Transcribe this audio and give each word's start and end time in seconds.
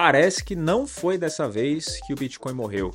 parece 0.00 0.44
que 0.44 0.54
não 0.54 0.86
foi 0.86 1.18
dessa 1.18 1.48
vez 1.48 1.98
que 2.06 2.12
o 2.12 2.16
Bitcoin 2.16 2.54
morreu. 2.54 2.94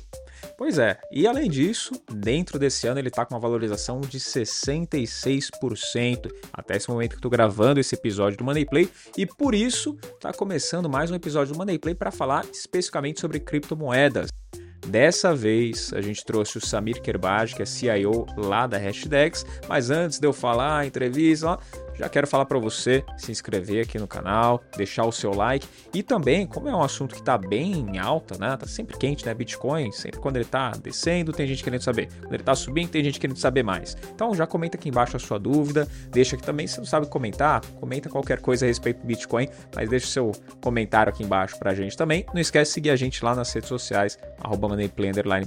Pois 0.56 0.78
é, 0.78 0.98
e 1.12 1.26
além 1.26 1.50
disso, 1.50 1.92
dentro 2.10 2.58
desse 2.58 2.86
ano 2.86 2.98
ele 2.98 3.08
está 3.08 3.26
com 3.26 3.34
uma 3.34 3.40
valorização 3.40 4.00
de 4.00 4.18
66% 4.18 6.32
até 6.50 6.78
esse 6.78 6.88
momento 6.88 7.10
que 7.10 7.16
estou 7.16 7.30
gravando 7.30 7.78
esse 7.78 7.94
episódio 7.94 8.38
do 8.38 8.44
Money 8.44 8.64
Play 8.64 8.88
e 9.18 9.26
por 9.26 9.54
isso 9.54 9.98
está 10.14 10.32
começando 10.32 10.88
mais 10.88 11.10
um 11.10 11.14
episódio 11.14 11.52
do 11.52 11.58
Money 11.58 11.78
Play 11.78 11.94
para 11.94 12.10
falar 12.10 12.46
especificamente 12.50 13.20
sobre 13.20 13.38
criptomoedas. 13.38 14.30
Dessa 14.86 15.34
vez 15.34 15.92
a 15.94 16.00
gente 16.00 16.24
trouxe 16.24 16.58
o 16.58 16.60
Samir 16.60 17.00
Kerbaj, 17.00 17.54
que 17.54 17.62
é 17.62 17.66
CIO 17.66 18.26
lá 18.36 18.66
da 18.66 18.78
Hashdex, 18.78 19.44
mas 19.68 19.90
antes 19.90 20.18
de 20.18 20.26
eu 20.26 20.32
falar 20.32 20.86
entrevista, 20.86 21.58
já 21.96 22.08
quero 22.08 22.26
falar 22.26 22.44
para 22.44 22.58
você 22.58 23.04
se 23.16 23.30
inscrever 23.30 23.84
aqui 23.84 23.98
no 23.98 24.06
canal, 24.06 24.62
deixar 24.76 25.04
o 25.04 25.12
seu 25.12 25.34
like 25.34 25.66
e 25.92 26.02
também, 26.02 26.46
como 26.46 26.68
é 26.68 26.74
um 26.74 26.82
assunto 26.82 27.14
que 27.14 27.20
está 27.20 27.38
bem 27.38 27.72
em 27.72 27.98
alta, 27.98 28.36
né? 28.38 28.56
Tá 28.56 28.66
sempre 28.66 28.96
quente, 28.96 29.24
né? 29.26 29.34
Bitcoin, 29.34 29.92
sempre 29.92 30.20
quando 30.20 30.36
ele 30.36 30.44
está 30.44 30.70
descendo, 30.70 31.32
tem 31.32 31.46
gente 31.46 31.62
querendo 31.62 31.82
saber. 31.82 32.08
Quando 32.20 32.34
ele 32.34 32.42
está 32.42 32.54
subindo, 32.54 32.90
tem 32.90 33.04
gente 33.04 33.20
querendo 33.20 33.38
saber 33.38 33.62
mais. 33.62 33.96
Então 34.14 34.34
já 34.34 34.46
comenta 34.46 34.76
aqui 34.76 34.88
embaixo 34.88 35.16
a 35.16 35.20
sua 35.20 35.38
dúvida, 35.38 35.88
deixa 36.10 36.36
aqui 36.36 36.44
também, 36.44 36.66
se 36.66 36.78
não 36.78 36.86
sabe 36.86 37.06
comentar, 37.06 37.60
comenta 37.80 38.08
qualquer 38.08 38.40
coisa 38.40 38.64
a 38.64 38.68
respeito 38.68 39.00
do 39.00 39.06
Bitcoin, 39.06 39.48
mas 39.74 39.88
deixa 39.88 40.06
o 40.06 40.10
seu 40.10 40.32
comentário 40.60 41.12
aqui 41.12 41.22
embaixo 41.22 41.58
para 41.58 41.70
a 41.70 41.74
gente 41.74 41.96
também. 41.96 42.24
Não 42.32 42.40
esquece 42.40 42.70
de 42.70 42.74
seguir 42.74 42.90
a 42.90 42.96
gente 42.96 43.24
lá 43.24 43.34
nas 43.34 43.52
redes 43.52 43.68
sociais, 43.68 44.18
arroba 44.40 44.68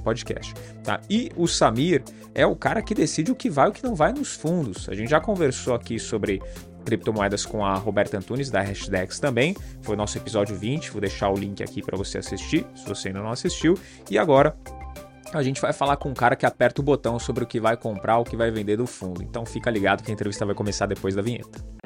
podcast, 0.04 0.54
tá? 0.84 1.00
E 1.10 1.32
o 1.36 1.48
Samir 1.48 2.04
é 2.34 2.46
o 2.46 2.55
cara 2.55 2.82
que 2.82 2.94
decide 2.94 3.32
o 3.32 3.36
que 3.36 3.50
vai 3.50 3.68
e 3.68 3.70
o 3.70 3.74
que 3.74 3.84
não 3.84 3.96
vai 3.96 4.14
nos 4.14 4.36
fundos. 4.36 4.88
A 4.90 4.94
gente 4.94 5.10
já 5.10 5.20
conversou 5.20 5.74
aqui 5.74 6.00
sobre 6.00 6.37
criptomoedas 6.86 7.46
com 7.46 7.66
a 7.66 7.76
Roberta 7.76 8.18
Antunes, 8.18 8.50
da 8.50 8.62
Hashdex 8.62 9.20
também. 9.20 9.55
Foi 9.82 9.96
o 9.96 9.98
nosso 9.98 10.18
episódio 10.18 10.55
20, 10.55 10.91
vou 10.91 11.02
deixar 11.02 11.30
o 11.30 11.36
link 11.36 11.62
aqui 11.62 11.82
para 11.82 11.98
você 11.98 12.18
assistir, 12.18 12.66
se 12.76 12.88
você 12.88 13.10
ainda 13.10 13.22
não 13.22 13.32
assistiu. 13.32 13.77
E 14.10 14.18
agora 14.18 14.55
a 15.34 15.43
gente 15.43 15.60
vai 15.60 15.74
falar 15.74 15.98
com 15.98 16.10
um 16.10 16.13
cara 16.13 16.35
que 16.35 16.46
aperta 16.46 16.82
o 16.82 16.84
botão 16.84 17.20
sobre 17.20 17.43
o 17.43 17.48
que 17.48 17.60
vai 17.60 17.76
comprar, 17.76 18.18
o 18.18 18.24
que 18.24 18.38
vai 18.38 18.49
vender 18.52 18.77
do 18.77 18.88
fundo. 18.88 19.21
Então 19.21 19.46
fica 19.46 19.70
ligado 19.70 20.04
que 20.04 20.12
a 20.12 20.13
entrevista 20.13 20.46
vai 20.46 20.55
começar 20.55 20.85
depois 20.85 21.13
da 21.13 21.21
vinheta. 21.21 21.77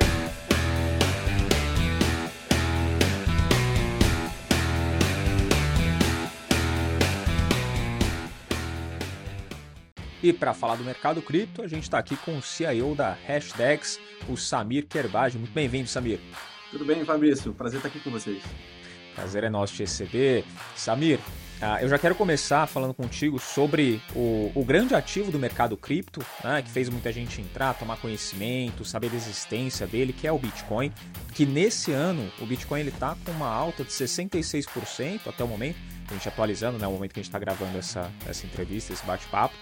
E 10.23 10.31
para 10.31 10.53
falar 10.53 10.75
do 10.75 10.83
mercado 10.83 11.19
cripto, 11.21 11.63
a 11.63 11.67
gente 11.67 11.83
está 11.83 11.97
aqui 11.97 12.15
com 12.15 12.37
o 12.37 12.41
CIO 12.41 12.93
da 12.93 13.17
Hashdex, 13.27 13.99
o 14.29 14.37
Samir 14.37 14.85
Kerbaj. 14.85 15.35
Muito 15.35 15.51
bem-vindo, 15.51 15.87
Samir. 15.87 16.19
Tudo 16.69 16.85
bem, 16.85 17.03
Fabrício? 17.03 17.53
Prazer 17.53 17.77
estar 17.77 17.89
aqui 17.89 17.99
com 17.99 18.11
vocês. 18.11 18.43
Prazer 19.15 19.43
é 19.43 19.49
nosso 19.49 19.73
te 19.73 19.79
receber. 19.79 20.45
Samir, 20.75 21.19
ah, 21.59 21.81
eu 21.81 21.89
já 21.89 21.97
quero 21.97 22.13
começar 22.13 22.67
falando 22.67 22.93
contigo 22.93 23.39
sobre 23.39 23.99
o, 24.15 24.51
o 24.53 24.63
grande 24.63 24.93
ativo 24.93 25.31
do 25.31 25.39
mercado 25.39 25.75
cripto, 25.75 26.23
né, 26.43 26.61
que 26.61 26.69
fez 26.69 26.87
muita 26.87 27.11
gente 27.11 27.41
entrar, 27.41 27.73
tomar 27.73 27.97
conhecimento, 27.97 28.85
saber 28.85 29.09
da 29.09 29.15
existência 29.15 29.87
dele, 29.87 30.13
que 30.13 30.27
é 30.27 30.31
o 30.31 30.37
Bitcoin. 30.37 30.91
Que 31.33 31.47
nesse 31.47 31.91
ano 31.91 32.31
o 32.39 32.45
Bitcoin 32.45 32.81
está 32.81 33.17
com 33.25 33.31
uma 33.31 33.47
alta 33.47 33.83
de 33.83 33.91
66% 33.91 35.21
até 35.27 35.43
o 35.43 35.47
momento, 35.47 35.77
a 36.09 36.13
gente 36.13 36.27
atualizando, 36.27 36.77
né, 36.77 36.85
o 36.85 36.91
momento 36.91 37.11
que 37.11 37.19
a 37.19 37.23
gente 37.23 37.29
está 37.29 37.39
gravando 37.39 37.77
essa, 37.77 38.11
essa 38.27 38.45
entrevista, 38.45 38.93
esse 38.93 39.05
bate-papo. 39.05 39.55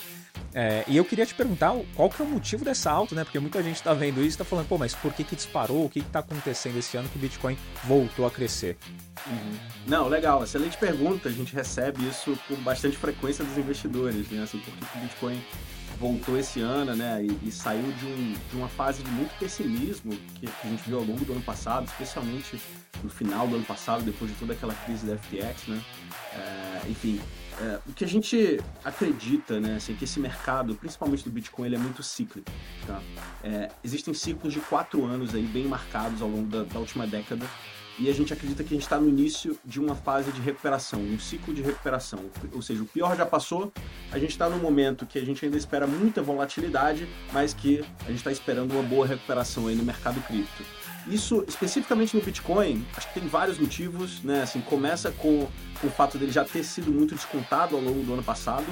É, 0.53 0.83
e 0.87 0.97
eu 0.97 1.05
queria 1.05 1.25
te 1.25 1.35
perguntar 1.35 1.75
qual 1.95 2.09
que 2.09 2.21
é 2.21 2.25
o 2.25 2.27
motivo 2.27 2.65
dessa 2.65 2.91
alta, 2.91 3.13
né? 3.13 3.23
Porque 3.23 3.39
muita 3.39 3.61
gente 3.61 3.75
está 3.75 3.93
vendo 3.93 4.19
isso 4.19 4.27
e 4.27 4.27
está 4.29 4.45
falando, 4.45 4.67
pô, 4.67 4.77
mas 4.77 4.95
por 4.95 5.13
que, 5.13 5.23
que 5.23 5.35
disparou? 5.35 5.85
O 5.85 5.89
que 5.89 5.99
está 5.99 6.19
acontecendo 6.19 6.77
esse 6.77 6.97
ano 6.97 7.07
que 7.09 7.17
o 7.17 7.19
Bitcoin 7.19 7.57
voltou 7.83 8.25
a 8.25 8.31
crescer? 8.31 8.77
Uhum. 9.27 9.57
Não, 9.85 10.07
legal, 10.07 10.43
excelente 10.43 10.77
pergunta. 10.77 11.29
A 11.29 11.31
gente 11.31 11.53
recebe 11.53 12.07
isso 12.07 12.37
com 12.47 12.55
bastante 12.55 12.97
frequência 12.97 13.43
dos 13.45 13.57
investidores, 13.57 14.29
né? 14.29 14.43
Assim, 14.43 14.59
por 14.59 14.73
que, 14.73 14.85
que 14.85 14.97
o 14.97 15.01
Bitcoin 15.01 15.41
voltou 15.99 16.37
esse 16.37 16.61
ano, 16.61 16.95
né? 16.95 17.23
E, 17.23 17.47
e 17.47 17.51
saiu 17.51 17.91
de, 17.91 18.05
um, 18.05 18.33
de, 18.49 18.55
uma 18.55 18.69
fase 18.69 19.03
de 19.03 19.11
muito 19.11 19.37
pessimismo 19.37 20.11
que, 20.35 20.47
que, 20.47 20.67
a 20.67 20.69
gente 20.69 20.83
viu 20.87 20.97
ao 20.97 21.03
longo 21.03 21.23
do 21.25 21.33
ano 21.33 21.41
passado, 21.41 21.85
especialmente 21.85 22.59
no 23.03 23.09
final 23.09 23.47
do 23.47 23.55
ano 23.55 23.65
passado, 23.65 24.03
depois 24.03 24.31
de 24.31 24.37
toda 24.37 24.53
aquela 24.53 24.73
crise 24.73 25.05
da 25.05 25.17
FTX, 25.17 25.67
né? 25.67 25.81
É, 26.33 26.89
enfim, 26.89 27.19
é, 27.61 27.79
o 27.87 27.93
que 27.93 28.05
a 28.05 28.07
gente 28.07 28.59
acredita, 28.83 29.59
né, 29.59 29.75
assim, 29.75 29.95
que 29.95 30.05
esse 30.05 30.19
mercado, 30.19 30.75
principalmente 30.75 31.23
do 31.23 31.29
Bitcoin, 31.29 31.67
ele 31.67 31.75
é 31.75 31.79
muito 31.79 32.01
cíclico. 32.01 32.49
Tá? 32.87 33.01
É, 33.43 33.69
existem 33.83 34.13
ciclos 34.13 34.53
de 34.53 34.59
quatro 34.59 35.05
anos 35.05 35.35
aí 35.35 35.43
bem 35.43 35.65
marcados 35.65 36.21
ao 36.21 36.29
longo 36.29 36.47
da, 36.47 36.63
da 36.63 36.79
última 36.79 37.05
década 37.05 37.45
e 37.99 38.09
a 38.09 38.13
gente 38.13 38.31
acredita 38.31 38.63
que 38.63 38.73
a 38.73 38.77
gente 38.77 38.83
está 38.83 38.97
no 38.97 39.09
início 39.09 39.59
de 39.65 39.77
uma 39.77 39.93
fase 39.93 40.31
de 40.31 40.39
recuperação, 40.39 41.01
um 41.01 41.19
ciclo 41.19 41.53
de 41.53 41.61
recuperação. 41.61 42.29
Ou 42.53 42.61
seja, 42.61 42.81
o 42.81 42.85
pior 42.85 43.15
já 43.17 43.25
passou, 43.25 43.73
a 44.09 44.17
gente 44.17 44.31
está 44.31 44.47
num 44.47 44.59
momento 44.59 45.05
que 45.05 45.19
a 45.19 45.25
gente 45.25 45.43
ainda 45.43 45.57
espera 45.57 45.85
muita 45.85 46.21
volatilidade, 46.21 47.09
mas 47.33 47.53
que 47.53 47.83
a 48.05 48.07
gente 48.07 48.19
está 48.19 48.31
esperando 48.31 48.71
uma 48.71 48.83
boa 48.83 49.05
recuperação 49.05 49.67
aí 49.67 49.75
no 49.75 49.83
mercado 49.83 50.21
cripto. 50.25 50.63
Isso, 51.09 51.43
especificamente 51.47 52.15
no 52.15 52.21
Bitcoin, 52.21 52.85
acho 52.95 53.07
que 53.07 53.19
tem 53.19 53.27
vários 53.27 53.57
motivos, 53.57 54.21
né? 54.21 54.43
Assim, 54.43 54.61
começa 54.61 55.09
com, 55.11 55.47
o 55.83 55.89
fato 55.89 56.19
dele 56.19 56.31
já 56.31 56.45
ter 56.45 56.63
sido 56.63 56.91
muito 56.91 57.15
descontado 57.15 57.75
ao 57.75 57.81
longo 57.81 58.03
do 58.03 58.13
ano 58.13 58.21
passado, 58.21 58.65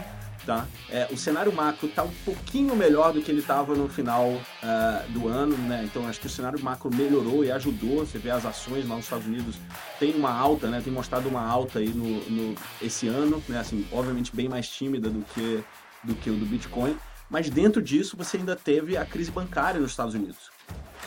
tá? 0.46 0.68
É, 0.88 1.08
o 1.12 1.18
cenário 1.18 1.52
macro 1.52 1.88
está 1.88 2.04
um 2.04 2.14
pouquinho 2.24 2.76
melhor 2.76 3.12
do 3.12 3.24
que 3.24 3.32
ele 3.32 3.40
estava 3.40 3.74
no 3.74 3.90
final 3.90 4.28
uh, 4.30 5.12
do 5.12 5.28
ano, 5.28 5.58
né? 5.58 5.82
Então 5.84 6.08
acho 6.08 6.20
que 6.20 6.28
o 6.28 6.30
cenário 6.30 6.64
macro 6.64 6.94
melhorou 6.94 7.44
e 7.44 7.52
ajudou. 7.52 8.06
Você 8.06 8.20
vê 8.20 8.30
as 8.30 8.46
ações 8.46 8.88
lá 8.88 8.96
nos 8.96 9.06
Estados 9.06 9.26
Unidos 9.26 9.56
tem 10.00 10.14
uma 10.14 10.32
alta, 10.32 10.68
né? 10.70 10.80
Tem 10.80 10.94
mostrado 10.94 11.28
uma 11.28 11.42
alta 11.44 11.80
aí 11.80 11.90
no, 11.90 12.20
no 12.30 12.56
esse 12.80 13.08
ano, 13.08 13.44
né? 13.50 13.60
Assim, 13.60 13.84
obviamente 13.92 14.36
bem 14.36 14.48
mais 14.48 14.70
tímida 14.70 15.10
do 15.10 15.26
que 15.34 15.64
do 16.04 16.14
que 16.14 16.30
o 16.30 16.36
do 16.36 16.46
Bitcoin. 16.46 16.96
Mas 17.32 17.50
dentro 17.50 17.82
disso 17.82 18.16
você 18.16 18.38
ainda 18.38 18.56
teve 18.56 18.96
a 18.96 19.04
crise 19.04 19.32
bancária 19.32 19.80
nos 19.80 19.90
Estados 19.90 20.14
Unidos 20.14 20.56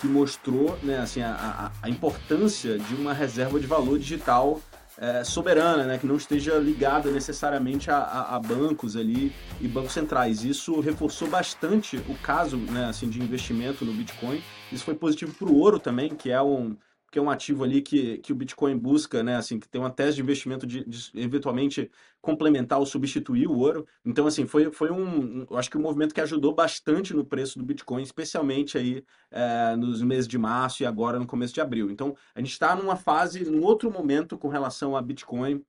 que 0.00 0.06
mostrou 0.06 0.78
né, 0.82 0.98
assim, 0.98 1.20
a, 1.20 1.70
a, 1.82 1.88
importância 1.88 2.78
de 2.78 2.94
uma 2.94 3.12
reserva 3.12 3.60
de 3.60 3.66
valor 3.66 3.98
digital 3.98 4.60
é, 4.96 5.22
soberana, 5.24 5.84
né, 5.84 5.98
que 5.98 6.06
não 6.06 6.16
esteja 6.16 6.56
ligada 6.58 7.10
necessariamente 7.10 7.90
a, 7.90 7.98
a, 7.98 8.36
a, 8.36 8.40
bancos 8.40 8.96
ali 8.96 9.32
e 9.60 9.68
bancos 9.68 9.92
centrais. 9.92 10.44
Isso 10.44 10.80
reforçou 10.80 11.28
bastante 11.28 11.96
o 12.08 12.14
caso 12.16 12.56
né, 12.56 12.86
assim, 12.86 13.08
de 13.08 13.20
investimento 13.20 13.84
no 13.84 13.92
Bitcoin. 13.92 14.42
Isso 14.72 14.84
foi 14.84 14.94
positivo 14.94 15.34
para 15.34 15.48
o 15.48 15.58
ouro 15.58 15.78
também, 15.78 16.10
que 16.10 16.30
é 16.30 16.40
um, 16.40 16.76
que 17.10 17.18
é 17.18 17.22
um 17.22 17.30
ativo 17.30 17.64
ali 17.64 17.82
que, 17.82 18.18
que 18.18 18.32
o 18.32 18.36
Bitcoin 18.36 18.78
busca, 18.78 19.22
né, 19.22 19.36
assim, 19.36 19.58
que 19.58 19.68
tem 19.68 19.80
uma 19.80 19.90
tese 19.90 20.16
de 20.16 20.22
investimento 20.22 20.66
de, 20.66 20.84
de 20.84 21.10
eventualmente 21.14 21.90
complementar 22.20 22.78
ou 22.78 22.86
substituir 22.86 23.48
o 23.48 23.58
ouro. 23.58 23.86
Então, 24.04 24.26
assim, 24.26 24.46
foi, 24.46 24.70
foi 24.70 24.90
um, 24.90 25.44
eu 25.50 25.56
acho 25.56 25.68
que 25.68 25.76
um 25.76 25.82
movimento 25.82 26.14
que 26.14 26.20
ajudou 26.20 26.54
bastante 26.54 27.12
no 27.12 27.24
preço 27.24 27.58
do 27.58 27.64
Bitcoin, 27.64 28.02
especialmente 28.02 28.78
aí 28.78 29.04
é, 29.30 29.74
nos 29.76 30.02
meses 30.02 30.28
de 30.28 30.38
março 30.38 30.82
e 30.82 30.86
agora 30.86 31.18
no 31.18 31.26
começo 31.26 31.52
de 31.52 31.60
abril. 31.60 31.90
Então, 31.90 32.14
a 32.34 32.38
gente 32.38 32.52
está 32.52 32.76
numa 32.76 32.94
fase, 32.94 33.44
num 33.44 33.64
outro 33.64 33.90
momento 33.90 34.38
com 34.38 34.48
relação 34.48 34.96
a 34.96 35.02
Bitcoin, 35.02 35.64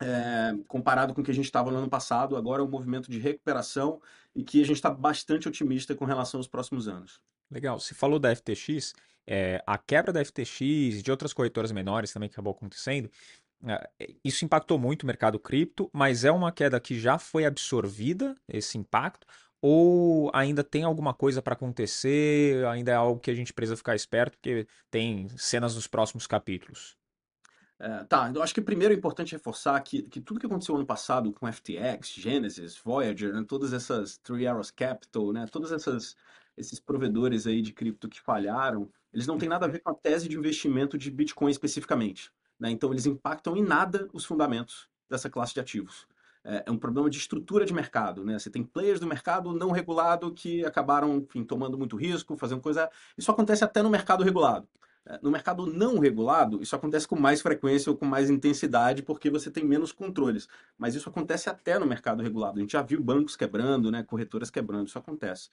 é, 0.00 0.54
comparado 0.66 1.14
com 1.14 1.20
o 1.20 1.24
que 1.24 1.30
a 1.30 1.34
gente 1.34 1.44
estava 1.46 1.70
no 1.70 1.78
ano 1.78 1.88
passado, 1.88 2.36
agora 2.36 2.60
é 2.60 2.64
um 2.64 2.68
movimento 2.68 3.10
de 3.10 3.18
recuperação 3.18 4.00
e 4.34 4.42
que 4.42 4.60
a 4.60 4.66
gente 4.66 4.76
está 4.76 4.90
bastante 4.90 5.48
otimista 5.48 5.94
com 5.94 6.04
relação 6.04 6.38
aos 6.38 6.48
próximos 6.48 6.88
anos. 6.88 7.20
Legal. 7.50 7.78
Você 7.78 7.94
falou 7.94 8.18
da 8.18 8.34
FTX, 8.34 8.92
é, 9.26 9.62
a 9.66 9.76
quebra 9.76 10.12
da 10.12 10.24
FTX 10.24 10.60
e 10.60 11.02
de 11.02 11.10
outras 11.10 11.32
corretoras 11.32 11.72
menores 11.72 12.12
também 12.12 12.28
que 12.28 12.34
acabou 12.34 12.52
acontecendo, 12.52 13.10
é, 13.66 13.90
isso 14.24 14.44
impactou 14.44 14.78
muito 14.78 15.02
o 15.02 15.06
mercado 15.06 15.38
cripto, 15.38 15.90
mas 15.92 16.24
é 16.24 16.30
uma 16.30 16.52
queda 16.52 16.78
que 16.78 16.98
já 16.98 17.18
foi 17.18 17.44
absorvida, 17.44 18.36
esse 18.48 18.78
impacto, 18.78 19.26
ou 19.60 20.30
ainda 20.34 20.62
tem 20.62 20.84
alguma 20.84 21.14
coisa 21.14 21.40
para 21.40 21.54
acontecer, 21.54 22.64
ainda 22.66 22.92
é 22.92 22.94
algo 22.94 23.20
que 23.20 23.30
a 23.30 23.34
gente 23.34 23.52
precisa 23.52 23.76
ficar 23.76 23.94
esperto, 23.94 24.36
porque 24.38 24.66
tem 24.90 25.28
cenas 25.36 25.74
nos 25.74 25.86
próximos 25.86 26.26
capítulos? 26.26 26.96
É, 27.78 28.04
tá, 28.04 28.30
eu 28.34 28.42
acho 28.42 28.54
que 28.54 28.62
primeiro 28.62 28.94
é 28.94 28.96
importante 28.96 29.32
reforçar 29.32 29.78
que, 29.80 30.02
que 30.02 30.20
tudo 30.20 30.40
que 30.40 30.46
aconteceu 30.46 30.76
ano 30.76 30.86
passado 30.86 31.30
com 31.32 31.50
FTX, 31.50 32.08
Genesis, 32.14 32.76
Voyager, 32.78 33.34
né, 33.34 33.44
todas 33.46 33.72
essas 33.72 34.16
Three 34.18 34.46
Arrows 34.46 34.70
Capital, 34.70 35.32
né, 35.32 35.46
todos 35.50 35.70
essas, 35.72 36.16
esses 36.56 36.80
provedores 36.80 37.46
aí 37.46 37.60
de 37.60 37.72
cripto 37.72 38.08
que 38.08 38.20
falharam, 38.20 38.88
eles 39.12 39.26
não 39.26 39.38
têm 39.38 39.48
nada 39.48 39.66
a 39.66 39.68
ver 39.68 39.80
com 39.80 39.90
a 39.90 39.94
tese 39.94 40.28
de 40.28 40.36
investimento 40.36 40.96
de 40.96 41.10
Bitcoin 41.10 41.50
especificamente. 41.50 42.30
Né? 42.58 42.70
Então, 42.70 42.92
eles 42.92 43.06
impactam 43.06 43.56
em 43.56 43.62
nada 43.62 44.08
os 44.12 44.24
fundamentos 44.24 44.88
dessa 45.08 45.30
classe 45.30 45.54
de 45.54 45.60
ativos. 45.60 46.06
É, 46.44 46.64
é 46.66 46.70
um 46.70 46.78
problema 46.78 47.10
de 47.10 47.18
estrutura 47.18 47.64
de 47.64 47.74
mercado. 47.74 48.24
Né? 48.24 48.38
Você 48.38 48.50
tem 48.50 48.62
players 48.62 49.00
do 49.00 49.06
mercado 49.06 49.52
não 49.52 49.70
regulado 49.70 50.32
que 50.32 50.64
acabaram 50.64 51.16
enfim, 51.16 51.44
tomando 51.44 51.76
muito 51.76 51.96
risco, 51.96 52.36
fazendo 52.36 52.60
coisa. 52.60 52.90
Isso 53.16 53.30
acontece 53.30 53.64
até 53.64 53.82
no 53.82 53.90
mercado 53.90 54.22
regulado. 54.22 54.68
É, 55.08 55.20
no 55.22 55.30
mercado 55.30 55.66
não 55.66 56.00
regulado, 56.00 56.60
isso 56.60 56.74
acontece 56.74 57.06
com 57.06 57.14
mais 57.14 57.40
frequência 57.40 57.90
ou 57.90 57.96
com 57.96 58.04
mais 58.04 58.28
intensidade 58.28 59.02
porque 59.02 59.30
você 59.30 59.50
tem 59.50 59.64
menos 59.64 59.92
controles. 59.92 60.48
Mas 60.76 60.96
isso 60.96 61.08
acontece 61.08 61.48
até 61.48 61.78
no 61.78 61.86
mercado 61.86 62.22
regulado. 62.22 62.58
A 62.58 62.60
gente 62.60 62.72
já 62.72 62.82
viu 62.82 63.00
bancos 63.00 63.36
quebrando, 63.36 63.90
né, 63.90 64.02
corretoras 64.02 64.50
quebrando, 64.50 64.88
isso 64.88 64.98
acontece. 64.98 65.50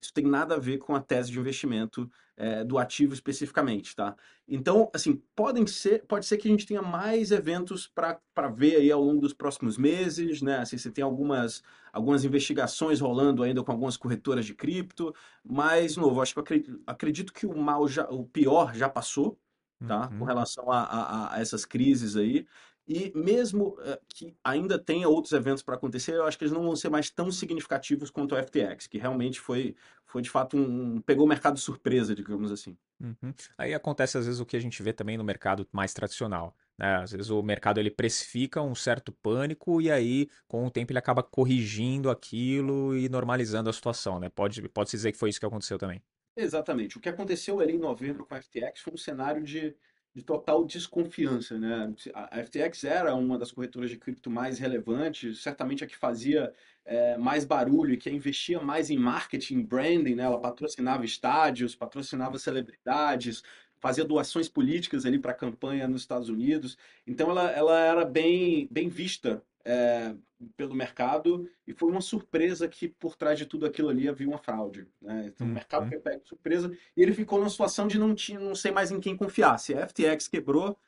Isso 0.00 0.12
tem 0.12 0.24
nada 0.24 0.54
a 0.56 0.58
ver 0.58 0.78
com 0.78 0.94
a 0.94 1.00
tese 1.00 1.30
de 1.32 1.38
investimento 1.38 2.10
é, 2.36 2.62
do 2.64 2.78
ativo 2.78 3.14
especificamente, 3.14 3.96
tá? 3.96 4.14
Então, 4.46 4.90
assim, 4.94 5.22
podem 5.34 5.66
ser, 5.66 6.04
pode 6.06 6.26
ser 6.26 6.36
que 6.36 6.46
a 6.48 6.50
gente 6.50 6.66
tenha 6.66 6.82
mais 6.82 7.30
eventos 7.30 7.86
para 7.88 8.20
ver 8.54 8.76
aí 8.76 8.92
ao 8.92 9.02
longo 9.02 9.20
dos 9.22 9.32
próximos 9.32 9.76
meses, 9.78 10.42
né? 10.42 10.58
Assim, 10.58 10.76
você 10.78 10.90
tem 10.90 11.02
algumas, 11.02 11.62
algumas 11.92 12.24
investigações 12.24 13.00
rolando 13.00 13.42
ainda 13.42 13.62
com 13.64 13.72
algumas 13.72 13.96
corretoras 13.96 14.44
de 14.46 14.54
cripto, 14.54 15.14
mas, 15.44 15.94
de 15.94 16.00
novo, 16.00 16.20
acho 16.20 16.32
que 16.34 16.38
eu 16.38 16.42
acredito, 16.42 16.82
acredito 16.86 17.32
que 17.32 17.46
o 17.46 17.56
mal 17.56 17.88
já, 17.88 18.04
o 18.10 18.24
pior 18.26 18.74
já 18.74 18.88
passou, 18.88 19.40
tá? 19.86 20.08
Com 20.18 20.24
Uhum. 20.24 20.26
relação 20.26 20.70
a, 20.70 20.82
a, 20.82 21.34
a 21.36 21.40
essas 21.40 21.64
crises 21.64 22.16
aí. 22.16 22.46
E 22.88 23.12
mesmo 23.16 23.76
eh, 23.80 24.00
que 24.08 24.36
ainda 24.44 24.78
tenha 24.78 25.08
outros 25.08 25.32
eventos 25.32 25.62
para 25.62 25.74
acontecer, 25.74 26.14
eu 26.14 26.24
acho 26.24 26.38
que 26.38 26.44
eles 26.44 26.52
não 26.52 26.62
vão 26.62 26.76
ser 26.76 26.88
mais 26.88 27.10
tão 27.10 27.32
significativos 27.32 28.10
quanto 28.10 28.34
o 28.34 28.38
FTX, 28.38 28.86
que 28.86 28.96
realmente 28.96 29.40
foi, 29.40 29.74
foi 30.04 30.22
de 30.22 30.30
fato 30.30 30.56
um, 30.56 31.00
pegou 31.00 31.26
o 31.26 31.28
mercado 31.28 31.54
de 31.54 31.60
surpresa, 31.60 32.14
digamos 32.14 32.52
assim. 32.52 32.76
Uhum. 33.00 33.34
Aí 33.58 33.74
acontece 33.74 34.16
às 34.16 34.26
vezes 34.26 34.40
o 34.40 34.46
que 34.46 34.56
a 34.56 34.60
gente 34.60 34.82
vê 34.82 34.92
também 34.92 35.18
no 35.18 35.24
mercado 35.24 35.66
mais 35.72 35.92
tradicional. 35.92 36.56
Né? 36.78 36.96
Às 36.96 37.10
vezes 37.10 37.28
o 37.28 37.42
mercado 37.42 37.80
ele 37.80 37.90
precifica 37.90 38.62
um 38.62 38.74
certo 38.74 39.10
pânico 39.10 39.80
e 39.80 39.90
aí 39.90 40.28
com 40.46 40.64
o 40.64 40.70
tempo 40.70 40.92
ele 40.92 40.98
acaba 40.98 41.22
corrigindo 41.22 42.08
aquilo 42.08 42.96
e 42.96 43.08
normalizando 43.08 43.68
a 43.68 43.72
situação, 43.72 44.20
né? 44.20 44.28
Pode, 44.28 44.68
pode 44.68 44.90
se 44.90 44.96
dizer 44.96 45.12
que 45.12 45.18
foi 45.18 45.30
isso 45.30 45.40
que 45.40 45.46
aconteceu 45.46 45.76
também. 45.76 46.00
Exatamente. 46.36 46.98
O 46.98 47.00
que 47.00 47.08
aconteceu 47.08 47.60
ali 47.60 47.72
em 47.72 47.78
novembro 47.78 48.26
com 48.26 48.34
a 48.34 48.42
FTX 48.42 48.80
foi 48.80 48.92
um 48.92 48.98
cenário 48.98 49.42
de, 49.42 49.74
de 50.16 50.22
total 50.22 50.64
desconfiança, 50.64 51.58
né? 51.58 51.94
A 52.14 52.42
FTX 52.42 52.84
era 52.84 53.14
uma 53.14 53.38
das 53.38 53.52
corretoras 53.52 53.90
de 53.90 53.98
cripto 53.98 54.30
mais 54.30 54.58
relevantes, 54.58 55.42
certamente 55.42 55.84
a 55.84 55.86
que 55.86 55.94
fazia 55.94 56.54
eh, 56.86 57.18
mais 57.18 57.44
barulho 57.44 57.92
e 57.92 57.98
que 57.98 58.08
investia 58.08 58.58
mais 58.58 58.88
em 58.88 58.96
marketing, 58.96 59.62
branding, 59.62 60.14
né? 60.14 60.22
Ela 60.22 60.40
patrocinava 60.40 61.04
estádios, 61.04 61.76
patrocinava 61.76 62.38
celebridades, 62.38 63.42
fazia 63.78 64.06
doações 64.06 64.48
políticas 64.48 65.04
ali 65.04 65.18
para 65.18 65.32
a 65.32 65.34
campanha 65.34 65.86
nos 65.86 66.00
Estados 66.00 66.30
Unidos. 66.30 66.78
Então 67.06 67.30
ela, 67.30 67.50
ela 67.50 67.78
era 67.78 68.04
bem, 68.06 68.66
bem 68.70 68.88
vista 68.88 69.42
eh, 69.66 70.14
pelo 70.56 70.74
mercado 70.74 71.50
e 71.66 71.74
foi 71.74 71.90
uma 71.90 72.00
surpresa 72.00 72.68
que 72.68 72.88
por 72.88 73.16
trás 73.16 73.38
de 73.38 73.46
tudo 73.46 73.66
aquilo 73.66 73.88
ali 73.88 74.08
havia 74.08 74.28
uma 74.28 74.38
fraude, 74.38 74.88
né? 75.02 75.26
Então 75.28 75.46
o 75.46 75.50
mercado 75.50 75.84
Uhum. 75.84 75.88
foi 75.88 75.98
pego 75.98 76.22
de 76.22 76.28
surpresa 76.28 76.76
e 76.96 77.02
ele 77.02 77.12
ficou 77.14 77.38
numa 77.38 77.50
situação 77.50 77.88
de 77.88 77.98
não 77.98 78.14
tinha, 78.14 78.38
não 78.40 78.54
sei 78.54 78.70
mais 78.72 78.90
em 78.92 79.00
quem 79.00 79.16
confiar. 79.16 79.58
Se 79.58 79.74
a 79.74 79.80
FTX 79.80 80.28
quebrou, 80.28 80.78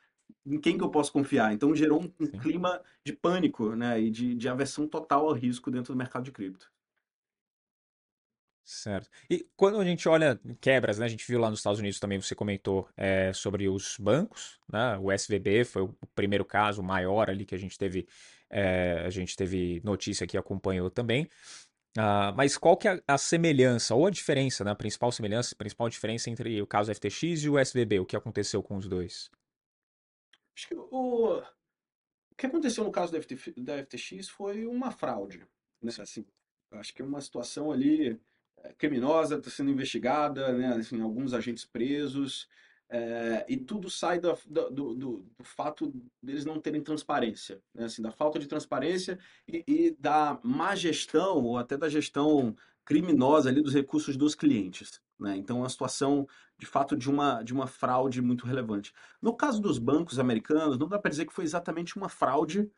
em 0.47 0.61
quem 0.61 0.79
que 0.79 0.85
eu 0.85 0.91
posso 0.91 1.13
confiar? 1.13 1.53
Então 1.55 1.75
gerou 1.75 2.03
um, 2.03 2.13
um 2.21 2.29
clima 2.29 2.83
de 3.05 3.13
pânico, 3.15 3.75
né? 3.77 4.01
E 4.01 4.11
de, 4.11 4.35
de 4.35 4.49
aversão 4.49 4.89
total 4.89 5.27
ao 5.29 5.35
risco 5.35 5.71
dentro 5.71 5.95
do 5.95 5.99
mercado 5.99 6.25
de 6.25 6.33
cripto. 6.33 6.71
Certo. 8.65 9.09
E 9.31 9.49
quando 9.57 9.81
a 9.81 9.85
gente 9.85 10.07
olha 10.09 10.39
quebras, 10.61 10.99
né? 10.99 11.07
A 11.07 11.09
gente 11.09 11.27
viu 11.27 11.41
lá 11.41 11.49
nos 11.49 11.61
Estados 11.61 11.79
Unidos 11.81 11.99
também, 11.99 12.21
você 12.21 12.35
comentou 12.35 12.87
é, 12.97 13.33
sobre 13.33 13.67
os 13.67 13.97
bancos, 13.99 14.61
né? 14.71 14.99
O 14.99 15.11
SVB 15.11 15.65
foi 15.65 15.83
o 15.83 15.95
primeiro 16.15 16.45
caso 16.45 16.83
maior 16.83 17.31
ali 17.31 17.47
que 17.47 17.55
a 17.55 17.59
gente 17.59 17.79
teve, 17.79 18.07
é, 18.51 19.03
a 19.05 19.11
gente 19.11 19.37
teve 19.37 19.81
notícia 19.85 20.27
que 20.27 20.37
acompanhou 20.37 20.91
também. 20.91 21.29
Ah, 21.97 22.33
mas 22.37 22.57
qual 22.57 22.77
que 22.77 22.87
é 22.87 23.03
a, 23.07 23.19
semelhança 23.19 23.95
ou 23.95 24.07
a 24.07 24.11
diferença, 24.11 24.63
né? 24.65 24.71
A 24.71 24.77
principal 24.77 25.11
semelhança, 25.11 25.55
a 25.55 25.59
principal 25.59 25.89
diferença 25.89 26.31
entre 26.31 26.61
o 26.63 26.67
caso 26.67 26.95
FTX 26.95 27.43
e 27.43 27.49
o 27.49 27.59
SVB? 27.59 28.01
O 28.01 28.07
que 28.07 28.17
aconteceu 28.17 28.63
com 28.63 28.77
os 28.77 28.87
dois? 28.87 29.31
Acho 30.57 30.69
que 30.69 30.75
o, 30.75 31.39
o 31.39 32.35
que 32.37 32.47
aconteceu 32.47 32.85
no 32.85 32.93
caso 32.93 33.13
da, 33.13 33.21
FT, 33.21 33.55
da 33.57 33.83
FTX 33.85 34.29
foi 34.29 34.67
uma 34.67 34.91
fraude, 34.91 35.39
né? 35.83 35.93
Assim, 36.01 36.25
acho 36.73 36.95
que 36.95 37.03
é 37.03 37.05
uma 37.05 37.21
situação 37.21 37.73
ali 37.73 38.21
é, 38.59 38.73
criminosa, 38.75 39.37
está 39.37 39.51
sendo 39.51 39.71
investigada, 39.71 40.53
né? 40.53 40.69
Assim, 40.75 41.01
alguns 41.01 41.33
agentes 41.33 41.65
presos, 41.65 42.49
é, 42.91 43.45
e 43.49 43.57
tudo 43.57 43.91
sai 43.91 44.19
do, 44.19 44.35
do- 44.49 44.95
do 44.95 45.27
fato 45.45 45.93
deles 46.23 46.45
não 46.45 46.61
terem 46.61 46.83
transparência, 46.83 47.61
né? 47.75 47.85
Assim, 47.85 48.03
da 48.03 48.11
falta 48.11 48.39
de 48.39 48.47
transparência 48.47 49.19
e, 49.47 49.65
e 49.67 49.91
da 49.99 50.39
má 50.43 50.75
gestão, 50.75 51.45
ou 51.45 51.59
até 51.59 51.77
da 51.77 51.89
gestão 51.89 52.57
criminosa 52.85 53.51
ali 53.51 53.61
dos 53.63 53.75
recursos 53.75 54.17
dos 54.17 54.35
clientes, 54.35 55.01
né? 55.19 55.37
Então, 55.37 55.59
é 55.59 55.61
uma 55.61 55.69
situação, 55.69 56.27
de 56.59 56.65
fato, 56.67 56.97
de 56.97 57.11
uma, 57.11 57.43
de 57.43 57.53
uma 57.53 57.67
fraude 57.67 58.23
muito 58.23 58.47
relevante. 58.47 58.93
No 59.21 59.35
caso 59.37 59.61
dos 59.61 59.79
bancos 59.79 60.19
americanos, 60.19 60.79
não 60.79 60.89
dá 60.89 60.99
para 60.99 61.11
dizer 61.11 61.27
que 61.27 61.33
foi 61.35 61.45
exatamente 61.45 61.97
uma 61.97 62.09
fraude, 62.09 62.71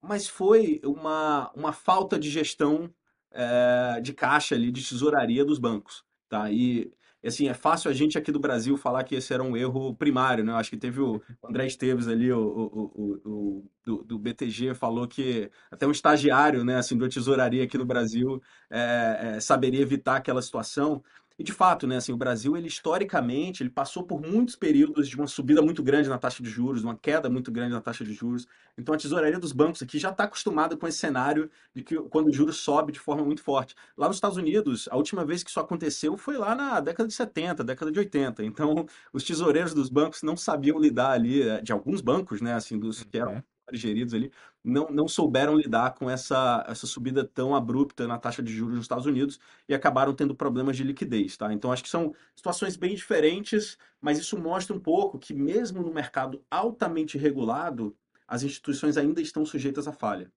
mas 0.00 0.28
foi 0.28 0.80
uma, 0.84 1.50
uma 1.54 1.72
falta 1.72 2.18
de 2.18 2.30
gestão 2.30 2.92
eh, 3.32 4.00
de 4.00 4.12
caixa 4.14 4.54
ali, 4.54 4.70
de 4.70 4.86
tesouraria 4.86 5.44
dos 5.44 5.58
bancos, 5.58 6.04
tá? 6.28 6.50
E, 6.50 6.92
assim, 7.26 7.48
é 7.48 7.54
fácil 7.54 7.90
a 7.90 7.94
gente 7.94 8.16
aqui 8.16 8.30
do 8.30 8.38
Brasil 8.40 8.76
falar 8.76 9.02
que 9.04 9.14
esse 9.16 9.32
era 9.34 9.42
um 9.42 9.56
erro 9.56 9.94
primário, 9.96 10.44
né? 10.44 10.52
Eu 10.52 10.56
acho 10.56 10.70
que 10.70 10.76
teve 10.76 11.00
o 11.00 11.20
André 11.44 11.66
Esteves 11.66 12.06
ali, 12.08 12.32
o, 12.32 12.38
o- 12.40 12.92
o- 13.24 13.30
o- 13.60 13.70
do, 13.84 14.04
do 14.04 14.18
BTG, 14.18 14.74
falou 14.74 15.06
que 15.08 15.50
até 15.70 15.86
um 15.86 15.90
estagiário, 15.90 16.64
né, 16.64 16.76
assim, 16.76 16.96
da 16.98 17.08
tesouraria 17.08 17.64
aqui 17.64 17.76
no 17.78 17.84
Brasil 17.86 18.40
eh, 18.70 19.34
eh, 19.36 19.40
saberia 19.40 19.80
evitar 19.80 20.16
aquela 20.16 20.42
situação. 20.42 21.02
E 21.38 21.44
de 21.44 21.52
fato, 21.52 21.86
né, 21.86 21.96
assim, 21.96 22.12
o 22.12 22.16
Brasil, 22.16 22.56
ele 22.56 22.66
historicamente, 22.66 23.62
ele 23.62 23.70
passou 23.70 24.02
por 24.04 24.20
muitos 24.20 24.56
períodos 24.56 25.08
de 25.08 25.14
uma 25.16 25.28
subida 25.28 25.62
muito 25.62 25.82
grande 25.84 26.08
na 26.08 26.18
taxa 26.18 26.42
de 26.42 26.50
juros, 26.50 26.82
uma 26.82 26.96
queda 26.98 27.30
muito 27.30 27.52
grande 27.52 27.72
na 27.72 27.80
taxa 27.80 28.04
de 28.04 28.12
juros. 28.12 28.44
Então 28.76 28.92
a 28.92 28.98
tesouraria 28.98 29.38
dos 29.38 29.52
bancos 29.52 29.80
aqui 29.80 29.98
já 30.00 30.10
está 30.10 30.24
acostumada 30.24 30.76
com 30.76 30.86
esse 30.88 30.98
cenário 30.98 31.48
de 31.72 31.84
que 31.84 31.94
quando 32.10 32.26
o 32.28 32.32
juros 32.32 32.56
sobe 32.56 32.90
de 32.92 32.98
forma 32.98 33.24
muito 33.24 33.40
forte. 33.42 33.74
Lá 33.96 34.08
nos 34.08 34.16
Estados 34.16 34.36
Unidos, 34.36 34.88
a 34.90 34.96
última 34.96 35.24
vez 35.24 35.44
que 35.44 35.50
isso 35.50 35.60
aconteceu 35.60 36.16
foi 36.16 36.36
lá 36.36 36.54
na 36.56 36.80
década 36.80 37.06
de 37.08 37.14
70, 37.14 37.62
década 37.62 37.92
de 37.92 37.98
80. 38.00 38.44
Então 38.44 38.84
os 39.12 39.22
tesoureiros 39.22 39.72
dos 39.72 39.88
bancos 39.88 40.22
não 40.24 40.36
sabiam 40.36 40.78
lidar 40.80 41.12
ali, 41.12 41.42
eh, 41.42 41.60
de 41.62 41.72
alguns 41.72 42.00
bancos, 42.00 42.40
né, 42.40 42.54
assim, 42.54 42.78
dos 42.78 43.04
que 43.04 43.16
eram 43.18 43.36
Uhum. 43.36 43.42
geridos 43.72 44.14
ali, 44.14 44.32
não, 44.68 44.88
não 44.90 45.08
souberam 45.08 45.56
lidar 45.56 45.94
com 45.94 46.10
essa, 46.10 46.64
essa 46.68 46.86
subida 46.86 47.24
tão 47.24 47.54
abrupta 47.54 48.06
na 48.06 48.18
taxa 48.18 48.42
de 48.42 48.52
juros 48.52 48.76
nos 48.76 48.84
Estados 48.84 49.06
Unidos 49.06 49.40
e 49.68 49.74
acabaram 49.74 50.14
tendo 50.14 50.34
problemas 50.34 50.76
de 50.76 50.84
liquidez, 50.84 51.36
tá? 51.36 51.52
Então 51.52 51.72
acho 51.72 51.82
que 51.82 51.88
são 51.88 52.14
situações 52.36 52.76
bem 52.76 52.94
diferentes, 52.94 53.78
mas 54.00 54.18
isso 54.18 54.38
mostra 54.38 54.76
um 54.76 54.80
pouco 54.80 55.18
que 55.18 55.32
mesmo 55.32 55.82
no 55.82 55.92
mercado 55.92 56.44
altamente 56.50 57.16
regulado, 57.16 57.96
as 58.26 58.42
instituições 58.42 58.96
ainda 58.96 59.22
estão 59.22 59.44
sujeitas 59.46 59.88
à 59.88 59.92
falha. 59.92 60.30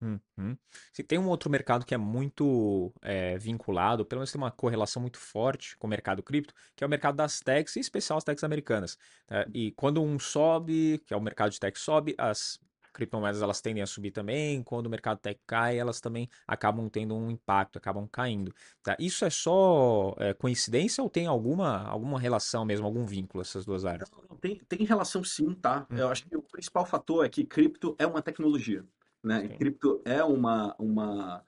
Uhum. 0.00 0.56
Se 0.92 1.02
tem 1.02 1.18
um 1.18 1.28
outro 1.28 1.50
mercado 1.50 1.84
que 1.84 1.92
é 1.92 1.98
muito 1.98 2.92
é, 3.02 3.36
vinculado, 3.36 4.06
pelo 4.06 4.20
menos 4.20 4.30
tem 4.30 4.40
uma 4.40 4.50
correlação 4.50 5.02
muito 5.02 5.18
forte 5.18 5.76
com 5.76 5.88
o 5.88 5.90
mercado 5.90 6.22
cripto, 6.22 6.54
que 6.76 6.84
é 6.84 6.86
o 6.86 6.90
mercado 6.90 7.16
das 7.16 7.40
techs, 7.40 7.76
em 7.76 7.80
especial 7.80 8.16
as 8.16 8.24
techs 8.24 8.44
americanas. 8.44 8.96
né? 9.28 9.44
E 9.52 9.72
quando 9.72 10.00
um 10.00 10.18
sobe, 10.18 11.02
que 11.04 11.12
é 11.12 11.16
o 11.16 11.20
mercado 11.20 11.50
de 11.50 11.60
tech 11.60 11.78
sobe, 11.78 12.14
as 12.16 12.60
criptomoedas 12.98 13.40
elas 13.42 13.60
tendem 13.60 13.82
a 13.82 13.86
subir 13.86 14.10
também. 14.10 14.62
Quando 14.62 14.86
o 14.86 14.90
mercado 14.90 15.18
tech 15.18 15.40
cai, 15.46 15.78
elas 15.78 16.00
também 16.00 16.28
acabam 16.46 16.88
tendo 16.90 17.14
um 17.16 17.30
impacto, 17.30 17.78
acabam 17.78 18.06
caindo. 18.10 18.52
tá? 18.82 18.96
Isso 18.98 19.24
é 19.24 19.30
só 19.30 20.14
é, 20.18 20.34
coincidência 20.34 21.02
ou 21.02 21.08
tem 21.10 21.26
alguma, 21.26 21.84
alguma 21.84 22.18
relação 22.20 22.64
mesmo, 22.64 22.86
algum 22.86 23.04
vínculo 23.06 23.42
essas 23.42 23.64
duas 23.64 23.84
áreas? 23.84 24.10
Tem, 24.40 24.56
tem 24.68 24.84
relação 24.84 25.24
sim, 25.24 25.54
tá? 25.54 25.88
Eu 25.94 26.06
Uhum. 26.06 26.12
acho 26.12 26.24
que 26.28 26.36
o 26.36 26.42
principal 26.42 26.86
fator 26.86 27.24
é 27.24 27.28
que 27.28 27.44
cripto 27.44 27.96
é 27.98 28.06
uma 28.06 28.22
tecnologia, 28.22 28.84
né? 29.22 29.44
E 29.44 29.48
Sim. 29.48 29.58
cripto 29.58 30.00
é 30.04 30.22
uma, 30.22 30.74
uma, 30.78 31.44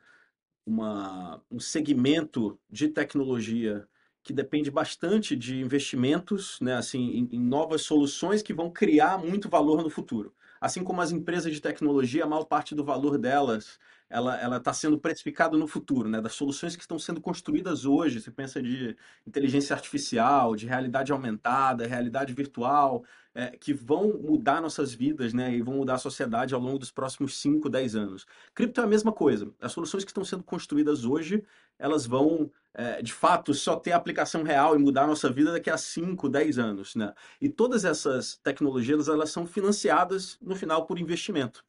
uma, 0.66 1.42
um 1.50 1.60
segmento 1.60 2.58
de 2.70 2.88
tecnologia 2.88 3.88
que 4.22 4.32
depende 4.32 4.70
bastante 4.70 5.36
de 5.36 5.60
investimentos, 5.60 6.60
né, 6.60 6.74
assim, 6.76 7.00
em, 7.10 7.28
em 7.36 7.40
novas 7.40 7.82
soluções 7.82 8.42
que 8.42 8.52
vão 8.54 8.70
criar 8.70 9.18
muito 9.18 9.48
valor 9.48 9.82
no 9.82 9.90
futuro. 9.90 10.34
Assim 10.60 10.84
como 10.84 11.00
as 11.00 11.10
empresas 11.12 11.52
de 11.52 11.60
tecnologia, 11.60 12.24
a 12.24 12.26
maior 12.26 12.44
parte 12.44 12.74
do 12.74 12.84
valor 12.84 13.16
delas, 13.18 13.78
ela 14.10 14.56
está 14.56 14.72
sendo 14.72 14.98
precificado 14.98 15.56
no 15.56 15.68
futuro, 15.68 16.08
né, 16.08 16.20
das 16.20 16.32
soluções 16.34 16.74
que 16.74 16.82
estão 16.82 16.98
sendo 16.98 17.20
construídas 17.20 17.84
hoje. 17.84 18.20
Você 18.20 18.30
pensa 18.30 18.60
de 18.60 18.96
inteligência 19.24 19.74
artificial, 19.74 20.56
de 20.56 20.66
realidade 20.66 21.12
aumentada, 21.12 21.86
realidade 21.86 22.34
virtual, 22.34 23.04
é, 23.32 23.50
que 23.50 23.72
vão 23.72 24.18
mudar 24.18 24.60
nossas 24.60 24.92
vidas, 24.92 25.32
né, 25.32 25.54
e 25.54 25.62
vão 25.62 25.76
mudar 25.76 25.94
a 25.94 25.98
sociedade 25.98 26.52
ao 26.52 26.60
longo 26.60 26.78
dos 26.78 26.90
próximos 26.90 27.38
5, 27.38 27.68
10 27.68 27.94
anos. 27.94 28.26
Cripto 28.52 28.80
é 28.80 28.84
a 28.84 28.88
mesma 28.88 29.12
coisa. 29.12 29.48
As 29.60 29.70
soluções 29.70 30.04
que 30.04 30.10
estão 30.10 30.24
sendo 30.24 30.42
construídas 30.42 31.04
hoje, 31.04 31.44
elas 31.78 32.04
vão, 32.04 32.50
é, 32.74 33.00
de 33.00 33.12
fato, 33.12 33.54
só 33.54 33.76
ter 33.76 33.92
aplicação 33.92 34.42
real 34.42 34.74
e 34.74 34.78
mudar 34.80 35.04
a 35.04 35.06
nossa 35.06 35.30
vida 35.30 35.52
daqui 35.52 35.70
a 35.70 35.78
5, 35.78 36.28
10 36.28 36.58
anos, 36.58 36.96
né? 36.96 37.14
E 37.40 37.48
todas 37.48 37.84
essas 37.84 38.36
tecnologias, 38.42 39.08
elas 39.08 39.30
são 39.30 39.46
financiadas, 39.46 40.36
no 40.42 40.56
final, 40.56 40.84
por 40.84 40.98
investimento. 40.98 41.64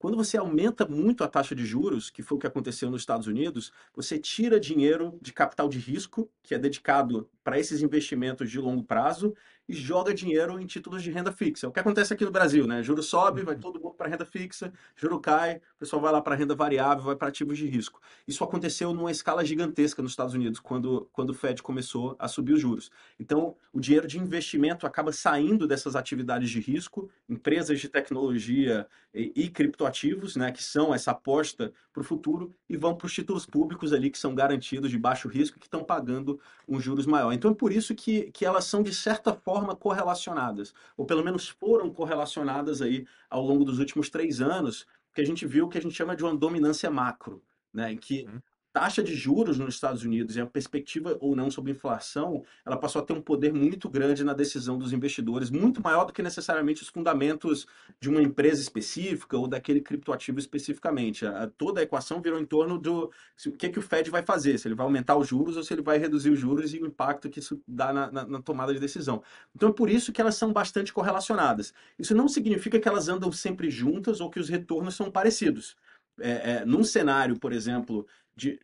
Quando 0.00 0.16
você 0.16 0.38
aumenta 0.38 0.86
muito 0.86 1.22
a 1.22 1.28
taxa 1.28 1.54
de 1.54 1.66
juros, 1.66 2.08
que 2.08 2.22
foi 2.22 2.38
o 2.38 2.40
que 2.40 2.46
aconteceu 2.46 2.90
nos 2.90 3.02
Estados 3.02 3.26
Unidos, 3.26 3.70
você 3.94 4.18
tira 4.18 4.58
dinheiro 4.58 5.18
de 5.20 5.30
capital 5.30 5.68
de 5.68 5.78
risco, 5.78 6.26
que 6.42 6.54
é 6.54 6.58
dedicado 6.58 7.28
para 7.44 7.58
esses 7.58 7.82
investimentos 7.82 8.50
de 8.50 8.58
longo 8.58 8.82
prazo, 8.82 9.34
e 9.70 9.72
joga 9.72 10.12
dinheiro 10.12 10.58
em 10.58 10.66
títulos 10.66 11.00
de 11.00 11.12
renda 11.12 11.30
fixa. 11.30 11.64
É 11.64 11.68
o 11.68 11.72
que 11.72 11.78
acontece 11.78 12.12
aqui 12.12 12.24
no 12.24 12.32
Brasil, 12.32 12.66
né? 12.66 12.82
Juros 12.82 13.06
sobe, 13.06 13.42
vai 13.42 13.54
todo 13.54 13.78
mundo 13.78 13.94
para 13.94 14.08
renda 14.08 14.24
fixa, 14.24 14.72
juro 14.96 15.20
cai, 15.20 15.58
o 15.58 15.78
pessoal 15.78 16.02
vai 16.02 16.10
lá 16.10 16.20
para 16.20 16.34
renda 16.34 16.56
variável, 16.56 17.04
vai 17.04 17.14
para 17.14 17.28
ativos 17.28 17.56
de 17.56 17.68
risco. 17.68 18.00
Isso 18.26 18.42
aconteceu 18.42 18.92
numa 18.92 19.12
escala 19.12 19.44
gigantesca 19.44 20.02
nos 20.02 20.10
Estados 20.10 20.34
Unidos, 20.34 20.58
quando, 20.58 21.08
quando 21.12 21.30
o 21.30 21.34
Fed 21.34 21.62
começou 21.62 22.16
a 22.18 22.26
subir 22.26 22.54
os 22.54 22.60
juros. 22.60 22.90
Então, 23.18 23.54
o 23.72 23.78
dinheiro 23.78 24.08
de 24.08 24.18
investimento 24.18 24.88
acaba 24.88 25.12
saindo 25.12 25.68
dessas 25.68 25.94
atividades 25.94 26.50
de 26.50 26.58
risco, 26.58 27.08
empresas 27.28 27.78
de 27.78 27.88
tecnologia 27.88 28.88
e, 29.14 29.32
e 29.36 29.48
criptoativos, 29.48 30.34
né, 30.34 30.50
que 30.50 30.64
são 30.64 30.92
essa 30.92 31.12
aposta 31.12 31.72
para 31.92 32.00
o 32.00 32.04
futuro, 32.04 32.52
e 32.68 32.76
vão 32.76 32.96
para 32.96 33.06
os 33.06 33.12
títulos 33.12 33.46
públicos 33.46 33.92
ali, 33.92 34.10
que 34.10 34.18
são 34.18 34.34
garantidos 34.34 34.90
de 34.90 34.98
baixo 34.98 35.28
risco, 35.28 35.60
que 35.60 35.66
estão 35.66 35.84
pagando 35.84 36.40
um 36.68 36.80
juros 36.80 37.06
maior. 37.06 37.32
Então, 37.32 37.52
é 37.52 37.54
por 37.54 37.72
isso 37.72 37.94
que, 37.94 38.30
que 38.32 38.44
elas 38.44 38.64
são, 38.64 38.82
de 38.82 38.94
certa 38.94 39.32
forma, 39.32 39.59
correlacionadas, 39.76 40.74
ou 40.96 41.06
pelo 41.06 41.24
menos 41.24 41.48
foram 41.48 41.90
correlacionadas 41.90 42.82
aí 42.82 43.06
ao 43.28 43.42
longo 43.42 43.64
dos 43.64 43.78
últimos 43.78 44.10
três 44.10 44.40
anos, 44.40 44.86
que 45.14 45.20
a 45.20 45.24
gente 45.24 45.46
viu 45.46 45.66
o 45.66 45.68
que 45.68 45.78
a 45.78 45.82
gente 45.82 45.94
chama 45.94 46.16
de 46.16 46.24
uma 46.24 46.34
dominância 46.34 46.90
macro, 46.90 47.42
né, 47.72 47.92
em 47.92 47.96
que 47.96 48.24
uhum 48.26 48.40
taxa 48.72 49.02
de 49.02 49.14
juros 49.14 49.58
nos 49.58 49.74
Estados 49.74 50.04
Unidos 50.04 50.36
e 50.36 50.40
a 50.40 50.46
perspectiva 50.46 51.16
ou 51.20 51.34
não 51.34 51.50
sobre 51.50 51.72
inflação, 51.72 52.42
ela 52.64 52.76
passou 52.76 53.02
a 53.02 53.04
ter 53.04 53.12
um 53.12 53.20
poder 53.20 53.52
muito 53.52 53.88
grande 53.88 54.22
na 54.22 54.32
decisão 54.32 54.78
dos 54.78 54.92
investidores, 54.92 55.50
muito 55.50 55.82
maior 55.82 56.04
do 56.04 56.12
que 56.12 56.22
necessariamente 56.22 56.82
os 56.82 56.88
fundamentos 56.88 57.66
de 57.98 58.08
uma 58.08 58.22
empresa 58.22 58.60
específica 58.60 59.36
ou 59.36 59.48
daquele 59.48 59.80
criptoativo 59.80 60.38
especificamente. 60.38 61.26
A, 61.26 61.48
toda 61.48 61.80
a 61.80 61.82
equação 61.82 62.20
virou 62.20 62.38
em 62.38 62.46
torno 62.46 62.78
do 62.78 63.10
se, 63.36 63.48
o 63.48 63.52
que, 63.52 63.66
é 63.66 63.68
que 63.68 63.78
o 63.78 63.82
Fed 63.82 64.10
vai 64.10 64.22
fazer, 64.22 64.58
se 64.58 64.68
ele 64.68 64.74
vai 64.74 64.86
aumentar 64.86 65.16
os 65.16 65.26
juros 65.26 65.56
ou 65.56 65.62
se 65.62 65.72
ele 65.74 65.82
vai 65.82 65.98
reduzir 65.98 66.30
os 66.30 66.38
juros 66.38 66.72
e 66.72 66.78
o 66.78 66.86
impacto 66.86 67.28
que 67.28 67.40
isso 67.40 67.60
dá 67.66 67.92
na, 67.92 68.10
na, 68.10 68.26
na 68.26 68.42
tomada 68.42 68.72
de 68.72 68.80
decisão. 68.80 69.22
Então 69.54 69.70
é 69.70 69.72
por 69.72 69.90
isso 69.90 70.12
que 70.12 70.20
elas 70.20 70.36
são 70.36 70.52
bastante 70.52 70.92
correlacionadas. 70.92 71.74
Isso 71.98 72.14
não 72.14 72.28
significa 72.28 72.78
que 72.78 72.88
elas 72.88 73.08
andam 73.08 73.32
sempre 73.32 73.70
juntas 73.70 74.20
ou 74.20 74.30
que 74.30 74.38
os 74.38 74.48
retornos 74.48 74.94
são 74.94 75.10
parecidos. 75.10 75.76
É, 76.20 76.52
é, 76.52 76.64
num 76.64 76.84
cenário, 76.84 77.38
por 77.38 77.52
exemplo, 77.52 78.06
de, 78.34 78.60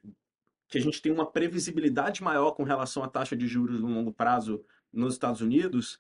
que 0.69 0.79
a 0.79 0.81
gente 0.81 1.01
tem 1.01 1.13
uma 1.13 1.31
previsibilidade 1.31 2.23
maior 2.23 2.53
com 2.53 2.63
relação 2.63 3.03
à 3.03 3.09
taxa 3.09 3.37
de 3.37 3.47
juros 3.47 3.81
no 3.81 3.89
longo 3.89 4.13
prazo 4.13 4.65
nos 4.93 5.15
Estados 5.15 5.41
Unidos, 5.41 5.99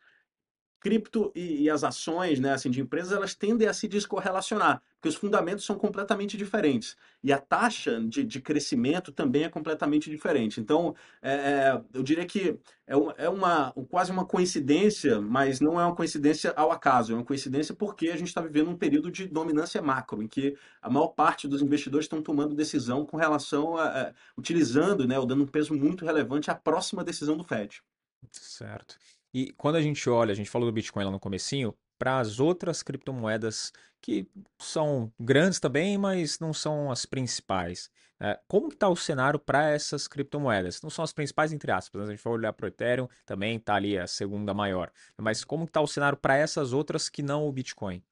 cripto 0.80 1.32
e, 1.34 1.62
e, 1.62 1.70
as 1.70 1.82
ações 1.82 2.38
né, 2.38 2.52
assim, 2.52 2.70
de 2.70 2.80
empresas 2.80 3.12
elas 3.12 3.34
tendem 3.34 3.66
a 3.66 3.72
se 3.72 3.88
descorrelacionar, 3.88 4.82
porque 4.94 5.08
os 5.08 5.14
fundamentos 5.14 5.64
são 5.64 5.76
completamente 5.76 6.36
diferentes. 6.36 6.96
E 7.22 7.32
a 7.32 7.38
taxa 7.38 8.00
de, 8.00 8.22
de 8.24 8.40
crescimento 8.40 9.10
também 9.10 9.44
é 9.44 9.48
completamente 9.48 10.08
diferente. 10.10 10.60
Então, 10.60 10.94
é, 11.20 11.32
é 11.32 11.82
eu 11.92 12.02
diria 12.02 12.24
que 12.26 12.58
é, 12.86 12.96
uma, 12.96 13.12
é 13.18 13.28
uma, 13.28 13.72
quase 13.88 14.12
uma 14.12 14.24
coincidência, 14.24 15.20
mas 15.20 15.60
não 15.60 15.80
é 15.80 15.84
uma 15.84 15.94
coincidência 15.94 16.52
ao 16.56 16.70
acaso, 16.70 17.12
é 17.12 17.16
uma 17.16 17.24
coincidência 17.24 17.74
porque 17.74 18.10
a 18.10 18.16
gente 18.16 18.28
está 18.28 18.40
vivendo 18.40 18.70
um 18.70 18.76
período 18.76 19.10
de 19.10 19.26
dominância 19.26 19.82
macro, 19.82 20.22
em 20.22 20.28
que 20.28 20.56
a 20.80 20.88
maior 20.88 21.08
parte 21.08 21.48
dos 21.48 21.62
investidores 21.62 22.04
estão 22.04 22.22
tomando 22.22 22.54
decisão 22.54 23.04
com 23.04 23.16
relação 23.16 23.76
a, 23.76 23.86
a 23.86 24.12
utilizando, 24.36 25.06
né, 25.06 25.18
ou 25.18 25.26
dando 25.26 25.44
um 25.44 25.48
peso 25.48 25.74
muito 25.74 26.04
relevante 26.04 26.50
à 26.50 26.54
próxima 26.54 27.02
decisão 27.02 27.36
do 27.36 27.44
Fed. 27.44 27.82
Certo. 28.30 28.96
E 29.36 29.52
quando 29.52 29.76
a 29.76 29.82
gente 29.82 30.08
olha, 30.08 30.32
a 30.32 30.34
gente 30.34 30.48
falou 30.48 30.66
do 30.66 30.72
Bitcoin 30.72 31.04
lá 31.04 31.10
no 31.10 31.20
comecinho, 31.20 31.76
para 31.98 32.18
as 32.20 32.40
outras 32.40 32.82
criptomoedas 32.82 33.70
que 34.00 34.26
são 34.58 35.12
grandes 35.20 35.60
também, 35.60 35.98
mas 35.98 36.38
não 36.38 36.54
são 36.54 36.90
as 36.90 37.04
principais. 37.04 37.90
Né? 38.18 38.34
Como 38.48 38.68
está 38.68 38.88
o 38.88 38.96
cenário 38.96 39.38
para 39.38 39.68
essas 39.68 40.08
criptomoedas? 40.08 40.80
Não 40.80 40.88
são 40.88 41.04
as 41.04 41.12
principais, 41.12 41.52
entre 41.52 41.70
aspas. 41.70 42.00
Né? 42.00 42.06
A 42.06 42.10
gente 42.12 42.22
for 42.22 42.30
olhar 42.30 42.54
para 42.54 42.64
o 42.64 42.68
Ethereum, 42.68 43.08
também 43.26 43.58
está 43.58 43.74
ali 43.74 43.98
a 43.98 44.06
segunda 44.06 44.54
maior. 44.54 44.90
Mas 45.18 45.44
como 45.44 45.64
está 45.64 45.82
o 45.82 45.86
cenário 45.86 46.16
para 46.16 46.34
essas 46.38 46.72
outras 46.72 47.10
que 47.10 47.22
não 47.22 47.46
o 47.46 47.52
Bitcoin? 47.52 48.02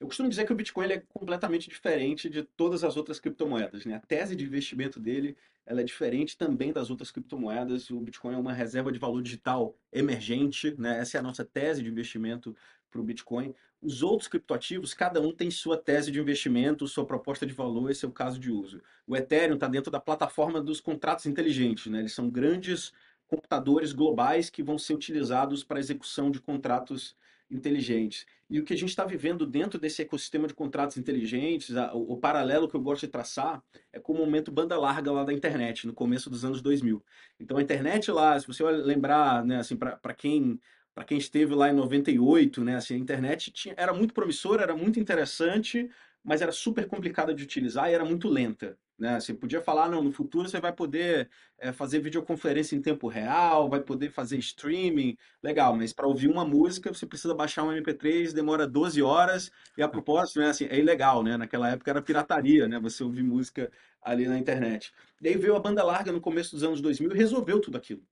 Eu 0.00 0.06
costumo 0.06 0.30
dizer 0.30 0.46
que 0.46 0.52
o 0.52 0.56
Bitcoin 0.56 0.90
é 0.90 1.02
completamente 1.12 1.68
diferente 1.68 2.30
de 2.30 2.42
todas 2.42 2.82
as 2.82 2.96
outras 2.96 3.20
criptomoedas. 3.20 3.84
Né? 3.84 3.94
A 3.94 4.00
tese 4.00 4.34
de 4.34 4.44
investimento 4.44 4.98
dele 4.98 5.36
ela 5.66 5.82
é 5.82 5.84
diferente 5.84 6.36
também 6.36 6.72
das 6.72 6.90
outras 6.90 7.10
criptomoedas. 7.10 7.90
O 7.90 8.00
Bitcoin 8.00 8.34
é 8.34 8.38
uma 8.38 8.52
reserva 8.52 8.90
de 8.90 8.98
valor 8.98 9.22
digital 9.22 9.76
emergente, 9.92 10.74
né? 10.78 10.98
Essa 10.98 11.18
é 11.18 11.20
a 11.20 11.22
nossa 11.22 11.44
tese 11.44 11.82
de 11.82 11.88
investimento 11.88 12.56
para 12.90 13.00
o 13.00 13.04
Bitcoin. 13.04 13.54
Os 13.80 14.02
outros 14.02 14.26
criptoativos, 14.26 14.94
cada 14.94 15.20
um 15.20 15.32
tem 15.32 15.50
sua 15.50 15.76
tese 15.76 16.10
de 16.10 16.18
investimento, 16.18 16.88
sua 16.88 17.06
proposta 17.06 17.46
de 17.46 17.52
valor 17.52 17.90
e 17.90 17.94
seu 17.94 18.10
caso 18.10 18.40
de 18.40 18.50
uso. 18.50 18.82
O 19.06 19.16
Ethereum 19.16 19.54
está 19.54 19.68
dentro 19.68 19.92
da 19.92 20.00
plataforma 20.00 20.60
dos 20.60 20.80
contratos 20.80 21.26
inteligentes, 21.26 21.86
né? 21.86 22.00
Eles 22.00 22.14
são 22.14 22.28
grandes 22.28 22.92
computadores 23.28 23.92
globais 23.92 24.50
que 24.50 24.62
vão 24.62 24.76
ser 24.76 24.94
utilizados 24.94 25.62
para 25.62 25.78
execução 25.78 26.30
de 26.30 26.40
contratos 26.40 27.14
inteligentes. 27.50 28.26
E 28.48 28.58
o 28.58 28.64
que 28.64 28.72
a 28.72 28.76
gente 28.76 28.90
está 28.90 29.04
vivendo 29.04 29.46
dentro 29.46 29.78
desse 29.78 30.02
ecossistema 30.02 30.46
de 30.46 30.54
contratos 30.54 30.96
inteligentes, 30.96 31.76
a, 31.76 31.94
o, 31.94 32.12
o, 32.12 32.16
paralelo 32.16 32.68
que 32.68 32.74
eu 32.74 32.80
gosto 32.80 33.02
de 33.02 33.08
traçar 33.08 33.62
é 33.92 33.98
com 33.98 34.12
o 34.12 34.16
momento 34.16 34.50
banda 34.50 34.78
larga 34.78 35.10
lá 35.12 35.24
da 35.24 35.32
internet, 35.32 35.86
no 35.86 35.92
começo 35.92 36.28
dos 36.28 36.44
anos 36.44 36.60
2000. 36.60 37.02
Então 37.38 37.56
a 37.56 37.62
internet 37.62 38.10
lá, 38.10 38.38
se 38.38 38.46
você 38.46 38.62
lembrar, 38.64 39.44
né, 39.44 39.58
assim, 39.58 39.76
para 39.76 40.14
quem 40.14 40.60
para 40.92 41.04
quem 41.04 41.18
esteve 41.18 41.54
lá 41.54 41.70
em 41.70 41.72
98, 41.72 42.64
né, 42.64 42.76
assim, 42.76 42.94
a 42.94 42.98
internet 42.98 43.52
tinha, 43.52 43.74
era 43.78 43.92
muito 43.94 44.12
promissora, 44.12 44.64
era 44.64 44.76
muito 44.76 44.98
interessante, 44.98 45.88
mas 46.24 46.42
era 46.42 46.52
super 46.52 46.86
complicada 46.86 47.34
de 47.34 47.42
utilizar 47.42 47.90
e 47.90 47.94
era 47.94 48.04
muito 48.04 48.28
lenta. 48.28 48.78
Né? 49.00 49.18
Você 49.18 49.32
podia 49.32 49.62
falar, 49.62 49.88
não, 49.88 50.02
no 50.02 50.12
futuro 50.12 50.46
você 50.46 50.60
vai 50.60 50.74
poder 50.74 51.30
é, 51.58 51.72
fazer 51.72 52.00
videoconferência 52.00 52.76
em 52.76 52.82
tempo 52.82 53.08
real, 53.08 53.66
vai 53.66 53.80
poder 53.80 54.10
fazer 54.10 54.36
streaming, 54.36 55.16
legal, 55.42 55.74
mas 55.74 55.90
para 55.90 56.06
ouvir 56.06 56.28
uma 56.28 56.44
música 56.44 56.92
você 56.92 57.06
precisa 57.06 57.34
baixar 57.34 57.64
um 57.64 57.72
MP3, 57.72 58.34
demora 58.34 58.66
12 58.66 59.02
horas, 59.02 59.50
e 59.78 59.82
a 59.82 59.88
propósito, 59.88 60.40
né, 60.40 60.50
assim, 60.50 60.66
é 60.66 60.78
ilegal, 60.78 61.22
né? 61.22 61.38
Naquela 61.38 61.70
época 61.70 61.90
era 61.90 62.02
pirataria, 62.02 62.68
né? 62.68 62.78
Você 62.78 63.02
ouvir 63.02 63.22
música 63.22 63.72
ali 64.02 64.28
na 64.28 64.38
internet. 64.38 64.92
E 65.22 65.28
aí 65.28 65.36
veio 65.38 65.56
a 65.56 65.60
banda 65.60 65.82
larga 65.82 66.12
no 66.12 66.20
começo 66.20 66.54
dos 66.54 66.62
anos 66.62 66.82
2000 66.82 67.12
e 67.12 67.16
resolveu 67.16 67.58
tudo 67.58 67.78
aquilo. 67.78 68.02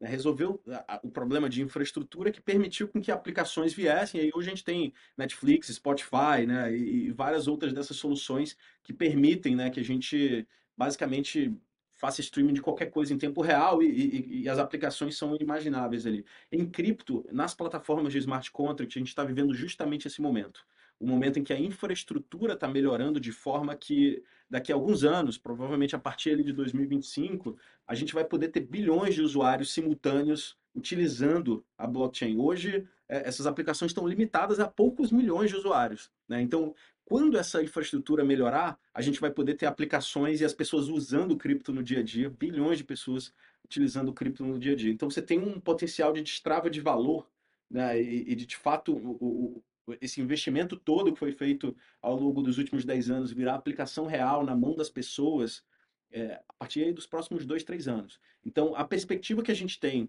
Né, 0.00 0.08
resolveu 0.08 0.62
o 1.02 1.10
problema 1.10 1.48
de 1.48 1.62
infraestrutura 1.62 2.30
que 2.30 2.40
permitiu 2.40 2.86
com 2.86 3.00
que 3.00 3.10
aplicações 3.10 3.72
viessem. 3.72 4.20
E 4.20 4.30
hoje 4.34 4.48
a 4.48 4.50
gente 4.50 4.64
tem 4.64 4.92
Netflix, 5.16 5.68
Spotify, 5.68 6.46
né, 6.46 6.76
e, 6.76 7.10
várias 7.12 7.48
outras 7.48 7.72
dessas 7.72 7.96
soluções 7.96 8.56
que 8.82 8.92
permitem, 8.92 9.56
né, 9.56 9.70
que 9.70 9.80
a 9.80 9.84
gente 9.84 10.46
basicamente 10.76 11.54
faça 11.94 12.20
streaming 12.20 12.52
de 12.52 12.60
qualquer 12.60 12.90
coisa 12.90 13.14
em 13.14 13.18
tempo 13.18 13.40
real 13.40 13.82
e, 13.82 13.86
e, 13.86 14.42
e 14.42 14.48
as 14.50 14.58
aplicações 14.58 15.16
são 15.16 15.34
inimagináveis 15.34 16.06
ali. 16.06 16.26
Em 16.52 16.68
cripto, 16.68 17.26
nas 17.32 17.54
plataformas 17.54 18.12
de 18.12 18.18
smart 18.18 18.50
contract, 18.52 18.98
a 18.98 19.00
gente 19.00 19.08
está 19.08 19.24
vivendo 19.24 19.54
justamente 19.54 20.06
esse 20.06 20.20
momento 20.20 20.62
o 20.98 21.06
momento 21.06 21.38
em 21.38 21.44
que 21.44 21.52
a 21.52 21.60
infraestrutura 21.60 22.54
está 22.54 22.66
melhorando 22.66 23.20
de 23.20 23.32
forma 23.32 23.74
que 23.76 24.22
daqui 24.48 24.72
a 24.72 24.74
alguns 24.74 25.04
anos, 25.04 25.36
provavelmente 25.36 25.94
a 25.94 25.98
partir 25.98 26.42
de 26.42 26.52
2025, 26.52 27.56
a 27.86 27.94
gente 27.94 28.14
vai 28.14 28.24
poder 28.24 28.48
ter 28.48 28.60
bilhões 28.60 29.14
de 29.14 29.22
usuários 29.22 29.72
simultâneos 29.72 30.56
utilizando 30.74 31.64
a 31.76 31.86
blockchain. 31.86 32.38
Hoje, 32.38 32.86
é, 33.08 33.28
essas 33.28 33.46
aplicações 33.46 33.90
estão 33.90 34.06
limitadas 34.06 34.60
a 34.60 34.68
poucos 34.68 35.10
milhões 35.10 35.50
de 35.50 35.56
usuários. 35.56 36.10
Né? 36.28 36.40
Então, 36.40 36.74
quando 37.04 37.38
essa 37.38 37.62
infraestrutura 37.62 38.24
melhorar, 38.24 38.78
a 38.92 39.00
gente 39.00 39.20
vai 39.20 39.30
poder 39.30 39.54
ter 39.54 39.66
aplicações 39.66 40.40
e 40.40 40.44
as 40.44 40.52
pessoas 40.52 40.88
usando 40.88 41.36
cripto 41.36 41.72
no 41.72 41.82
dia 41.82 42.00
a 42.00 42.02
dia, 42.02 42.30
bilhões 42.30 42.78
de 42.78 42.84
pessoas 42.84 43.32
utilizando 43.64 44.12
cripto 44.12 44.44
no 44.44 44.58
dia 44.58 44.72
a 44.72 44.76
dia. 44.76 44.92
Então, 44.92 45.10
você 45.10 45.22
tem 45.22 45.38
um 45.38 45.60
potencial 45.60 46.12
de 46.12 46.22
destrava 46.22 46.70
de 46.70 46.80
valor 46.80 47.28
né? 47.70 48.00
e, 48.00 48.32
e 48.32 48.34
de, 48.34 48.46
de 48.46 48.56
fato, 48.56 48.92
o, 48.94 49.62
esse 50.00 50.20
investimento 50.20 50.76
todo 50.76 51.12
que 51.12 51.18
foi 51.18 51.32
feito 51.32 51.76
ao 52.00 52.16
longo 52.16 52.42
dos 52.42 52.58
últimos 52.58 52.84
10 52.84 53.10
anos 53.10 53.32
virar 53.32 53.54
aplicação 53.54 54.06
real 54.06 54.44
na 54.44 54.54
mão 54.54 54.74
das 54.74 54.90
pessoas 54.90 55.62
é, 56.10 56.40
a 56.48 56.52
partir 56.58 56.92
dos 56.92 57.06
próximos 57.06 57.44
dois, 57.44 57.64
três 57.64 57.88
anos. 57.88 58.20
Então, 58.44 58.74
a 58.74 58.84
perspectiva 58.84 59.42
que 59.42 59.50
a 59.50 59.54
gente 59.54 59.78
tem 59.78 60.08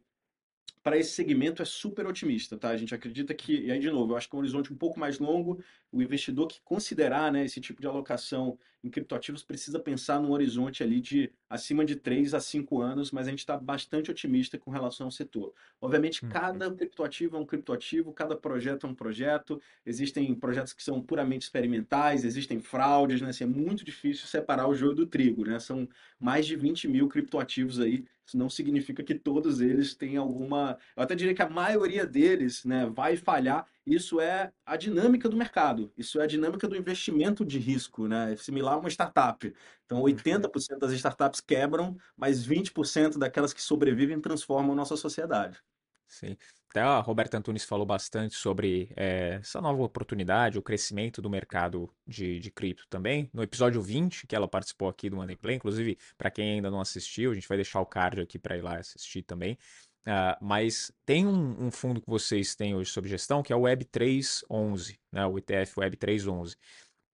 para 0.83 0.97
esse 0.97 1.11
segmento 1.11 1.61
é 1.61 1.65
super 1.65 2.07
otimista, 2.07 2.57
tá? 2.57 2.69
A 2.69 2.77
gente 2.77 2.95
acredita 2.95 3.33
que, 3.33 3.65
e 3.65 3.71
aí 3.71 3.79
de 3.79 3.91
novo, 3.91 4.13
eu 4.13 4.17
acho 4.17 4.29
que 4.29 4.35
é 4.35 4.37
um 4.37 4.39
horizonte 4.39 4.71
um 4.71 4.77
pouco 4.77 4.99
mais 4.99 5.19
longo, 5.19 5.61
o 5.91 6.01
investidor 6.01 6.47
que 6.47 6.61
considerar 6.61 7.31
né, 7.31 7.43
esse 7.43 7.59
tipo 7.59 7.81
de 7.81 7.87
alocação 7.87 8.57
em 8.83 8.89
criptoativos 8.89 9.43
precisa 9.43 9.79
pensar 9.79 10.21
num 10.21 10.31
horizonte 10.31 10.83
ali 10.83 11.01
de 11.01 11.31
acima 11.49 11.85
de 11.85 11.95
3 11.95 12.33
a 12.33 12.39
5 12.39 12.81
anos, 12.81 13.11
mas 13.11 13.27
a 13.27 13.29
gente 13.29 13.39
está 13.39 13.57
bastante 13.57 14.11
otimista 14.11 14.57
com 14.57 14.71
relação 14.71 15.07
ao 15.07 15.11
setor. 15.11 15.53
Obviamente, 15.81 16.23
uhum. 16.23 16.29
cada 16.29 16.71
criptoativo 16.71 17.37
é 17.37 17.39
um 17.39 17.45
criptoativo, 17.45 18.13
cada 18.13 18.35
projeto 18.35 18.85
é 18.85 18.89
um 18.89 18.95
projeto, 18.95 19.61
existem 19.85 20.33
projetos 20.35 20.73
que 20.73 20.83
são 20.83 21.01
puramente 21.01 21.43
experimentais, 21.43 22.25
existem 22.25 22.59
fraudes, 22.59 23.21
né? 23.21 23.29
Assim, 23.29 23.43
é 23.43 23.47
muito 23.47 23.83
difícil 23.85 24.27
separar 24.27 24.67
o 24.67 24.75
joio 24.75 24.93
do 24.93 25.05
trigo, 25.05 25.45
né? 25.45 25.59
São 25.59 25.87
mais 26.19 26.45
de 26.45 26.55
20 26.55 26.87
mil 26.87 27.07
criptoativos 27.07 27.79
aí 27.79 28.05
isso 28.27 28.37
não 28.37 28.49
significa 28.49 29.01
que 29.01 29.15
todos 29.15 29.61
eles 29.61 29.95
têm 29.95 30.17
alguma. 30.17 30.77
Eu 30.97 31.03
até 31.03 31.15
diria 31.15 31.33
que 31.33 31.41
a 31.41 31.49
maioria 31.49 32.05
deles 32.05 32.65
né, 32.65 32.85
vai 32.85 33.15
falhar. 33.15 33.65
Isso 33.87 34.19
é 34.19 34.51
a 34.65 34.75
dinâmica 34.75 35.29
do 35.29 35.37
mercado, 35.37 35.93
isso 35.97 36.19
é 36.19 36.25
a 36.25 36.27
dinâmica 36.27 36.67
do 36.67 36.75
investimento 36.75 37.45
de 37.45 37.57
risco, 37.57 38.05
né? 38.05 38.33
É 38.33 38.35
similar 38.35 38.73
a 38.73 38.77
uma 38.79 38.89
startup. 38.89 39.53
Então, 39.85 40.01
80% 40.01 40.77
das 40.77 40.91
startups 40.91 41.39
quebram, 41.39 41.95
mas 42.17 42.45
20% 42.45 43.17
daquelas 43.17 43.53
que 43.53 43.61
sobrevivem 43.61 44.19
transformam 44.19 44.73
a 44.73 44.75
nossa 44.75 44.97
sociedade. 44.97 45.57
Sim. 46.05 46.35
Até 46.69 46.81
a 46.81 46.99
Roberta 46.99 47.37
Antunes 47.37 47.63
falou 47.63 47.85
bastante 47.85 48.35
sobre 48.35 48.91
é, 48.95 49.39
essa 49.41 49.61
nova 49.61 49.81
oportunidade, 49.81 50.59
o 50.59 50.61
crescimento 50.61 51.21
do 51.21 51.29
mercado 51.29 51.89
de, 52.05 52.39
de 52.39 52.51
cripto 52.51 52.85
também. 52.89 53.29
No 53.33 53.41
episódio 53.41 53.81
20, 53.81 54.27
que 54.27 54.35
ela 54.35 54.49
participou 54.49 54.89
aqui 54.89 55.09
do 55.09 55.15
Money 55.15 55.37
Play, 55.37 55.55
inclusive, 55.55 55.97
para 56.17 56.29
quem 56.29 56.55
ainda 56.55 56.69
não 56.69 56.81
assistiu, 56.81 57.31
a 57.31 57.33
gente 57.33 57.47
vai 57.47 57.57
deixar 57.57 57.79
o 57.79 57.85
card 57.85 58.19
aqui 58.21 58.37
para 58.37 58.57
ir 58.57 58.61
lá 58.61 58.77
assistir 58.77 59.23
também. 59.23 59.57
Uh, 60.07 60.39
mas 60.39 60.89
tem 61.05 61.27
um, 61.27 61.65
um, 61.65 61.69
fundo 61.69 61.99
que 61.99 62.09
vocês 62.09 62.55
têm 62.55 62.73
hoje 62.73 62.89
sob 62.89 63.09
gestão, 63.09 63.43
que 63.43 63.51
é 63.51 63.55
o 63.57 63.63
Web311, 63.63 64.97
né, 65.11 65.25
o 65.25 65.37
ETF 65.37 65.75
Web311. 65.75 66.55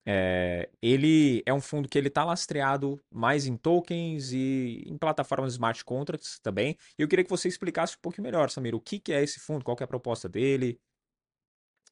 É, 0.05 0.69
ele 0.79 1.41
é 1.43 1.51
um 1.51 1.61
fundo 1.61 1.89
que 1.89 1.97
ele 1.97 2.09
está 2.09 2.23
lastreado 2.23 3.01
mais 3.09 3.47
em 3.47 3.57
tokens 3.57 4.31
e 4.31 4.83
em 4.85 4.95
plataformas 4.95 5.53
smart 5.53 5.83
contracts 5.83 6.39
também. 6.39 6.77
E 6.95 7.01
eu 7.01 7.07
queria 7.07 7.23
que 7.23 7.31
você 7.31 7.47
explicasse 7.47 7.95
um 7.95 7.99
pouquinho 7.99 8.25
melhor, 8.25 8.51
Samir, 8.51 8.75
o 8.75 8.79
que, 8.79 8.99
que 8.99 9.11
é 9.11 9.23
esse 9.23 9.39
fundo, 9.39 9.65
qual 9.65 9.75
é 9.79 9.83
a 9.83 9.87
proposta 9.87 10.29
dele. 10.29 10.79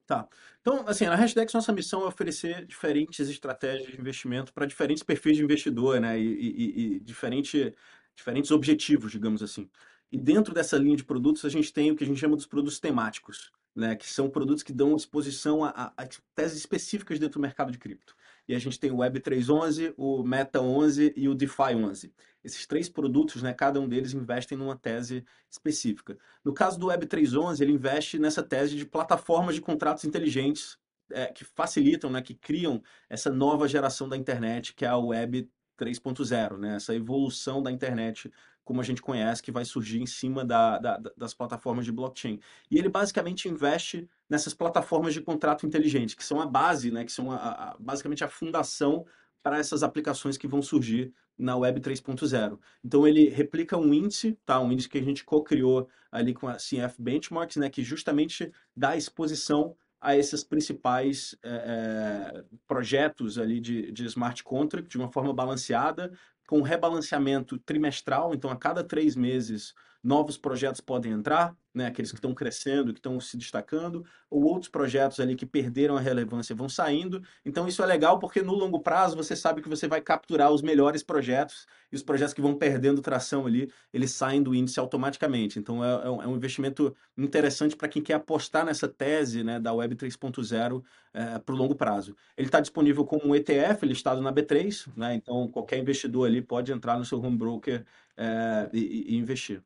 Tá. 0.05 0.27
Então, 0.59 0.85
assim, 0.87 1.05
na 1.05 1.15
Hashdex 1.15 1.51
nossa 1.51 1.73
missão 1.73 2.03
é 2.03 2.05
oferecer 2.05 2.63
diferentes 2.67 3.27
estratégias 3.27 3.91
de 3.91 3.99
investimento 3.99 4.53
para 4.53 4.67
diferentes 4.67 5.01
perfis 5.01 5.37
de 5.37 5.43
investidor, 5.43 5.99
né? 5.99 6.19
E, 6.19 6.25
e, 6.25 6.95
e 6.95 6.99
diferente, 6.99 7.73
diferentes 8.13 8.51
objetivos, 8.51 9.11
digamos 9.11 9.41
assim. 9.41 9.67
E 10.11 10.17
dentro 10.17 10.53
dessa 10.53 10.77
linha 10.77 10.97
de 10.97 11.05
produtos, 11.05 11.45
a 11.45 11.49
gente 11.49 11.71
tem 11.71 11.89
o 11.89 11.95
que 11.95 12.03
a 12.03 12.07
gente 12.07 12.19
chama 12.19 12.35
dos 12.35 12.45
produtos 12.45 12.79
temáticos, 12.79 13.49
né? 13.73 13.95
que 13.95 14.09
são 14.09 14.29
produtos 14.29 14.61
que 14.61 14.73
dão 14.73 14.95
exposição 14.95 15.63
a, 15.63 15.93
a, 15.95 16.07
teses 16.35 16.57
específicas 16.57 17.17
dentro 17.17 17.39
do 17.39 17.41
mercado 17.41 17.71
de 17.71 17.77
cripto. 17.77 18.13
E 18.45 18.53
a 18.53 18.59
gente 18.59 18.77
tem 18.77 18.91
o 18.91 18.97
Web311, 18.97 19.93
o 19.95 20.21
Meta 20.23 20.59
11 20.59 21.13
e 21.15 21.29
o 21.29 21.35
DeFi 21.35 21.75
11. 21.75 22.13
Esses 22.43 22.67
três 22.67 22.89
produtos, 22.89 23.41
né, 23.41 23.53
cada 23.53 23.79
um 23.79 23.87
deles 23.87 24.13
investem 24.13 24.57
numa 24.57 24.75
tese 24.75 25.23
específica. 25.49 26.17
No 26.43 26.53
caso 26.53 26.77
do 26.77 26.87
Web311, 26.87 27.61
ele 27.61 27.71
investe 27.71 28.19
nessa 28.19 28.43
tese 28.43 28.75
de 28.75 28.85
plataformas 28.85 29.55
de 29.55 29.61
contratos 29.61 30.03
inteligentes 30.03 30.77
é, 31.09 31.27
que 31.27 31.45
facilitam, 31.45 32.09
né, 32.09 32.21
que 32.21 32.33
criam 32.33 32.81
essa 33.09 33.29
nova 33.29 33.65
geração 33.67 34.09
da 34.09 34.17
internet, 34.17 34.73
que 34.73 34.83
é 34.83 34.89
a 34.89 34.97
Web 34.97 35.49
3.0, 35.81 36.57
né? 36.57 36.75
essa 36.75 36.93
evolução 36.93 37.61
da 37.63 37.71
internet 37.71 38.31
como 38.63 38.81
a 38.81 38.83
gente 38.83 39.01
conhece, 39.01 39.41
que 39.41 39.51
vai 39.51 39.65
surgir 39.65 40.01
em 40.01 40.05
cima 40.05 40.45
da, 40.45 40.77
da, 40.77 41.01
das 41.17 41.33
plataformas 41.33 41.85
de 41.85 41.91
blockchain. 41.91 42.39
E 42.69 42.77
ele 42.77 42.89
basicamente 42.89 43.49
investe 43.49 44.07
nessas 44.29 44.53
plataformas 44.53 45.13
de 45.13 45.21
contrato 45.21 45.65
inteligente, 45.65 46.15
que 46.15 46.23
são 46.23 46.39
a 46.39 46.45
base, 46.45 46.91
né, 46.91 47.03
que 47.03 47.11
são 47.11 47.31
a, 47.31 47.35
a, 47.35 47.75
basicamente 47.79 48.23
a 48.23 48.27
fundação 48.27 49.05
para 49.43 49.57
essas 49.57 49.83
aplicações 49.83 50.37
que 50.37 50.47
vão 50.47 50.61
surgir 50.61 51.13
na 51.37 51.57
Web 51.57 51.81
3.0. 51.81 52.59
Então 52.83 53.07
ele 53.07 53.29
replica 53.29 53.77
um 53.77 53.93
índice, 53.93 54.37
tá? 54.45 54.59
um 54.59 54.71
índice 54.71 54.87
que 54.87 54.99
a 54.99 55.03
gente 55.03 55.23
co-criou 55.23 55.89
ali 56.11 56.33
com 56.33 56.47
a 56.47 56.55
CF 56.55 56.99
Benchmarks, 56.99 57.57
né, 57.57 57.69
que 57.69 57.83
justamente 57.83 58.51
dá 58.75 58.95
exposição 58.95 59.75
a 59.99 60.17
esses 60.17 60.43
principais 60.43 61.37
é, 61.43 62.43
projetos 62.67 63.37
ali 63.37 63.59
de, 63.59 63.91
de 63.91 64.05
smart 64.05 64.43
contract 64.43 64.89
de 64.89 64.97
uma 64.97 65.11
forma 65.11 65.31
balanceada, 65.31 66.11
com 66.51 66.61
rebalanceamento 66.61 67.57
trimestral, 67.57 68.33
então 68.33 68.49
a 68.51 68.57
cada 68.57 68.83
três 68.83 69.15
meses 69.15 69.73
novos 70.03 70.37
projetos 70.37 70.81
podem 70.81 71.11
entrar, 71.11 71.55
né, 71.73 71.85
aqueles 71.85 72.11
que 72.11 72.17
estão 72.17 72.33
crescendo, 72.33 72.91
que 72.91 72.99
estão 72.99 73.19
se 73.19 73.37
destacando, 73.37 74.05
ou 74.29 74.43
outros 74.43 74.69
projetos 74.69 75.19
ali 75.19 75.35
que 75.35 75.45
perderam 75.45 75.95
a 75.95 75.99
relevância 75.99 76.55
vão 76.55 76.67
saindo. 76.67 77.23
Então 77.45 77.67
isso 77.67 77.81
é 77.81 77.85
legal 77.85 78.19
porque 78.19 78.41
no 78.41 78.53
longo 78.53 78.79
prazo 78.79 79.15
você 79.15 79.35
sabe 79.35 79.61
que 79.61 79.69
você 79.69 79.87
vai 79.87 80.01
capturar 80.01 80.51
os 80.51 80.61
melhores 80.61 81.03
projetos 81.03 81.65
e 81.91 81.95
os 81.95 82.03
projetos 82.03 82.33
que 82.33 82.41
vão 82.41 82.55
perdendo 82.55 83.01
tração 83.01 83.45
ali, 83.45 83.71
eles 83.93 84.11
saem 84.11 84.41
do 84.41 84.55
índice 84.55 84.79
automaticamente. 84.79 85.59
Então 85.59 85.83
é, 85.83 86.07
é 86.07 86.09
um 86.09 86.33
é 86.33 86.35
investimento 86.35 86.95
interessante 87.17 87.75
para 87.75 87.87
quem 87.87 88.01
quer 88.01 88.15
apostar 88.15 88.65
nessa 88.65 88.87
tese 88.87 89.43
né, 89.43 89.59
da 89.59 89.73
Web 89.73 89.95
3.0 89.95 90.83
é, 91.13 91.39
para 91.39 91.55
o 91.55 91.57
longo 91.57 91.75
prazo. 91.75 92.15
Ele 92.35 92.47
está 92.47 92.59
disponível 92.59 93.05
como 93.05 93.27
um 93.27 93.35
ETF 93.35 93.85
listado 93.85 94.21
na 94.21 94.33
B3, 94.33 94.87
né, 94.95 95.13
então 95.15 95.47
qualquer 95.47 95.77
investidor 95.77 96.27
ali 96.27 96.41
pode 96.41 96.71
entrar 96.71 96.97
no 96.97 97.05
seu 97.05 97.21
home 97.21 97.37
broker 97.37 97.85
é, 98.17 98.69
e, 98.73 99.13
e 99.13 99.17
investir. 99.17 99.63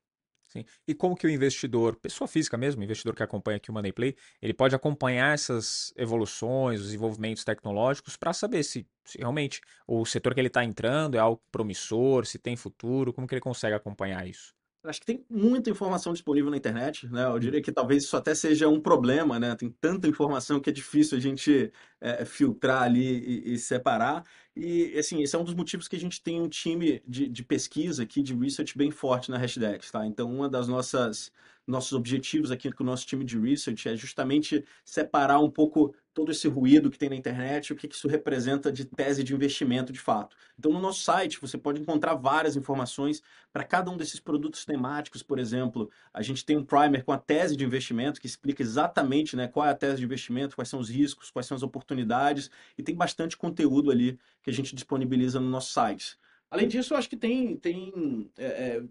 Sim. 0.56 0.64
E 0.88 0.94
como 0.94 1.18
que 1.18 1.28
o 1.28 1.30
investidor, 1.30 1.98
pessoa 1.98 2.30
física 2.30 2.58
mesmo, 2.58 2.82
investidor 2.82 3.14
que 3.14 3.22
acompanha 3.22 3.58
aqui 3.58 3.70
o 3.70 3.74
Money 3.74 3.92
Play, 3.92 4.16
ele 4.42 4.54
pode 4.54 4.74
acompanhar 4.74 5.34
essas 5.34 5.94
evoluções, 5.98 6.80
os 6.80 6.86
desenvolvimentos 6.86 7.44
tecnológicos 7.44 8.16
para 8.16 8.32
saber 8.32 8.64
se, 8.64 8.88
se, 9.04 9.18
realmente 9.18 9.60
o 9.86 10.06
setor 10.06 10.34
que 10.34 10.40
ele 10.40 10.48
está 10.48 10.64
entrando 10.64 11.16
é 11.16 11.20
algo 11.20 11.42
promissor, 11.52 12.26
se 12.26 12.40
tem 12.40 12.56
futuro, 12.56 13.12
como 13.12 13.28
que 13.28 13.34
ele 13.34 13.42
consegue 13.42 13.76
acompanhar 13.76 14.26
isso? 14.26 14.56
Acho 14.86 15.00
que 15.00 15.06
tem 15.06 15.26
muita 15.30 15.70
informação 15.70 16.14
disponível 16.14 16.52
na 16.52 16.58
internet, 16.58 17.08
né? 17.08 17.26
Eu 17.26 17.40
diria 17.40 17.62
que 17.62 17.72
talvez 17.72 18.04
isso 18.04 18.16
até 18.16 18.36
seja 18.36 18.70
um 18.70 18.80
problema, 18.80 19.40
né? 19.40 19.56
Tem 19.56 19.70
tanta 19.70 20.08
informação 20.08 20.60
que 20.60 20.70
é 20.70 20.74
difícil 20.74 21.18
a 21.18 21.22
gente 21.22 21.72
é, 22.00 22.24
filtrar 22.24 22.84
ali 22.84 23.44
e, 23.46 23.54
e, 23.54 23.58
separar. 23.58 24.24
E, 24.56 24.98
assim, 24.98 25.22
esse 25.22 25.36
é 25.36 25.40
um 25.40 25.44
dos 25.44 25.54
motivos 25.54 25.88
que 25.88 25.98
a 25.98 26.00
gente 26.00 26.22
tem 26.22 26.42
um 26.42 26.48
time 26.48 27.02
de, 27.06 27.28
de 27.28 27.44
pesquisa 27.44 28.04
aqui, 28.04 28.22
de 28.24 28.34
research 28.34 28.78
bem 28.78 28.90
forte 28.90 29.30
na 29.30 29.38
Hashdex, 29.38 29.92
tá? 29.92 30.06
Então, 30.06 30.34
uma 30.34 30.48
das 30.50 30.68
nossas 30.68 31.32
nossos 31.68 31.94
objetivos 31.94 32.52
aqui 32.52 32.72
com 32.72 32.84
o 32.84 32.86
nosso 32.86 33.06
time 33.06 33.26
de 33.26 33.40
research 33.40 33.90
é 33.90 33.96
justamente 33.96 34.64
separar 34.84 35.40
um 35.40 35.50
pouco 35.50 35.96
todo 36.14 36.32
esse 36.32 36.48
ruído 36.48 36.90
que 36.90 36.98
tem 36.98 37.10
na 37.10 37.16
internet, 37.16 37.74
o 37.74 37.76
que 37.76 37.88
isso 37.88 38.08
representa 38.08 38.72
de 38.72 38.86
tese 38.86 39.22
de 39.22 39.34
investimento 39.34 39.92
de 39.92 40.00
fato. 40.00 40.38
Então, 40.58 40.72
no 40.72 40.80
nosso 40.80 41.02
site, 41.02 41.42
você 41.42 41.58
pode 41.58 41.82
encontrar 41.82 42.16
várias 42.16 42.56
informações 42.56 43.22
para 43.52 43.66
cada 43.66 43.92
um 43.92 43.98
desses 43.98 44.20
produtos 44.20 44.64
temáticos, 44.64 45.22
por 45.22 45.40
exemplo. 45.40 45.92
A 46.14 46.22
gente 46.22 46.46
tem 46.46 46.56
um 46.56 46.64
primer 46.64 47.04
com 47.04 47.12
a 47.12 47.18
tese 47.18 47.58
de 47.58 47.66
investimento, 47.66 48.22
que 48.22 48.28
explica 48.28 48.62
exatamente 48.64 49.36
né, 49.36 49.48
qual 49.48 49.66
é 49.66 49.72
a 49.72 49.76
tese 49.76 49.98
de 49.98 50.06
investimento, 50.06 50.56
quais 50.56 50.70
são 50.70 50.80
os 50.80 50.90
riscos, 50.90 51.30
quais 51.30 51.48
são 51.48 51.58
as 51.58 51.64
oportunidades, 51.64 52.50
e 52.78 52.84
tem 52.84 52.96
bastante 52.96 53.36
conteúdo 53.36 53.92
ali 53.92 54.18
que 54.46 54.52
a 54.52 54.54
gente 54.54 54.76
disponibiliza 54.76 55.40
no 55.40 55.50
nosso 55.50 55.74
site. 55.74 56.20
Além 56.52 56.68
disso, 56.68 56.94
eu 56.94 56.98
acho 57.00 57.10
que 57.10 57.18
tem, 57.18 57.58
tem 57.58 58.30
é, 58.38 58.46
é, 58.46 58.84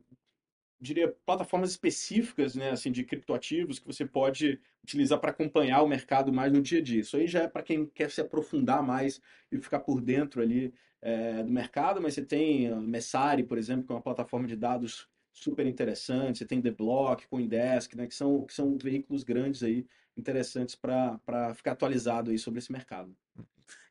diria, 0.81 1.15
plataformas 1.25 1.71
específicas, 1.71 2.57
né, 2.57 2.71
assim, 2.71 2.91
de 2.91 3.05
criptoativos 3.05 3.79
que 3.79 3.87
você 3.87 4.05
pode 4.05 4.61
utilizar 4.83 5.21
para 5.21 5.31
acompanhar 5.31 5.83
o 5.83 5.87
mercado 5.87 6.33
mais 6.33 6.53
no 6.53 6.61
dia 6.61 6.81
a 6.81 6.83
dia. 6.83 7.03
Isso 7.03 7.17
aí 7.17 7.29
já 7.29 7.45
é 7.45 7.49
para 7.49 7.63
quem 7.63 7.87
quer 7.87 8.11
se 8.11 8.21
aprofundar 8.21 8.83
mais 8.83 9.21
e 9.53 9.57
ficar 9.59 9.79
por 9.79 10.01
dentro 10.01 10.43
ali 10.43 10.75
é, 11.01 11.45
do 11.45 11.53
mercado, 11.53 12.03
mas 12.03 12.15
você 12.15 12.25
tem 12.25 12.67
a 12.67 12.75
Messari, 12.75 13.45
por 13.45 13.57
exemplo, 13.57 13.87
que 13.87 13.93
é 13.93 13.95
uma 13.95 14.03
plataforma 14.03 14.49
de 14.49 14.57
dados 14.57 15.09
super 15.33 15.67
interessante, 15.67 16.39
você 16.39 16.45
tem 16.45 16.61
The 16.61 16.73
Block, 16.73 17.29
Coindesk, 17.29 17.95
né, 17.95 18.09
que 18.09 18.15
são, 18.15 18.45
que 18.45 18.53
são 18.53 18.77
veículos 18.77 19.23
grandes 19.23 19.63
aí, 19.63 19.87
interessantes 20.17 20.75
para 20.75 21.55
ficar 21.55 21.73
atualizado 21.73 22.33
aí 22.33 22.39
sobre 22.39 22.59
esse 22.59 22.73
mercado. 22.73 23.15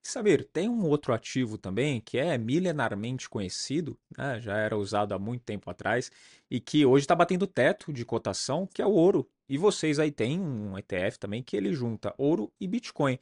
Saber, 0.05 0.43
tem 0.51 0.67
um 0.67 0.85
outro 0.85 1.13
ativo 1.13 1.57
também 1.57 2.01
que 2.01 2.17
é 2.17 2.37
milenarmente 2.37 3.29
conhecido, 3.29 3.97
né, 4.17 4.39
já 4.39 4.57
era 4.57 4.77
usado 4.77 5.13
há 5.13 5.19
muito 5.19 5.43
tempo 5.43 5.69
atrás, 5.69 6.11
e 6.51 6.59
que 6.59 6.85
hoje 6.85 7.05
está 7.05 7.15
batendo 7.15 7.47
teto 7.47 7.91
de 7.93 8.03
cotação, 8.03 8.67
que 8.67 8.81
é 8.81 8.85
o 8.85 8.91
ouro. 8.91 9.29
E 9.47 9.57
vocês 9.57 9.99
aí 9.99 10.11
têm 10.11 10.41
um 10.41 10.77
ETF 10.77 11.17
também 11.17 11.41
que 11.41 11.55
ele 11.55 11.73
junta 11.73 12.13
ouro 12.17 12.51
e 12.59 12.67
Bitcoin. 12.67 13.17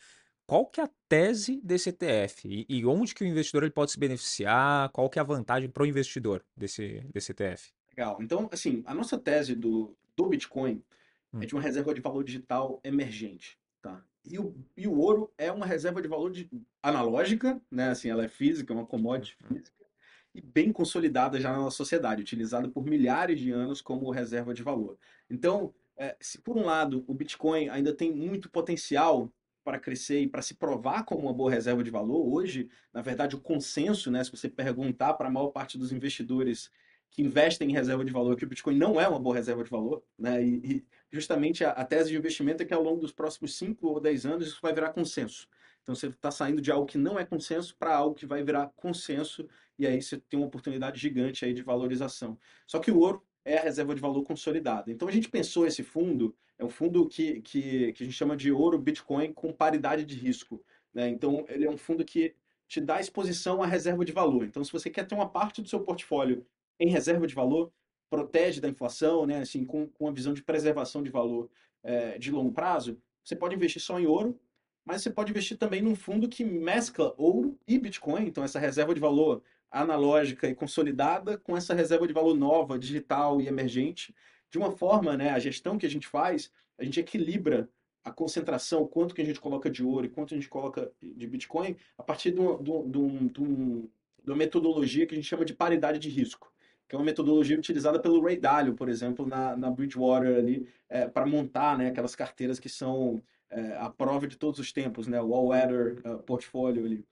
Qual 0.47 0.65
que 0.65 0.81
é 0.81 0.83
a 0.83 0.89
tese 1.07 1.61
desse 1.63 1.89
ETF? 1.89 2.47
E, 2.47 2.65
e 2.67 2.85
onde 2.85 3.13
que 3.13 3.23
o 3.23 3.27
investidor 3.27 3.63
ele 3.63 3.71
pode 3.71 3.91
se 3.91 3.99
beneficiar? 3.99 4.89
Qual 4.89 5.09
que 5.09 5.19
é 5.19 5.21
a 5.21 5.25
vantagem 5.25 5.69
para 5.69 5.83
o 5.83 5.85
investidor 5.85 6.43
desse, 6.57 7.05
desse 7.13 7.31
ETF? 7.31 7.71
Legal. 7.95 8.17
Então, 8.21 8.49
assim, 8.51 8.81
a 8.85 8.93
nossa 8.93 9.17
tese 9.17 9.55
do, 9.55 9.95
do 10.15 10.27
Bitcoin 10.27 10.83
hum. 11.31 11.41
é 11.41 11.45
de 11.45 11.53
uma 11.53 11.61
reserva 11.61 11.93
de 11.93 12.01
valor 12.01 12.23
digital 12.23 12.81
emergente. 12.83 13.57
Tá? 13.81 14.03
E 14.23 14.38
o, 14.38 14.55
e 14.77 14.88
o 14.88 14.97
ouro 14.97 15.34
é 15.38 15.51
uma 15.51 15.65
reserva 15.65 16.01
de 16.01 16.07
valor 16.07 16.31
de, 16.31 16.49
analógica, 16.81 17.60
né? 17.69 17.89
Assim, 17.89 18.10
ela 18.10 18.23
é 18.23 18.27
física, 18.27 18.71
é 18.71 18.75
uma 18.75 18.86
commodity 18.86 19.36
uhum. 19.43 19.57
física, 19.57 19.86
e 20.34 20.41
bem 20.41 20.71
consolidada 20.71 21.39
já 21.39 21.51
na 21.51 21.57
nossa 21.57 21.77
sociedade, 21.77 22.21
utilizada 22.21 22.69
por 22.69 22.86
milhares 22.86 23.39
de 23.39 23.51
anos 23.51 23.81
como 23.81 24.10
reserva 24.12 24.53
de 24.53 24.63
valor. 24.63 24.97
Então, 25.29 25.73
é, 25.97 26.15
se 26.19 26.39
por 26.39 26.57
um 26.57 26.65
lado 26.65 27.03
o 27.07 27.13
Bitcoin 27.13 27.69
ainda 27.69 27.93
tem 27.93 28.12
muito 28.12 28.49
potencial 28.49 29.31
para 29.63 29.79
crescer 29.79 30.21
e 30.21 30.27
para 30.27 30.41
se 30.41 30.55
provar 30.55 31.03
como 31.03 31.21
uma 31.21 31.34
boa 31.34 31.51
reserva 31.51 31.84
de 31.84 31.91
valor, 31.91 32.27
hoje, 32.27 32.69
na 32.93 33.01
verdade, 33.01 33.36
o 33.36 33.41
consenso, 33.41 34.10
né, 34.10 34.23
se 34.23 34.31
você 34.31 34.49
perguntar 34.49 35.13
para 35.13 35.27
a 35.27 35.31
maior 35.31 35.49
parte 35.49 35.77
dos 35.77 35.91
investidores 35.91 36.71
que 37.12 37.21
investem 37.21 37.69
em 37.69 37.74
reserva 37.74 38.06
de 38.06 38.12
valor, 38.12 38.38
que 38.38 38.45
o 38.45 38.47
Bitcoin 38.47 38.78
não 38.78 39.00
é 39.00 39.08
uma 39.08 39.19
boa 39.19 39.36
reserva 39.36 39.63
de 39.63 39.69
valor, 39.69 40.02
né? 40.17 40.41
E, 40.41 40.56
e 40.63 40.86
justamente 41.12 41.63
a, 41.63 41.71
a, 41.71 41.84
tese 41.84 42.10
de 42.10 42.17
investimento 42.17 42.63
é 42.63 42.65
que 42.65 42.74
ao 42.74 42.82
longo 42.82 43.02
dos 43.02 43.12
próximos 43.12 43.56
5 43.58 43.86
ou 43.86 44.00
10 44.00 44.26
anos 44.26 44.47
isso 44.47 44.60
vai 44.62 44.74
virar 44.74 44.93
consenso. 44.93 45.47
Então 45.84 45.93
você 45.93 46.08
está 46.08 46.32
saindo 46.32 46.62
de 46.62 46.71
algo 46.71 46.86
que 46.86 46.97
não 46.97 47.19
é 47.19 47.26
consenso 47.26 47.76
para 47.76 47.93
algo 47.93 48.15
que 48.15 48.26
vai 48.26 48.41
virar 48.43 48.71
consenso 48.78 49.47
e 49.78 49.86
aí 49.86 50.02
você 50.02 50.17
tem 50.17 50.39
uma 50.39 50.47
oportunidade 50.47 51.00
gigante 51.00 51.43
aí 51.43 51.54
de 51.54 51.62
valorização. 51.62 52.39
Só 52.65 52.80
que 52.80 52.91
o 52.91 53.00
ouro 53.00 53.21
é 53.43 53.58
a 53.58 53.63
reserva 53.63 53.93
de 53.93 54.00
valor 54.00 54.24
consolidada. 54.24 54.89
Então 54.89 55.08
a 55.08 55.12
gente 55.12 55.28
pensou 55.28 55.67
esse 55.67 55.84
fundo, 55.84 56.34
é 56.58 56.63
um 56.63 56.69
fundo 56.69 57.08
que, 57.10 57.41
que, 57.41 57.91
que 57.91 58.04
a 58.04 58.06
gente 58.06 58.15
chama 58.15 58.38
de 58.38 58.52
ouro 58.52 58.80
Bitcoin 58.80 59.34
com 59.34 59.52
paridade 59.52 60.06
de 60.06 60.15
risco. 60.15 60.63
Né? 60.93 61.10
Então 61.10 61.45
ele 61.50 61.65
é 61.65 61.69
um 61.69 61.78
fundo 61.78 62.06
que 62.06 62.36
te 62.69 62.80
dá 62.80 63.02
exposição 63.02 63.62
à 63.62 63.65
reserva 63.65 64.06
de 64.06 64.13
valor. 64.13 64.45
Então 64.45 64.63
se 64.63 64.71
você 64.71 64.89
quer 64.89 65.06
ter 65.06 65.15
uma 65.15 65.28
parte 65.28 65.62
do 65.62 65.67
seu 65.67 65.82
portfólio 65.82 66.45
em 66.81 66.89
reserva 66.89 67.27
de 67.27 67.35
valor, 67.35 67.71
protege 68.09 68.59
da 68.59 68.67
inflação, 68.67 69.27
né? 69.27 69.37
Assim, 69.37 69.63
com, 69.63 69.87
com 69.87 70.07
a 70.07 70.11
visão 70.11 70.33
de 70.33 70.41
preservação 70.41 71.03
de 71.03 71.11
valor 71.11 71.49
é, 71.83 72.17
de 72.17 72.31
longo 72.31 72.51
prazo, 72.51 72.99
você 73.23 73.35
pode 73.35 73.55
investir 73.55 73.81
só 73.81 73.99
em 73.99 74.07
ouro, 74.07 74.37
mas 74.83 75.03
você 75.03 75.11
pode 75.11 75.29
investir 75.29 75.57
também 75.57 75.81
num 75.81 75.95
fundo 75.95 76.27
que 76.27 76.43
mescla 76.43 77.13
ouro 77.17 77.57
e 77.67 77.77
Bitcoin, 77.77 78.25
então 78.25 78.43
essa 78.43 78.59
reserva 78.59 78.95
de 78.95 78.99
valor 78.99 79.43
analógica 79.69 80.49
e 80.49 80.55
consolidada 80.55 81.37
com 81.37 81.55
essa 81.55 81.73
reserva 81.75 82.07
de 82.07 82.13
valor 82.13 82.35
nova, 82.35 82.79
digital 82.79 83.39
e 83.39 83.47
emergente. 83.47 84.13
De 84.49 84.57
uma 84.57 84.71
forma, 84.71 85.15
né, 85.15 85.29
a 85.29 85.39
gestão 85.39 85.77
que 85.77 85.85
a 85.85 85.89
gente 85.89 86.07
faz, 86.07 86.51
a 86.79 86.83
gente 86.83 86.99
equilibra 86.99 87.69
a 88.03 88.11
concentração, 88.11 88.87
quanto 88.87 89.13
que 89.13 89.21
a 89.21 89.25
gente 89.25 89.39
coloca 89.39 89.69
de 89.69 89.83
ouro 89.83 90.07
e 90.07 90.09
quanto 90.09 90.33
a 90.33 90.37
gente 90.37 90.49
coloca 90.49 90.91
de 90.99 91.27
Bitcoin, 91.27 91.77
a 91.95 92.01
partir 92.01 92.31
de, 92.31 92.41
um, 92.41 92.61
de, 92.61 92.97
um, 92.97 93.27
de, 93.27 93.89
de 94.23 94.31
uma 94.31 94.35
metodologia 94.35 95.05
que 95.05 95.13
a 95.13 95.15
gente 95.15 95.27
chama 95.27 95.45
de 95.45 95.53
paridade 95.53 95.99
de 95.99 96.09
risco 96.09 96.51
que 96.91 96.95
é 96.95 96.99
uma 96.99 97.06
metodologia 97.06 97.58
utilizada 97.58 98.01
pelo 98.01 98.21
Ray 98.21 98.36
Dalio, 98.36 98.75
por 98.75 98.89
exemplo, 98.89 99.25
na, 99.25 99.56
na 99.56 99.71
Bridgewater 99.71 100.36
ali, 100.36 100.67
é, 100.89 101.08
para 101.08 101.25
montar 101.25 101.77
né, 101.77 101.88
aquelas 101.88 102.17
carteiras 102.17 102.60
que 102.60 102.67
são 102.67 103.23
é, 103.49 103.77
a 103.77 103.89
prova 103.89 104.27
de 104.27 104.36
todos 104.36 104.60
os 104.60 104.73
tempos, 104.73 105.08
né, 105.08 105.21
o 105.21 105.34
all-weather 105.34 106.01
uh, 106.06 106.21
portfólio 106.23 106.84
ali. 106.84 107.06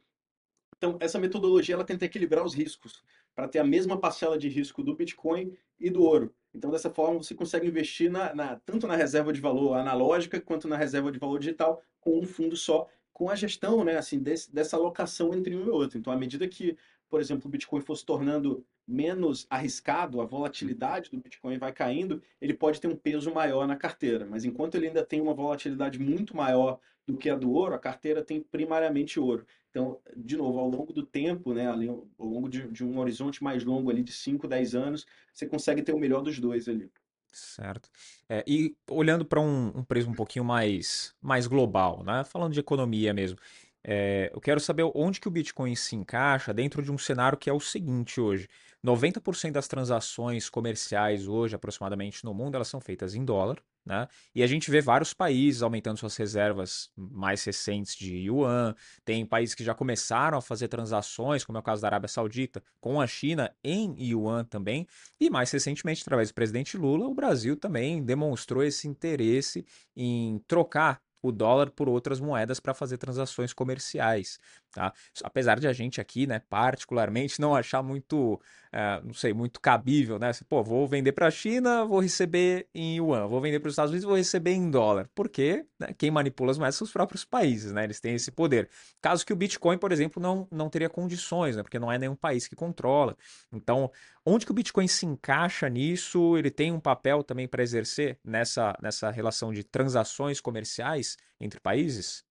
Então, 0.76 0.98
essa 1.00 1.18
metodologia 1.18 1.76
ela 1.76 1.86
tenta 1.86 2.04
equilibrar 2.04 2.44
os 2.44 2.54
riscos 2.54 3.02
para 3.34 3.48
ter 3.48 3.60
a 3.60 3.63
mesma 3.63 3.98
parcela 3.98 4.38
de 4.38 4.50
risco 4.50 4.84
do 4.84 4.94
Bitcoin 4.94 5.56
e 5.80 5.89
do 5.89 6.04
ouro. 6.04 6.36
Então, 6.54 6.70
dessa 6.72 6.89
forma, 6.89 7.24
você 7.24 7.34
consegue 7.34 7.65
investir 7.65 8.12
na, 8.12 8.36
na, 8.36 8.56
tanto 8.58 8.86
na 8.86 8.98
reserva 8.98 9.32
de 9.32 9.39
valor 9.39 9.76
analógica 9.76 10.42
quanto 10.42 10.68
na 10.68 10.76
reserva 10.76 11.10
de 11.10 11.20
valor 11.20 11.39
digital 11.39 11.82
com 12.02 12.20
um 12.20 12.24
fundo 12.24 12.58
só, 12.58 12.86
com 13.13 13.30
a 13.30 13.36
gestão 13.36 13.86
né, 13.86 13.96
assim, 13.96 14.20
desse, 14.20 14.54
dessa 14.54 14.76
alocação 14.76 15.34
entre 15.34 15.56
um 15.56 15.68
e 15.68 15.70
outro. 15.70 15.98
Então, 15.98 16.12
à 16.12 16.18
medida 16.18 16.46
que, 16.50 16.78
por 17.10 17.22
exemplo, 17.22 17.48
o 17.48 17.50
Bitcoin 17.50 17.80
for 17.80 17.96
se 17.96 18.06
tornando 18.06 18.65
menos 18.89 19.45
arriscado, 19.49 20.19
a 20.19 20.25
volatilidade 20.25 21.12
do 21.12 21.17
Bitcoin 21.17 21.58
vai 21.58 21.71
caindo, 21.71 22.21
ele 22.41 22.54
pode 22.54 22.82
ter 22.82 22.88
um 22.88 22.95
peso 22.95 23.32
maior 23.32 23.67
na 23.67 23.75
carteira. 23.75 24.25
Mas 24.25 24.45
enquanto 24.45 24.75
ele 24.75 24.88
ainda 24.88 25.06
tem 25.06 25.21
uma 25.21 25.34
volatilidade 25.34 25.99
muito 25.99 26.36
maior 26.36 26.80
do 27.06 27.15
que 27.15 27.30
a 27.30 27.36
do 27.36 27.52
ouro, 27.52 27.75
a 27.75 27.80
carteira 27.80 28.23
tem 28.23 28.41
primariamente 28.41 29.19
ouro. 29.19 29.45
Então, 29.69 29.99
de 30.15 30.36
novo, 30.36 30.60
ao 30.60 30.67
longo 30.67 30.91
do 30.91 31.04
tempo, 31.04 31.54
né, 31.54 31.67
ao 31.67 32.25
longo 32.25 32.49
de, 32.49 32.67
de 32.67 32.84
um 32.84 32.97
horizonte 32.97 33.43
mais 33.43 33.63
longo 33.63 33.91
ali 33.91 34.02
de 34.02 34.12
5, 34.12 34.47
10 34.47 34.73
anos, 34.73 35.06
você 35.32 35.45
consegue 35.45 35.84
ter 35.84 35.93
o 35.93 35.99
melhor 35.99 36.21
dos 36.21 36.39
dois 36.39 36.67
ali. 36.67 36.89
Certo. 37.32 37.89
É, 38.28 38.43
e 38.47 38.75
olhando 38.89 39.23
para 39.23 39.39
um, 39.39 39.67
um 39.67 39.84
prisma 39.84 40.12
um 40.12 40.15
pouquinho 40.15 40.43
mais, 40.43 41.13
mais 41.21 41.45
global, 41.45 42.04
né? 42.04 42.23
falando 42.23 42.54
de 42.54 42.60
economia 42.60 43.13
mesmo, 43.13 43.38
é, 43.84 44.30
eu 44.34 44.41
quero 44.41 44.60
saber 44.60 44.84
onde 44.93 45.19
que 45.19 45.28
o 45.28 45.32
Bitcoin 45.32 45.75
se 45.75 45.95
encaixa 45.95 46.54
dentro 46.54 46.82
de 46.82 46.91
um 46.91 46.97
cenário 46.97 47.38
que 47.38 47.49
é 47.49 47.54
o 47.54 47.60
seguinte 47.60 48.19
hoje. 48.19 48.47
90% 48.84 49.52
das 49.52 49.68
transações 49.68 50.50
comerciais 50.50 51.28
hoje, 51.28 51.56
aproximadamente 51.56 52.24
no 52.24 52.34
mundo, 52.34 52.56
elas 52.56 52.68
são 52.68 52.80
feitas 52.80 53.13
em 53.13 53.26
dólar, 53.26 53.62
né? 53.86 54.08
E 54.34 54.42
a 54.42 54.48
gente 54.48 54.72
vê 54.72 54.82
vários 54.82 55.13
países 55.13 55.62
aumentando 55.62 55.98
suas 55.98 56.15
reservas 56.15 56.89
mais 56.96 57.44
recentes 57.44 57.96
de 57.96 58.15
yuan. 58.15 58.76
Tem 59.04 59.26
países 59.26 59.56
que 59.56 59.63
já 59.63 59.74
começaram 59.74 60.38
a 60.38 60.42
fazer 60.42 60.68
transações, 60.68 61.44
como 61.44 61.58
é 61.58 61.62
o 61.62 61.63
caso 61.63 61.82
da 61.82 61.88
Arábia 61.88 62.08
Saudita, 62.08 62.63
com 62.80 63.02
a 63.02 63.08
China 63.08 63.54
em 63.63 63.96
yuan 64.00 64.46
também. 64.46 64.88
E 65.20 65.30
mais 65.30 65.52
recentemente, 65.52 66.02
através 66.02 66.30
do 66.30 66.36
presidente 66.36 66.78
Lula, 66.78 67.08
o 67.08 67.13
Brasil 67.13 67.56
também 67.58 68.04
demonstrou 68.04 68.63
esse 68.63 68.88
interesse 68.88 69.65
em 69.96 70.39
trocar 70.48 71.02
o 71.22 71.32
dólar 71.32 71.70
por 71.72 71.89
outras 71.89 72.20
moedas 72.20 72.60
para 72.60 72.74
fazer 72.74 72.98
transações 72.98 73.54
comerciais. 73.54 74.39
Tá? 74.71 74.93
Apesar 75.23 75.60
de 75.60 75.67
a 75.67 75.73
gente 75.73 75.99
aqui, 75.99 76.27
né, 76.27 76.41
particularmente, 76.47 77.41
não 77.41 77.55
achar 77.55 77.82
muito, 77.82 78.36
uh, 78.36 79.03
não 79.03 79.13
sei, 79.13 79.34
muito 79.34 79.60
cabível, 79.60 80.19
né? 80.19 80.32
Pô, 80.47 80.63
vou 80.63 80.88
vender 80.88 81.12
para 81.12 81.27
a 81.27 81.32
China, 81.32 81.86
vou 81.86 81.99
receber 81.99 82.67
em 82.73 82.97
yuan, 82.97 83.27
vou 83.27 83.41
vender 83.41 83.60
para 83.60 83.67
os 83.67 83.73
Estados 83.73 83.91
Unidos, 83.91 84.05
vou 84.05 84.15
receber 84.15 84.51
em 84.51 84.69
dólar. 84.69 85.10
Porque 85.15 85.65
né, 85.79 85.93
quem 85.97 86.12
manipula 86.12 86.51
as 86.51 86.58
moedas 86.60 86.75
são 86.75 86.86
os 86.86 86.91
próprios 86.91 87.25
países, 87.25 87.71
né? 87.71 87.84
Eles 87.84 87.99
têm 87.99 88.13
esse 88.13 88.32
poder. 88.32 88.69
Caso 89.01 89.25
que 89.25 89.34
o 89.34 89.36
Bitcoin, 89.36 89.77
por 89.77 89.91
exemplo, 89.91 90.21
não, 90.21 90.47
não 90.51 90.69
teria 90.69 90.89
condições, 90.89 91.55
né? 91.55 91.63
Porque 91.63 91.79
não 91.79 91.91
é 91.91 91.97
nenhum 91.97 92.15
país 92.15 92.47
que 92.47 92.55
controla. 92.55 93.17
Então, 93.51 93.91
onde 94.23 94.45
que 94.45 94.51
o 94.51 94.55
Bitcoin 94.55 94.88
se 94.88 95.05
encaixa 95.05 95.67
nisso? 95.67 96.38
Ele 96.38 96.51
tem 96.51 96.71
um 96.71 96.79
papel 96.79 97.23
também 97.23 97.47
para 97.47 97.63
exercer 97.63 98.19
nessa, 98.23 98.77
nessa 98.82 99.10
relação 99.10 99.51
de 99.51 99.63
transações 99.63 100.39
comerciais 100.39 101.17
entre 101.39 101.60
países? 101.60 102.29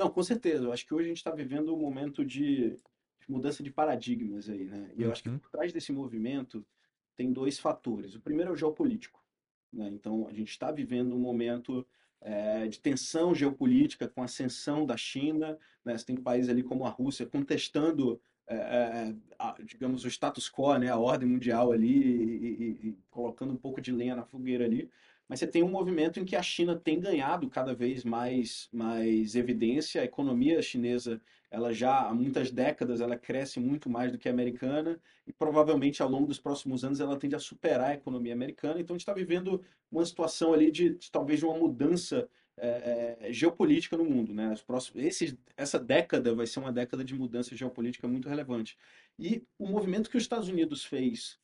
Não, 0.00 0.08
com 0.08 0.22
certeza. 0.22 0.64
Eu 0.64 0.72
acho 0.72 0.86
que 0.86 0.94
hoje 0.94 1.04
a 1.04 1.08
gente 1.08 1.18
está 1.18 1.30
vivendo 1.30 1.74
um 1.74 1.78
momento 1.78 2.24
de, 2.24 2.70
de, 2.70 3.28
mudança 3.28 3.62
de 3.62 3.70
paradigmas 3.70 4.48
aí, 4.48 4.64
né? 4.64 4.90
E 4.96 5.02
eu 5.02 5.12
acho 5.12 5.22
que 5.22 5.28
uhum. 5.28 5.38
por 5.38 5.50
trás 5.50 5.74
desse 5.74 5.92
movimento 5.92 6.64
tem 7.14 7.30
dois 7.30 7.58
fatores. 7.58 8.14
O 8.14 8.20
primeiro 8.20 8.50
é 8.50 8.54
o 8.54 8.56
geopolítico. 8.56 9.22
Né? 9.70 9.90
Então, 9.92 10.26
a 10.26 10.32
gente 10.32 10.48
está 10.48 10.72
vivendo 10.72 11.14
um 11.14 11.18
momento 11.18 11.86
é, 12.18 12.66
de 12.66 12.80
tensão 12.80 13.34
geopolítica 13.34 14.08
com 14.08 14.22
a 14.22 14.24
ascensão 14.24 14.86
da 14.86 14.96
China. 14.96 15.58
Né? 15.84 15.98
Você 15.98 16.06
tem 16.06 16.16
países 16.16 16.48
ali 16.48 16.62
como 16.62 16.86
a 16.86 16.88
Rússia 16.88 17.26
contestando, 17.26 18.18
é, 18.46 18.56
é, 18.56 19.14
a, 19.38 19.54
digamos, 19.62 20.06
o 20.06 20.08
status 20.08 20.50
quo, 20.50 20.78
né? 20.78 20.88
a 20.88 20.96
ordem 20.96 21.28
mundial 21.28 21.72
ali, 21.72 21.92
e, 21.92 22.46
e, 22.46 22.88
e 22.88 22.98
colocando 23.10 23.52
um 23.52 23.58
pouco 23.58 23.82
de 23.82 23.92
lenha 23.92 24.16
na 24.16 24.24
fogueira 24.24 24.64
ali 24.64 24.90
mas 25.30 25.38
você 25.38 25.46
tem 25.46 25.62
um 25.62 25.68
movimento 25.68 26.18
em 26.18 26.24
que 26.24 26.34
a 26.34 26.42
China 26.42 26.74
tem 26.74 26.98
ganhado 26.98 27.48
cada 27.48 27.72
vez 27.72 28.02
mais, 28.02 28.68
mais 28.72 29.36
evidência. 29.36 30.02
A 30.02 30.04
economia 30.04 30.60
chinesa, 30.60 31.20
ela 31.48 31.72
já 31.72 32.08
há 32.08 32.12
muitas 32.12 32.50
décadas, 32.50 33.00
ela 33.00 33.16
cresce 33.16 33.60
muito 33.60 33.88
mais 33.88 34.10
do 34.10 34.18
que 34.18 34.28
a 34.28 34.32
americana 34.32 35.00
e 35.24 35.32
provavelmente 35.32 36.02
ao 36.02 36.08
longo 36.08 36.26
dos 36.26 36.40
próximos 36.40 36.84
anos 36.84 36.98
ela 36.98 37.16
tende 37.16 37.36
a 37.36 37.38
superar 37.38 37.90
a 37.90 37.94
economia 37.94 38.32
americana. 38.32 38.80
Então 38.80 38.94
a 38.94 38.98
gente 38.98 39.02
está 39.02 39.14
vivendo 39.14 39.62
uma 39.88 40.04
situação 40.04 40.52
ali 40.52 40.68
de, 40.68 40.96
de 40.96 41.12
talvez 41.12 41.44
uma 41.44 41.56
mudança 41.56 42.28
é, 42.56 43.16
é, 43.20 43.32
geopolítica 43.32 43.96
no 43.96 44.04
mundo, 44.04 44.34
né? 44.34 44.52
Os 44.52 44.62
próximos, 44.62 45.04
esses, 45.04 45.36
essa 45.56 45.78
década 45.78 46.34
vai 46.34 46.46
ser 46.48 46.58
uma 46.58 46.72
década 46.72 47.04
de 47.04 47.14
mudança 47.14 47.54
geopolítica 47.54 48.08
muito 48.08 48.28
relevante. 48.28 48.76
E 49.16 49.44
o 49.56 49.68
movimento 49.68 50.10
que 50.10 50.16
os 50.16 50.24
Estados 50.24 50.48
Unidos 50.48 50.84
fez 50.84 51.38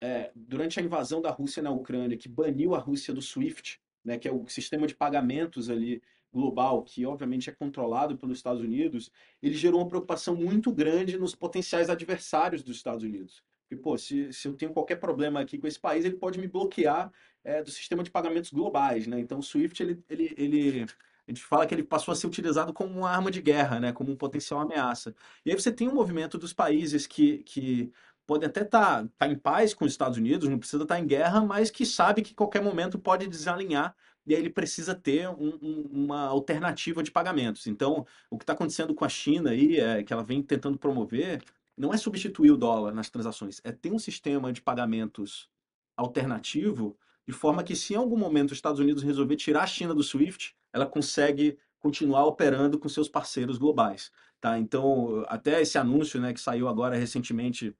é, 0.00 0.30
durante 0.34 0.80
a 0.80 0.82
invasão 0.82 1.20
da 1.20 1.30
Rússia 1.30 1.62
na 1.62 1.70
Ucrânia, 1.70 2.16
que 2.16 2.28
baniu 2.28 2.74
a 2.74 2.78
Rússia 2.78 3.12
do 3.12 3.20
SWIFT, 3.20 3.80
né, 4.04 4.18
que 4.18 4.26
é 4.26 4.32
o 4.32 4.46
sistema 4.48 4.86
de 4.86 4.94
pagamentos 4.94 5.68
ali 5.68 6.02
global, 6.32 6.82
que 6.82 7.04
obviamente 7.04 7.50
é 7.50 7.52
controlado 7.52 8.16
pelos 8.16 8.38
Estados 8.38 8.62
Unidos, 8.62 9.10
ele 9.42 9.54
gerou 9.54 9.80
uma 9.80 9.88
preocupação 9.88 10.34
muito 10.34 10.72
grande 10.72 11.18
nos 11.18 11.34
potenciais 11.34 11.90
adversários 11.90 12.62
dos 12.62 12.76
Estados 12.76 13.02
Unidos. 13.02 13.42
Porque, 13.68 13.80
pô, 13.80 13.96
se, 13.96 14.32
se 14.32 14.48
eu 14.48 14.54
tenho 14.54 14.72
qualquer 14.72 14.96
problema 14.96 15.40
aqui 15.40 15.58
com 15.58 15.66
esse 15.66 15.78
país, 15.78 16.04
ele 16.04 16.16
pode 16.16 16.40
me 16.40 16.48
bloquear 16.48 17.12
é, 17.44 17.62
do 17.62 17.70
sistema 17.70 18.02
de 18.02 18.10
pagamentos 18.10 18.50
globais, 18.50 19.06
né? 19.06 19.20
Então, 19.20 19.38
o 19.38 19.42
SWIFT, 19.42 19.80
ele, 19.82 20.04
ele, 20.08 20.34
ele, 20.36 20.82
a 20.82 21.30
gente 21.30 21.42
fala 21.42 21.64
que 21.66 21.74
ele 21.74 21.84
passou 21.84 22.10
a 22.10 22.16
ser 22.16 22.26
utilizado 22.26 22.72
como 22.72 22.98
uma 22.98 23.10
arma 23.10 23.30
de 23.30 23.40
guerra, 23.40 23.78
né? 23.78 23.92
Como 23.92 24.10
um 24.10 24.16
potencial 24.16 24.60
ameaça. 24.60 25.14
E 25.44 25.50
aí 25.50 25.60
você 25.60 25.70
tem 25.70 25.88
um 25.88 25.94
movimento 25.94 26.36
dos 26.36 26.52
países 26.52 27.06
que, 27.06 27.38
que 27.44 27.92
podem 28.30 28.48
até 28.48 28.62
estar 28.62 29.02
tá, 29.02 29.08
tá 29.18 29.26
em 29.26 29.34
paz 29.36 29.74
com 29.74 29.84
os 29.84 29.90
Estados 29.90 30.16
Unidos, 30.16 30.48
não 30.48 30.56
precisa 30.56 30.84
estar 30.84 30.94
tá 30.94 31.00
em 31.00 31.04
guerra, 31.04 31.40
mas 31.40 31.68
que 31.68 31.84
sabe 31.84 32.22
que 32.22 32.32
qualquer 32.32 32.62
momento 32.62 32.96
pode 32.96 33.26
desalinhar 33.26 33.92
e 34.24 34.32
aí 34.32 34.40
ele 34.40 34.48
precisa 34.48 34.94
ter 34.94 35.28
um, 35.28 35.58
um, 35.60 35.88
uma 36.04 36.26
alternativa 36.26 37.02
de 37.02 37.10
pagamentos. 37.10 37.66
Então, 37.66 38.06
o 38.30 38.38
que 38.38 38.44
está 38.44 38.52
acontecendo 38.52 38.94
com 38.94 39.04
a 39.04 39.08
China 39.08 39.50
aí, 39.50 39.80
é, 39.80 40.04
que 40.04 40.12
ela 40.12 40.22
vem 40.22 40.40
tentando 40.44 40.78
promover, 40.78 41.42
não 41.76 41.92
é 41.92 41.96
substituir 41.96 42.52
o 42.52 42.56
dólar 42.56 42.94
nas 42.94 43.10
transações, 43.10 43.60
é 43.64 43.72
ter 43.72 43.90
um 43.90 43.98
sistema 43.98 44.52
de 44.52 44.62
pagamentos 44.62 45.50
alternativo, 45.96 46.96
de 47.26 47.34
forma 47.34 47.64
que 47.64 47.74
se 47.74 47.94
em 47.94 47.96
algum 47.96 48.16
momento 48.16 48.52
os 48.52 48.58
Estados 48.58 48.78
Unidos 48.78 49.02
resolver 49.02 49.34
tirar 49.34 49.64
a 49.64 49.66
China 49.66 49.92
do 49.92 50.04
SWIFT, 50.04 50.54
ela 50.72 50.86
consegue 50.86 51.58
continuar 51.80 52.26
operando 52.26 52.78
com 52.78 52.88
seus 52.88 53.08
parceiros 53.08 53.58
globais. 53.58 54.12
Tá? 54.40 54.56
Então, 54.56 55.24
até 55.26 55.60
esse 55.60 55.76
anúncio 55.76 56.20
né, 56.20 56.32
que 56.32 56.40
saiu 56.40 56.68
agora 56.68 56.94
recentemente 56.94 57.74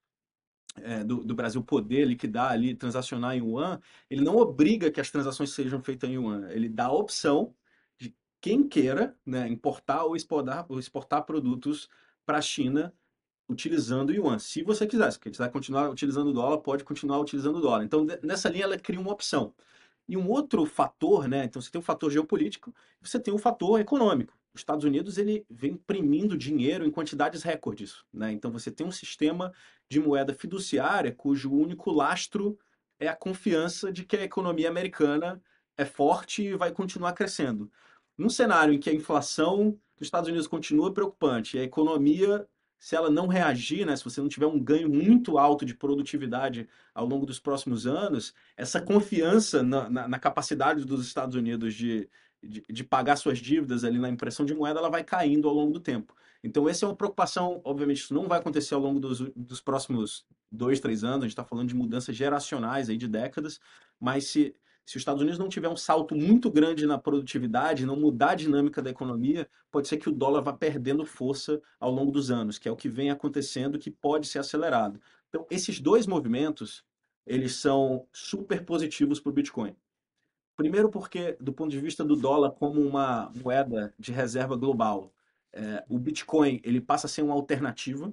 é, 0.83 1.02
do, 1.04 1.24
do, 1.24 1.35
Brasil 1.35 1.62
poder 1.62 2.04
liquidar 2.04 2.52
ali, 2.52 2.74
transacionar 2.74 3.37
em 3.37 3.40
yuan, 3.40 3.80
ele 4.09 4.22
não 4.22 4.37
obriga 4.37 4.90
que 4.90 5.00
as 5.00 5.11
transações 5.11 5.50
sejam 5.50 5.83
feitas 5.83 6.09
em 6.09 6.14
yuan. 6.14 6.48
Ele 6.50 6.68
dá 6.68 6.87
a 6.87 6.92
opção 6.92 7.54
de 7.98 8.14
quem 8.40 8.66
queira 8.66 9.16
né, 9.24 9.48
importar 9.48 10.04
ou 10.04 10.16
exportar, 10.16 10.66
ou 10.68 10.78
exportar 10.78 11.24
produtos 11.24 11.88
para 12.24 12.38
a 12.38 12.42
China 12.42 12.94
utilizando 13.48 14.12
yuan. 14.12 14.38
Se 14.38 14.62
você 14.62 14.87
quiser, 14.87 15.11
se 15.12 15.18
quiser 15.18 15.50
continuar 15.50 15.90
utilizando 15.90 16.33
dólar, 16.33 16.59
pode 16.59 16.85
continuar 16.85 17.18
utilizando 17.18 17.61
dólar. 17.61 17.85
Então, 17.85 18.06
nessa 18.22 18.48
linha, 18.48 18.64
ela 18.64 18.78
cria 18.78 19.00
uma 19.00 19.12
opção. 19.12 19.52
E 20.09 20.16
um 20.16 20.28
outro 20.28 20.64
fator, 20.66 21.28
né? 21.28 21.44
Então, 21.44 21.61
você 21.61 21.70
tem 21.70 21.78
o 21.78 21.83
um 21.83 21.85
fator 21.85 22.11
geopolítico 22.11 22.74
você 23.00 23.18
tem 23.18 23.33
o 23.33 23.37
um 23.37 23.40
fator 23.40 23.80
econômico 23.80 24.39
os 24.53 24.61
Estados 24.61 24.85
Unidos 24.85 25.19
ele 25.19 25.45
vem 25.49 25.73
imprimindo 25.73 26.37
dinheiro 26.37 26.85
em 26.85 26.91
quantidades 26.91 27.43
recordes. 27.43 28.05
Né? 28.13 28.33
Então 28.33 28.51
você 28.51 28.71
tem 28.71 28.87
um 28.87 28.93
sistema 28.93 29.53
de 29.89 30.01
moeda 30.01 30.35
fiduciária 30.35 31.13
cujo 31.13 31.53
único 31.53 31.91
lastro 31.91 32.59
é 32.99 33.09
a 33.09 33.17
confiança 33.17 33.93
de 33.93 34.05
que 34.05 34.17
a 34.17 34.25
economia 34.25 34.69
americana 34.69 35.43
é 35.77 35.85
forte 35.85 36.43
e 36.43 36.57
vai 36.57 36.73
continuar 36.73 37.13
crescendo. 37.13 37.71
Num 38.19 38.29
cenário 38.29 38.75
em 38.75 38.79
que 38.79 38.91
a 38.91 38.95
inflação 38.95 39.79
dos 39.97 40.07
Estados 40.07 40.29
Unidos 40.29 40.47
continua 40.47 40.93
preocupante 40.93 41.57
e 41.57 41.61
a 41.61 41.65
economia 41.65 42.47
se 42.81 42.97
ela 42.97 43.11
não 43.11 43.27
reagir, 43.27 43.85
né, 43.85 43.95
se 43.95 44.03
você 44.03 44.23
não 44.23 44.29
tiver 44.29 44.47
um 44.47 44.59
ganho 44.59 44.89
muito 44.89 45.37
alto 45.37 45.67
de 45.67 45.75
produtividade 45.75 46.67
ao 46.95 47.07
longo 47.07 47.27
dos 47.27 47.39
próximos 47.39 47.87
anos, 47.87 48.35
essa 48.57 48.81
confiança 48.81 49.63
na, 49.63 49.91
na, 49.91 50.09
na 50.09 50.19
capacidade 50.19 50.87
dos 50.87 51.07
Estados 51.07 51.37
Unidos 51.37 51.75
de, 51.75 52.09
de, 52.42 52.64
de, 52.68 52.85
pagar 52.85 53.16
suas 53.16 53.38
dívidas 53.38 53.85
ali 53.85 53.98
na 53.98 54.09
impressão 54.09 54.46
de 54.46 54.55
moeda, 54.55 54.79
ela 54.79 54.90
vai 54.90 55.05
caindo 55.05 55.48
ao 55.48 55.55
longo 55.55 55.72
do 55.72 55.81
tempo. 55.81 56.14
Então, 56.42 56.68
essa 56.68 56.85
é 56.85 56.88
uma 56.88 56.96
preocupação, 56.96 57.61
obviamente, 57.64 57.98
isso 57.98 58.14
não 58.14 58.26
vai 58.26 58.38
acontecer 58.38 58.74
ao 58.74 58.81
longo 58.81 58.98
dos, 58.98 59.20
dos 59.37 59.61
próximos 59.61 60.26
dois, 60.50 60.81
três 60.81 61.05
anos, 61.05 61.18
a 61.18 61.26
gente 61.26 61.33
está 61.33 61.44
falando 61.44 61.68
de 61.68 61.74
mudanças 61.74 62.16
geracionais 62.16 62.88
aí 62.88 62.96
de 62.96 63.07
décadas, 63.07 63.61
mas 64.00 64.24
se 64.24 64.55
se 64.90 64.96
os 64.96 65.03
Estados 65.03 65.22
Unidos 65.22 65.38
não 65.38 65.48
tiver 65.48 65.68
um 65.68 65.76
salto 65.76 66.16
muito 66.16 66.50
grande 66.50 66.85
na 66.85 66.98
produtividade, 66.98 67.87
não 67.87 67.94
mudar 67.94 68.31
a 68.31 68.35
dinâmica 68.35 68.83
da 68.83 68.90
economia, 68.90 69.48
pode 69.70 69.87
ser 69.87 69.98
que 69.98 70.09
o 70.09 70.12
dólar 70.12 70.40
vá 70.40 70.53
perdendo 70.53 71.07
força 71.07 71.62
ao 71.79 71.92
longo 71.92 72.11
dos 72.11 72.29
anos, 72.29 72.59
que 72.59 72.68
é 72.68 72.72
o 72.72 72.76
que 72.76 72.88
vem 72.88 73.09
acontecendo, 73.09 73.79
que 73.79 73.88
pode 73.88 74.26
ser 74.26 74.40
acelerado. 74.40 75.00
Então, 75.29 75.46
esses 75.48 75.79
dois 75.79 76.09
movimentos, 76.09 76.85
eles 77.24 77.55
são 77.55 78.05
super 78.12 78.64
positivos 78.64 79.20
para 79.20 79.31
o 79.31 79.33
Bitcoin. 79.33 79.76
Primeiro 80.61 80.90
porque, 80.90 81.38
do 81.40 81.55
ponto 81.55 81.70
de 81.70 81.81
vista 81.81 82.05
do 82.05 82.14
dólar 82.14 82.51
como 82.51 82.83
uma 82.83 83.33
moeda 83.42 83.94
de 83.99 84.12
reserva 84.12 84.55
global, 84.57 85.11
é, 85.55 85.83
o 85.88 85.99
Bitcoin 85.99 86.61
ele 86.62 86.83
passa 86.83 87.07
a 87.07 87.09
ser 87.09 87.23
uma 87.23 87.33
alternativa. 87.33 88.12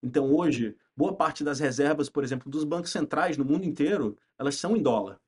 Então, 0.00 0.32
hoje, 0.32 0.76
boa 0.96 1.16
parte 1.16 1.42
das 1.42 1.58
reservas, 1.58 2.08
por 2.08 2.22
exemplo, 2.22 2.48
dos 2.48 2.62
bancos 2.62 2.92
centrais 2.92 3.36
no 3.36 3.44
mundo 3.44 3.64
inteiro, 3.64 4.16
elas 4.38 4.54
são 4.54 4.76
em 4.76 4.80
dólar. 4.80 5.18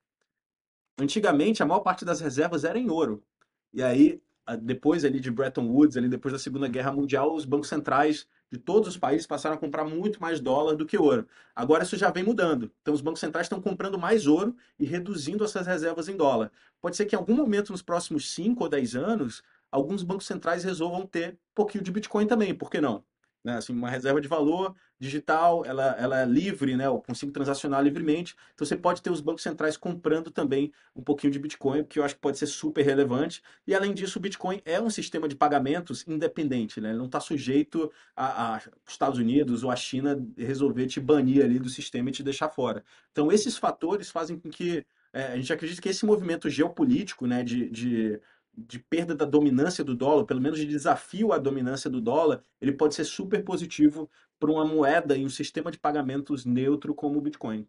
Antigamente, 0.97 1.65
a 1.65 1.67
maior 1.67 1.81
parte 1.81 2.05
das 2.05 2.21
reservas 2.21 2.63
era 2.63 2.79
em 2.79 2.89
ouro. 2.89 3.25
E 3.73 3.83
aí, 3.83 4.23
depois 4.61 5.05
ali 5.05 5.21
de 5.21 5.31
Bretton 5.31 5.67
Woods, 5.69 5.97
ali 5.97 6.09
depois 6.09 6.33
da 6.33 6.39
Segunda 6.39 6.69
Guerra 6.69 6.93
Mundial, 6.93 7.35
os 7.35 7.45
bancos 7.45 7.69
centrais 7.69 8.27
de 8.51 8.59
todos 8.59 8.89
os 8.89 8.97
países 8.97 9.27
passaram 9.27 9.57
a 9.57 9.59
comprar 9.59 9.85
muito 9.85 10.21
mais 10.21 10.39
dólar 10.39 10.75
do 10.75 10.85
que 10.85 10.99
ouro. 10.99 11.27
Agora 11.57 11.85
isso 11.85 11.97
já 11.97 12.11
vem 12.11 12.23
mudando. 12.23 12.71
Então 12.83 12.93
os 12.93 13.01
bancos 13.01 13.21
centrais 13.21 13.47
estão 13.47 13.61
comprando 13.61 13.99
mais 13.99 14.27
ouro 14.27 14.55
e 14.79 14.85
reduzindo 14.85 15.45
essas 15.45 15.67
reservas 15.67 16.09
em 16.09 16.17
dólar. 16.17 16.53
Pode 16.81 16.97
ser 16.97 17.07
que 17.07 17.15
em 17.15 17.19
algum 17.19 17.35
momento 17.35 17.73
nos 17.73 17.83
próximos 17.83 18.31
5 18.33 18.63
ou 18.63 18.69
10 18.69 18.95
anos, 18.95 19.43
alguns 19.71 20.03
bancos 20.03 20.27
centrais 20.27 20.65
resolvam 20.65 21.07
ter 21.07 21.33
um 21.33 21.55
pouquinho 21.55 21.83
de 21.83 21.91
Bitcoin 21.91 22.27
também, 22.27 22.55
por 22.55 22.71
que 22.71 22.81
não? 22.81 23.03
Né? 23.45 23.57
Assim, 23.57 23.73
uma 23.73 23.91
reserva 23.91 24.21
de 24.21 24.29
valor 24.29 24.75
digital, 24.99 25.65
ela, 25.65 25.97
ela 25.99 26.23
é 26.23 26.25
livre, 26.25 26.77
né? 26.77 26.87
Eu 26.87 27.01
consigo 27.01 27.33
transacionar 27.33 27.83
livremente. 27.83 28.37
Então 28.55 28.65
você 28.65 28.77
pode 28.77 29.03
ter 29.03 29.11
os 29.11 29.21
bancos 29.21 29.43
centrais 29.43 29.77
comprando 29.77 30.31
também 30.31 30.73
um 30.95 31.03
pouquinho 31.03 31.33
de 31.33 31.41
Bitcoin, 31.41 31.83
que 31.85 31.99
eu 31.99 32.05
acho 32.05 32.15
que 32.15 32.21
pode 32.21 32.39
ser 32.39 32.47
super 32.47 32.85
relevante. 32.85 33.43
E 33.67 33.75
além 33.75 33.93
disso, 33.93 34.19
o 34.19 34.23
Bitcoin 34.23 34.63
é 34.65 34.81
um 34.81 34.91
sistema 34.91 35.27
de 35.27 35.35
pagamentos 35.35 36.07
independente, 36.07 36.81
né? 36.81 36.91
Ele 36.91 36.99
não 36.99 37.07
está 37.07 37.19
sujeito 37.19 37.91
a, 38.15 38.55
a 38.55 38.61
Estados 38.87 39.19
Unidos 39.19 39.65
ou 39.65 39.71
a 39.71 39.77
China 39.77 40.25
resolver 40.39 40.87
te 40.87 41.01
banir 41.01 41.45
ali 41.45 41.59
do 41.59 41.69
sistema 41.69 42.11
e 42.11 42.13
te 42.13 42.23
deixar 42.23 42.49
fora. 42.49 42.85
Então 43.11 43.33
esses 43.33 43.57
fatores 43.57 44.09
fazem 44.09 44.39
com 44.39 44.49
que 44.49 44.87
é, 45.13 45.25
a 45.27 45.37
gente 45.37 45.53
acredita 45.53 45.83
que 45.83 45.89
esse 45.89 46.07
movimento 46.07 46.49
geopolítico, 46.49 47.27
né, 47.27 47.43
de, 47.43 47.69
de 47.69 48.21
de 48.57 48.79
perda 48.79 49.15
da 49.15 49.25
dominância 49.25 49.83
do 49.83 49.95
dólar, 49.95 50.25
pelo 50.25 50.41
menos 50.41 50.59
de 50.59 50.67
desafio 50.67 51.33
à 51.33 51.39
dominância 51.39 51.89
do 51.91 52.01
dólar, 52.01 52.45
ele 52.61 52.73
pode 52.73 52.95
ser 52.95 53.05
super 53.05 53.45
positivo 53.45 54.11
para 54.39 54.51
uma 54.51 54.65
moeda 54.65 55.17
e 55.17 55.25
um 55.25 55.31
sistema 55.31 55.71
de 55.71 55.79
pagamentos 55.79 56.45
neutro 56.45 56.95
como 56.95 57.19
o 57.19 57.23
Bitcoin. 57.23 57.67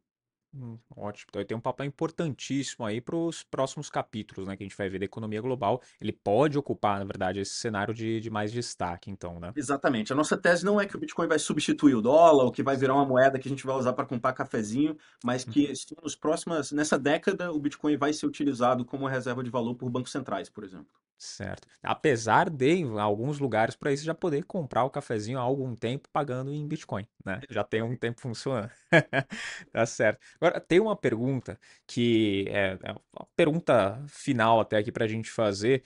Hum, 0.56 0.78
ótimo. 0.96 1.28
Então, 1.30 1.44
tem 1.44 1.58
um 1.58 1.62
papel 1.62 1.88
importantíssimo 1.88 2.86
aí 2.86 3.02
para 3.02 3.16
os 3.16 3.44
próximos 3.44 3.90
capítulos, 3.90 4.48
né? 4.48 4.56
Que 4.56 4.64
a 4.64 4.68
gente 4.68 4.78
vai 4.78 4.88
ver 4.88 5.00
da 5.00 5.06
economia 5.06 5.42
global. 5.42 5.82
Ele 6.00 6.12
pode 6.12 6.58
ocupar, 6.58 7.00
na 7.00 7.06
verdade, 7.06 7.40
esse 7.40 7.56
cenário 7.56 7.94
de, 7.94 8.20
de 8.20 8.30
mais 8.30 8.52
destaque, 8.52 9.10
então, 9.10 9.40
né? 9.40 9.52
Exatamente. 9.56 10.14
A 10.14 10.16
nossa 10.16 10.38
tese 10.38 10.64
não 10.64 10.80
é 10.80 10.86
que 10.86 10.96
o 10.96 11.00
Bitcoin 11.00 11.28
vai 11.28 11.40
substituir 11.40 11.96
o 11.96 12.02
dólar, 12.02 12.44
ou 12.44 12.52
que 12.52 12.62
vai 12.62 12.78
virar 12.78 12.94
uma 12.94 13.06
moeda 13.06 13.40
que 13.40 13.48
a 13.48 13.52
gente 13.52 13.66
vai 13.66 13.76
usar 13.76 13.94
para 13.94 14.06
comprar 14.06 14.34
cafezinho, 14.34 14.96
mas 15.24 15.44
que 15.44 15.68
uhum. 15.68 16.04
nos 16.04 16.16
próximos, 16.16 16.72
nessa 16.72 17.00
década, 17.00 17.52
o 17.52 17.60
Bitcoin 17.60 17.98
vai 17.98 18.14
ser 18.14 18.28
utilizado 18.28 18.86
como 18.86 19.08
reserva 19.08 19.44
de 19.44 19.50
valor 19.50 19.74
por 19.76 19.90
bancos 19.90 20.12
centrais, 20.12 20.50
por 20.50 20.64
exemplo. 20.64 20.94
Certo. 21.18 21.66
Apesar 21.82 22.50
de, 22.50 22.70
em 22.74 23.00
alguns 23.00 23.40
lugares 23.40 23.76
para 23.78 23.94
isso, 23.94 24.04
já 24.04 24.14
poder 24.14 24.44
comprar 24.44 24.84
o 24.84 24.90
cafezinho 24.90 25.40
há 25.40 25.42
algum 25.42 25.74
tempo 25.74 26.10
pagando 26.12 26.52
em 26.54 26.68
Bitcoin, 26.68 27.08
né? 27.24 27.40
Já 27.50 27.64
tem 27.64 27.82
um 27.82 27.96
tempo 27.96 28.20
funcionando. 28.20 28.70
tá 29.72 29.86
certo. 29.86 30.20
Agora, 30.40 30.60
tem 30.60 30.82
uma 30.82 30.98
pergunta 30.98 31.58
que 31.88 32.46
é, 32.50 32.78
é 32.84 32.92
uma 32.92 33.26
pergunta 33.38 34.04
final 34.10 34.60
até 34.60 34.78
aqui 34.78 34.92
para 34.92 35.06
a 35.06 35.08
gente 35.08 35.30
fazer, 35.32 35.84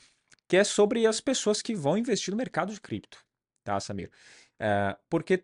que 0.48 0.58
é 0.58 0.63
sobre 0.63 1.06
as 1.06 1.22
pessoas 1.22 1.62
que 1.62 1.76
vão 1.76 1.98
investir 1.98 2.32
no 2.32 2.38
mercado 2.38 2.74
de 2.74 2.82
cripto, 2.82 3.24
tá, 3.63 3.80
Samir? 3.80 4.10
É, 4.60 4.98
porque 5.08 5.44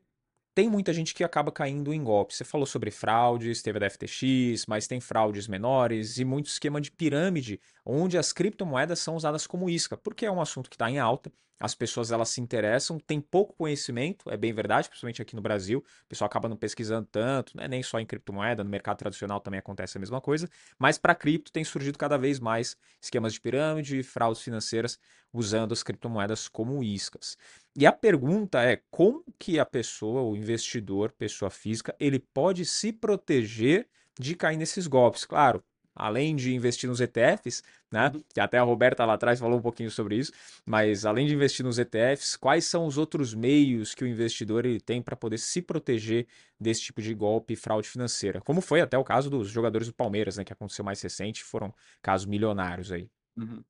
tem 0.55 0.69
muita 0.69 0.93
gente 0.93 1.13
que 1.13 1.23
acaba 1.23 1.51
caindo 1.51 1.93
em 1.93 2.03
golpes. 2.03 2.37
Você 2.37 2.43
falou 2.43 2.65
sobre 2.65 2.91
fraudes, 2.91 3.61
teve 3.61 3.83
a 3.83 3.87
FTX, 3.87 4.65
mas 4.67 4.87
tem 4.87 4.99
fraudes 4.99 5.47
menores 5.47 6.17
e 6.17 6.25
muito 6.25 6.47
esquema 6.47 6.79
de 6.79 6.91
pirâmide, 6.91 7.59
onde 7.85 8.17
as 8.17 8.31
criptomoedas 8.33 8.99
são 8.99 9.15
usadas 9.15 9.47
como 9.47 9.69
isca, 9.69 9.97
porque 9.97 10.25
é 10.25 10.31
um 10.31 10.41
assunto 10.41 10.69
que 10.69 10.75
está 10.75 10.89
em 10.89 10.99
alta 10.99 11.31
as 11.63 11.73
pessoas 11.73 12.11
elas 12.11 12.27
se 12.27 12.41
interessam, 12.41 12.99
têm 12.99 13.21
pouco 13.21 13.55
conhecimento, 13.55 14.29
é 14.29 14.35
bem 14.35 14.51
verdade, 14.51 14.89
principalmente 14.89 15.21
aqui 15.21 15.33
no 15.33 15.41
Brasil, 15.41 15.79
o 15.79 16.07
pessoal 16.09 16.25
acaba 16.25 16.49
não 16.49 16.57
pesquisando 16.57 17.07
tanto, 17.09 17.55
né? 17.55 17.69
nem 17.69 17.81
só 17.81 18.01
em 18.01 18.05
criptomoeda, 18.05 18.65
no 18.65 18.69
mercado 18.69 18.97
tradicional 18.97 19.39
também 19.39 19.59
acontece 19.59 19.97
a 19.97 19.99
mesma 20.01 20.19
coisa, 20.19 20.49
mas 20.77 20.97
para 20.97 21.15
cripto 21.15 21.53
tem 21.53 21.63
surgido 21.63 21.97
cada 21.97 22.17
vez 22.17 22.37
mais 22.37 22.75
esquemas 23.01 23.31
de 23.31 23.39
pirâmide 23.39 23.99
e 23.99 24.03
fraudes 24.03 24.41
financeiras 24.41 24.99
usando 25.31 25.71
as 25.71 25.81
criptomoedas 25.81 26.49
como 26.49 26.83
iscas. 26.83 27.37
E 27.75 27.87
a 27.87 27.91
pergunta 27.91 28.61
é 28.61 28.81
como 28.91 29.23
que 29.39 29.59
a 29.59 29.65
pessoa, 29.65 30.21
o 30.21 30.35
investidor, 30.35 31.11
pessoa 31.11 31.49
física, 31.49 31.95
ele 31.99 32.19
pode 32.19 32.65
se 32.65 32.93
proteger 32.93 33.87
de 34.19 34.35
cair 34.35 34.57
nesses 34.57 34.85
golpes? 34.85 35.25
Claro, 35.25 35.63
além 35.95 36.35
de 36.35 36.53
investir 36.53 36.89
nos 36.89 37.01
ETFs, 37.01 37.63
né? 37.91 38.11
Uhum. 38.13 38.23
Que 38.33 38.39
até 38.39 38.57
a 38.57 38.63
Roberta 38.63 39.05
lá 39.05 39.13
atrás 39.13 39.39
falou 39.39 39.57
um 39.57 39.61
pouquinho 39.61 39.89
sobre 39.91 40.17
isso, 40.17 40.31
mas 40.65 41.05
além 41.05 41.27
de 41.27 41.33
investir 41.33 41.65
nos 41.65 41.77
ETFs, 41.79 42.35
quais 42.35 42.65
são 42.65 42.85
os 42.85 42.97
outros 42.97 43.33
meios 43.33 43.93
que 43.93 44.03
o 44.03 44.07
investidor 44.07 44.65
ele 44.65 44.79
tem 44.79 45.01
para 45.01 45.15
poder 45.15 45.37
se 45.37 45.61
proteger 45.61 46.27
desse 46.59 46.81
tipo 46.81 47.01
de 47.01 47.13
golpe 47.13 47.53
e 47.53 47.57
fraude 47.57 47.87
financeira? 47.87 48.41
Como 48.41 48.61
foi 48.61 48.81
até 48.81 48.97
o 48.97 49.03
caso 49.03 49.29
dos 49.29 49.49
jogadores 49.49 49.87
do 49.87 49.93
Palmeiras, 49.93 50.37
né? 50.37 50.43
Que 50.43 50.53
aconteceu 50.53 50.83
mais 50.83 51.01
recente, 51.01 51.43
foram 51.43 51.73
casos 52.01 52.25
milionários 52.25 52.91
aí. 52.91 53.09
Uhum. 53.35 53.63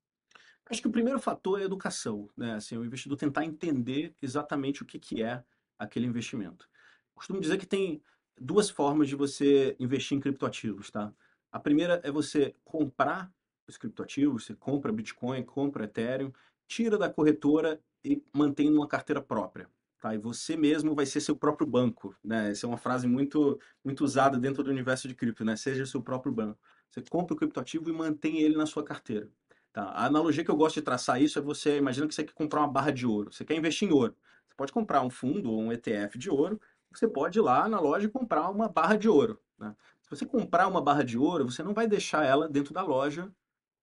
Acho 0.69 0.82
que 0.82 0.88
o 0.88 0.91
primeiro 0.91 1.19
fator 1.19 1.60
é 1.60 1.63
educação, 1.63 2.30
né? 2.38 2.54
Assim, 2.56 2.78
o 2.78 2.86
investidor 2.86 3.17
tentar 3.17 3.45
entender 3.45 4.15
exatamente 4.21 4.82
o 4.82 4.86
que, 4.86 4.97
que 4.97 5.21
é 5.21 5.43
aquele 5.78 6.06
investimento. 6.06 6.69
Costumo 7.13 7.41
dizer 7.41 7.58
que 7.58 7.65
tem 7.65 8.02
duas 8.39 8.69
formas 8.69 9.08
de 9.08 9.15
você 9.15 9.76
investir 9.80 10.17
em 10.17 10.21
criptoativos, 10.21 10.89
tá? 10.89 11.13
A 11.52 11.60
primeira 11.60 12.02
é 12.04 12.12
você 12.12 12.56
comprar 12.63 13.32
os 13.67 13.78
criptoativos, 13.78 14.45
você 14.45 14.56
compra 14.56 14.91
Bitcoin, 14.91 15.43
compra 15.43 15.86
Ethereum, 15.86 16.32
tira 16.67 16.97
da 16.97 17.10
corretora 17.10 17.80
e 18.04 18.23
mantém 18.34 18.69
numa 18.69 18.88
carteira 18.88 19.21
própria. 19.21 19.69
Tá? 19.99 20.13
E 20.13 20.17
você 20.17 20.58
mesmo 20.58 20.93
vai 20.93 21.06
ser 21.06 21.21
seu 21.21 21.36
próprio 21.36 21.65
banco. 21.65 22.15
Né? 22.23 22.52
Essa 22.52 22.65
é 22.65 22.69
uma 22.69 22.78
frase 22.78 23.08
muito, 23.08 23.60
muito 23.84 24.04
usada 24.04 24.38
dentro 24.38 24.63
do 24.63 24.69
universo 24.69 25.08
de 25.08 25.15
cripto, 25.15 25.45
né? 25.45 25.56
Seja 25.56 25.86
seu 25.86 26.02
próprio 26.02 26.32
banco. 26.32 26.60
Você 26.89 27.02
compra 27.10 27.34
o 27.34 27.38
criptoativo 27.38 27.89
e 27.89 27.93
mantém 27.93 28.41
ele 28.41 28.58
na 28.58 28.65
sua 28.65 28.84
carteira. 28.84 29.30
Tá? 29.73 29.86
A 29.86 30.05
analogia 30.05 30.45
que 30.45 30.51
eu 30.51 30.55
gosto 30.55 30.75
de 30.75 30.83
traçar 30.83 31.19
isso 31.19 31.39
é 31.39 31.41
você, 31.41 31.77
imagina 31.77 32.07
que 32.07 32.13
você 32.13 32.23
quer 32.23 32.33
comprar 32.33 32.62
uma 32.62 32.67
barra 32.67 32.91
de 32.91 33.07
ouro. 33.07 33.33
Você 33.33 33.43
quer 33.43 33.55
investir 33.55 33.89
em 33.89 33.91
ouro. 33.91 34.15
Você 34.47 34.55
pode 34.55 34.71
comprar 34.71 35.01
um 35.01 35.09
fundo 35.09 35.51
ou 35.51 35.59
um 35.59 35.73
ETF 35.73 36.17
de 36.19 36.29
ouro. 36.29 36.62
Você 36.93 37.07
pode 37.07 37.39
ir 37.39 37.41
lá 37.41 37.67
na 37.67 37.79
loja 37.79 38.05
e 38.05 38.09
comprar 38.09 38.49
uma 38.51 38.69
barra 38.69 38.95
de 38.95 39.09
ouro. 39.09 39.41
Né? 39.57 39.75
Se 40.03 40.09
você 40.12 40.25
comprar 40.27 40.67
uma 40.67 40.79
barra 40.79 41.03
de 41.03 41.17
ouro, 41.17 41.49
você 41.49 41.63
não 41.63 41.73
vai 41.73 41.88
deixar 41.88 42.23
ela 42.23 42.47
dentro 42.47 42.71
da 42.71 42.83
loja 42.83 43.33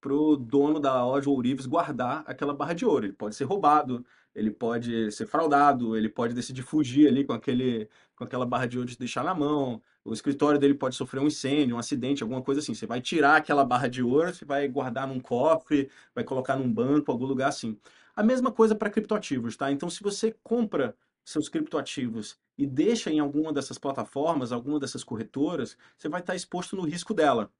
para 0.00 0.14
o 0.14 0.37
dono 0.37 0.79
da 0.79 1.05
loja 1.05 1.29
Ourives 1.29 1.66
guardar 1.66 2.22
aquela 2.26 2.55
barra 2.55 2.72
de 2.72 2.87
ouro. 2.87 3.07
Ele 3.07 3.12
pode 3.12 3.35
ser 3.35 3.44
roubado, 3.44 4.07
ele 4.35 4.51
pode 4.51 5.11
ser 5.12 5.27
fraudado, 5.27 5.97
ele 5.97 6.09
pode 6.09 6.35
decidir 6.35 6.62
fugir 6.62 7.09
ali 7.09 7.25
com, 7.25 7.33
aquele, 7.33 7.88
com 8.16 8.25
aquela 8.25 8.47
barra 8.47 8.66
de 8.66 8.79
ouro 8.79 8.90
e 8.90 8.97
deixar 8.97 9.25
na 9.25 9.35
mão. 9.35 9.83
O 10.05 10.12
escritório 10.12 10.59
dele 10.59 10.75
pode 10.75 10.95
sofrer 10.95 11.21
um 11.21 11.27
incêndio, 11.27 11.77
um 11.77 11.79
acidente, 11.79 12.23
alguma 12.23 12.43
coisa 12.43 12.61
assim. 12.61 12.75
Você 12.75 12.87
vai 12.87 13.01
tirar 13.01 13.37
aquela 13.37 13.64
barra 13.64 13.88
de 13.88 14.03
ouro, 14.03 14.33
você 14.33 14.45
vai 14.45 14.69
guardar 14.69 15.07
num 15.07 15.21
cofre, 15.21 15.90
vai 16.14 16.25
colocar 16.25 16.57
num 16.57 16.73
banco, 16.73 17.11
algum 17.11 17.27
lugar 17.27 17.49
assim. 17.49 17.79
A 18.14 18.23
mesma 18.23 18.53
coisa 18.53 18.75
para 18.75 18.90
criptoativos, 18.90 19.57
tá? 19.57 19.71
Então, 19.71 19.88
se 19.90 20.03
você 20.03 20.35
compra 20.43 20.97
seus 21.25 21.49
criptoativos 21.49 22.38
e 22.57 22.66
deixa 22.66 23.11
em 23.11 23.21
alguma 23.21 23.53
dessas 23.53 23.79
plataformas, 23.79 24.53
alguma 24.53 24.81
dessas 24.81 25.05
corretoras, 25.05 25.77
você 25.97 26.09
vai 26.09 26.21
estar 26.21 26.35
exposto 26.35 26.77
no 26.77 26.83
risco 26.83 27.14
dela. 27.14 27.51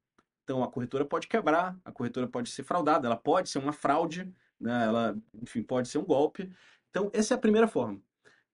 Então 0.45 0.63
a 0.65 0.69
corretora 0.69 1.05
pode 1.05 1.29
quebrar, 1.29 1.79
a 1.85 1.93
corretora 1.93 2.27
pode 2.27 2.51
ser 2.51 2.65
fraudada, 2.65 3.07
ela 3.07 3.17
pode 3.17 3.49
ser 3.49 3.59
uma 3.59 3.73
fraude, 3.73 4.33
né? 4.61 4.85
ela, 4.85 5.17
enfim, 5.41 5.63
pode 5.63 5.89
ser 5.89 5.99
um 5.99 6.05
golpe. 6.05 6.51
Então 6.91 7.11
essa 7.13 7.35
é 7.35 7.37
a 7.37 7.41
primeira 7.41 7.67
forma 7.67 8.01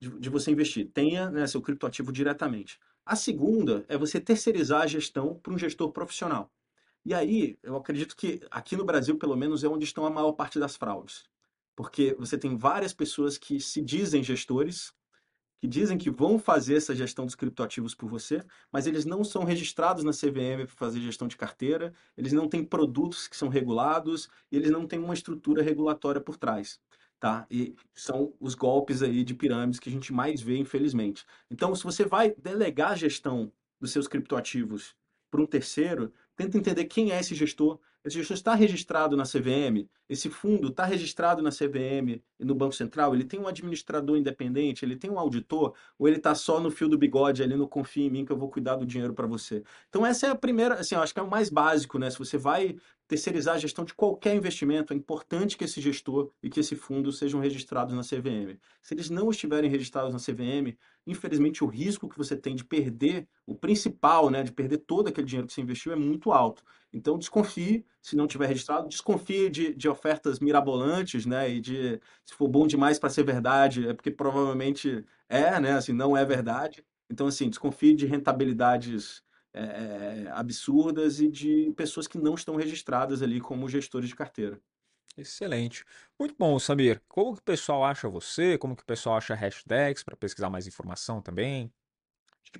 de, 0.00 0.10
de 0.18 0.30
você 0.30 0.50
investir. 0.50 0.90
Tenha 0.92 1.30
né, 1.30 1.46
seu 1.46 1.60
criptoativo 1.60 2.12
diretamente. 2.12 2.78
A 3.04 3.16
segunda 3.16 3.84
é 3.88 3.96
você 3.96 4.20
terceirizar 4.20 4.82
a 4.82 4.86
gestão 4.86 5.36
para 5.36 5.52
um 5.52 5.58
gestor 5.58 5.92
profissional. 5.92 6.50
E 7.04 7.14
aí, 7.14 7.56
eu 7.62 7.76
acredito 7.76 8.16
que 8.16 8.40
aqui 8.50 8.76
no 8.76 8.84
Brasil, 8.84 9.16
pelo 9.16 9.36
menos, 9.36 9.62
é 9.62 9.68
onde 9.68 9.84
estão 9.84 10.04
a 10.04 10.10
maior 10.10 10.32
parte 10.32 10.58
das 10.58 10.76
fraudes. 10.76 11.24
Porque 11.76 12.16
você 12.18 12.36
tem 12.36 12.56
várias 12.56 12.92
pessoas 12.92 13.38
que 13.38 13.60
se 13.60 13.80
dizem 13.80 14.24
gestores, 14.24 14.92
que 15.60 15.66
dizem 15.66 15.96
que 15.96 16.10
vão 16.10 16.38
fazer 16.38 16.76
essa 16.76 16.94
gestão 16.94 17.24
dos 17.24 17.34
criptoativos 17.34 17.94
por 17.94 18.08
você, 18.08 18.42
mas 18.70 18.86
eles 18.86 19.04
não 19.04 19.24
são 19.24 19.44
registrados 19.44 20.04
na 20.04 20.12
CVM 20.12 20.66
para 20.66 20.76
fazer 20.76 21.00
gestão 21.00 21.26
de 21.26 21.36
carteira, 21.36 21.92
eles 22.16 22.32
não 22.32 22.48
têm 22.48 22.64
produtos 22.64 23.26
que 23.26 23.36
são 23.36 23.48
regulados, 23.48 24.28
eles 24.50 24.70
não 24.70 24.86
têm 24.86 24.98
uma 24.98 25.14
estrutura 25.14 25.62
regulatória 25.62 26.20
por 26.20 26.36
trás. 26.36 26.78
Tá? 27.18 27.46
E 27.50 27.74
são 27.94 28.34
os 28.38 28.54
golpes 28.54 29.02
aí 29.02 29.24
de 29.24 29.34
pirâmides 29.34 29.80
que 29.80 29.88
a 29.88 29.92
gente 29.92 30.12
mais 30.12 30.42
vê, 30.42 30.58
infelizmente. 30.58 31.24
Então, 31.50 31.74
se 31.74 31.82
você 31.82 32.04
vai 32.04 32.34
delegar 32.36 32.92
a 32.92 32.96
gestão 32.96 33.50
dos 33.80 33.90
seus 33.90 34.06
criptoativos 34.06 34.94
para 35.30 35.40
um 35.40 35.46
terceiro, 35.46 36.12
tenta 36.36 36.58
entender 36.58 36.84
quem 36.84 37.12
é 37.12 37.18
esse 37.18 37.34
gestor, 37.34 37.78
esse 38.04 38.18
gestor 38.18 38.36
está 38.36 38.54
registrado 38.54 39.16
na 39.16 39.24
CVM, 39.24 39.88
esse 40.08 40.30
fundo 40.30 40.68
está 40.68 40.84
registrado 40.84 41.42
na 41.42 41.50
CVM 41.50 42.22
e 42.38 42.44
no 42.44 42.54
Banco 42.54 42.74
Central, 42.74 43.14
ele 43.14 43.24
tem 43.24 43.40
um 43.40 43.48
administrador 43.48 44.16
independente, 44.16 44.84
ele 44.84 44.94
tem 44.94 45.10
um 45.10 45.18
auditor, 45.18 45.74
ou 45.98 46.06
ele 46.06 46.18
está 46.18 46.32
só 46.34 46.60
no 46.60 46.70
fio 46.70 46.88
do 46.88 46.96
bigode 46.96 47.42
ali 47.42 47.56
no 47.56 47.66
confia 47.66 48.06
em 48.06 48.10
mim 48.10 48.24
que 48.24 48.30
eu 48.30 48.36
vou 48.36 48.48
cuidar 48.48 48.76
do 48.76 48.86
dinheiro 48.86 49.12
para 49.12 49.26
você. 49.26 49.64
Então 49.88 50.06
essa 50.06 50.28
é 50.28 50.30
a 50.30 50.36
primeira, 50.36 50.74
assim, 50.76 50.94
eu 50.94 51.00
acho 51.00 51.12
que 51.12 51.18
é 51.18 51.22
o 51.22 51.28
mais 51.28 51.50
básico, 51.50 51.98
né? 51.98 52.08
Se 52.10 52.18
você 52.18 52.38
vai 52.38 52.76
terceirizar 53.08 53.54
a 53.54 53.58
gestão 53.58 53.84
de 53.84 53.94
qualquer 53.94 54.34
investimento, 54.34 54.92
é 54.92 54.96
importante 54.96 55.56
que 55.56 55.64
esse 55.64 55.80
gestor 55.80 56.32
e 56.42 56.50
que 56.50 56.60
esse 56.60 56.74
fundo 56.74 57.12
sejam 57.12 57.40
registrados 57.40 57.94
na 57.94 58.02
CVM. 58.02 58.58
Se 58.82 58.94
eles 58.94 59.08
não 59.08 59.30
estiverem 59.30 59.70
registrados 59.70 60.12
na 60.12 60.18
CVM, 60.18 60.76
infelizmente 61.06 61.62
o 61.62 61.68
risco 61.68 62.08
que 62.08 62.18
você 62.18 62.36
tem 62.36 62.56
de 62.56 62.64
perder 62.64 63.28
o 63.46 63.54
principal, 63.54 64.28
né, 64.28 64.42
de 64.42 64.52
perder 64.52 64.78
todo 64.78 65.08
aquele 65.08 65.26
dinheiro 65.26 65.46
que 65.46 65.52
você 65.52 65.60
investiu 65.60 65.92
é 65.92 65.96
muito 65.96 66.32
alto. 66.32 66.64
Então 66.92 67.16
desconfie, 67.16 67.84
se 68.02 68.16
não 68.16 68.26
tiver 68.26 68.46
registrado, 68.46 68.88
desconfie 68.88 69.48
de, 69.50 69.74
de 69.74 69.88
ofertas 69.88 70.40
mirabolantes, 70.40 71.26
né, 71.26 71.48
e 71.48 71.60
de 71.60 72.00
se 72.24 72.34
for 72.34 72.48
bom 72.48 72.66
demais 72.66 72.98
para 72.98 73.10
ser 73.10 73.24
verdade, 73.24 73.88
é 73.88 73.94
porque 73.94 74.10
provavelmente 74.10 75.04
é, 75.28 75.60
né, 75.60 75.72
assim, 75.72 75.92
não 75.92 76.16
é 76.16 76.24
verdade. 76.24 76.84
Então 77.08 77.28
assim, 77.28 77.48
desconfie 77.48 77.94
de 77.94 78.04
rentabilidades 78.06 79.22
é, 79.56 80.30
absurdas 80.32 81.20
e 81.20 81.28
de 81.28 81.72
pessoas 81.76 82.06
que 82.06 82.18
não 82.18 82.34
estão 82.34 82.56
registradas 82.56 83.22
ali 83.22 83.40
como 83.40 83.68
gestores 83.68 84.08
de 84.08 84.16
carteira. 84.16 84.60
Excelente. 85.16 85.84
Muito 86.18 86.34
bom, 86.38 86.58
Samir. 86.58 87.02
Como 87.08 87.34
que 87.34 87.40
o 87.40 87.44
pessoal 87.44 87.84
acha 87.84 88.08
você? 88.08 88.58
Como 88.58 88.76
que 88.76 88.82
o 88.82 88.86
pessoal 88.86 89.16
acha 89.16 89.34
hashtags 89.34 90.02
para 90.02 90.16
pesquisar 90.16 90.50
mais 90.50 90.66
informação 90.66 91.22
também? 91.22 91.72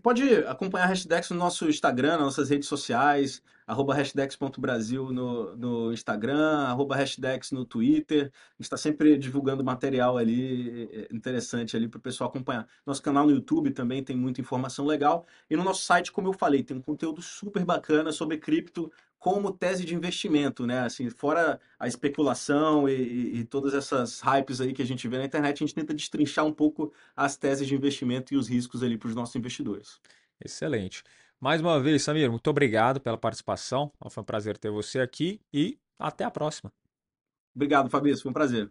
Pode 0.03 0.35
acompanhar 0.47 0.85
a 0.85 0.89
Hashdex 0.89 1.31
no 1.31 1.37
nosso 1.37 1.69
Instagram, 1.69 2.13
nas 2.13 2.21
nossas 2.21 2.51
redes 2.51 2.69
sociais, 2.69 3.43
arroba 3.67 3.95
hashdex.brasil 3.95 5.13
no, 5.13 5.57
no 5.57 5.93
Instagram, 5.93 6.67
arroba 6.67 6.95
hashdex 6.95 7.51
no 7.51 7.65
Twitter. 7.65 8.23
A 8.23 8.27
gente 8.27 8.61
está 8.61 8.77
sempre 8.77 9.19
divulgando 9.19 9.65
material 9.65 10.17
ali 10.17 10.89
é, 10.93 11.15
interessante 11.15 11.77
ali 11.77 11.89
para 11.89 11.99
o 11.99 12.01
pessoal 12.01 12.31
acompanhar. 12.31 12.67
Nosso 12.87 13.03
canal 13.03 13.27
no 13.27 13.33
YouTube 13.33 13.71
também 13.73 14.05
tem 14.05 14.17
muita 14.17 14.41
informação 14.41 14.87
legal. 14.87 15.27
E 15.51 15.57
no 15.57 15.65
nosso 15.65 15.83
site, 15.83 16.13
como 16.13 16.29
eu 16.29 16.33
falei, 16.33 16.63
tem 16.63 16.77
um 16.77 16.83
conteúdo 16.83 17.21
super 17.21 17.65
bacana 17.65 18.13
sobre 18.13 18.39
cripto 18.39 18.91
como 19.19 19.53
tese 19.53 19.85
de 19.85 19.95
investimento, 19.95 20.67
né? 20.67 20.81
Assim, 20.81 21.11
fora 21.11 21.61
a 21.79 21.89
especulação 21.89 22.89
e, 22.89 22.93
e, 22.93 23.39
e, 23.39 23.45
todas 23.45 23.75
essas 23.75 24.21
hypes 24.21 24.61
aí 24.61 24.73
que 24.73 24.83
a 24.83 24.87
gente 24.87 25.09
vê 25.09 25.19
na 25.19 25.25
internet, 25.25 25.63
a 25.63 25.67
gente 25.67 25.75
tenta 25.75 25.95
destrinchar 25.95 26.45
um 26.45 26.53
pouco 26.53 26.93
as 27.15 27.37
teses 27.37 27.67
de 27.67 27.75
investimento 27.75 28.35
e 28.35 28.37
os 28.37 28.49
riscos 28.49 28.83
ali 28.83 28.97
para 28.97 29.09
os 29.09 29.15
nossos 29.15 29.35
investidores. 29.35 30.01
Excelente. 30.45 31.03
Mais 31.41 31.61
uma 31.61 31.81
vez, 31.81 32.03
Samir, 32.03 32.31
muito 32.31 32.49
obrigado 32.49 33.01
pela 33.01 33.19
participação. 33.19 33.93
Foi 34.11 34.23
um 34.23 34.25
prazer 34.25 34.57
ter 34.57 34.71
você 34.71 35.01
aqui 35.01 35.41
e 35.53 35.79
até 35.99 36.25
a 36.25 36.31
próxima. 36.31 36.73
Obrigado, 37.55 37.91
Fabrício. 37.91 38.23
Foi 38.23 38.31
um 38.31 38.35
prazer. 38.35 38.71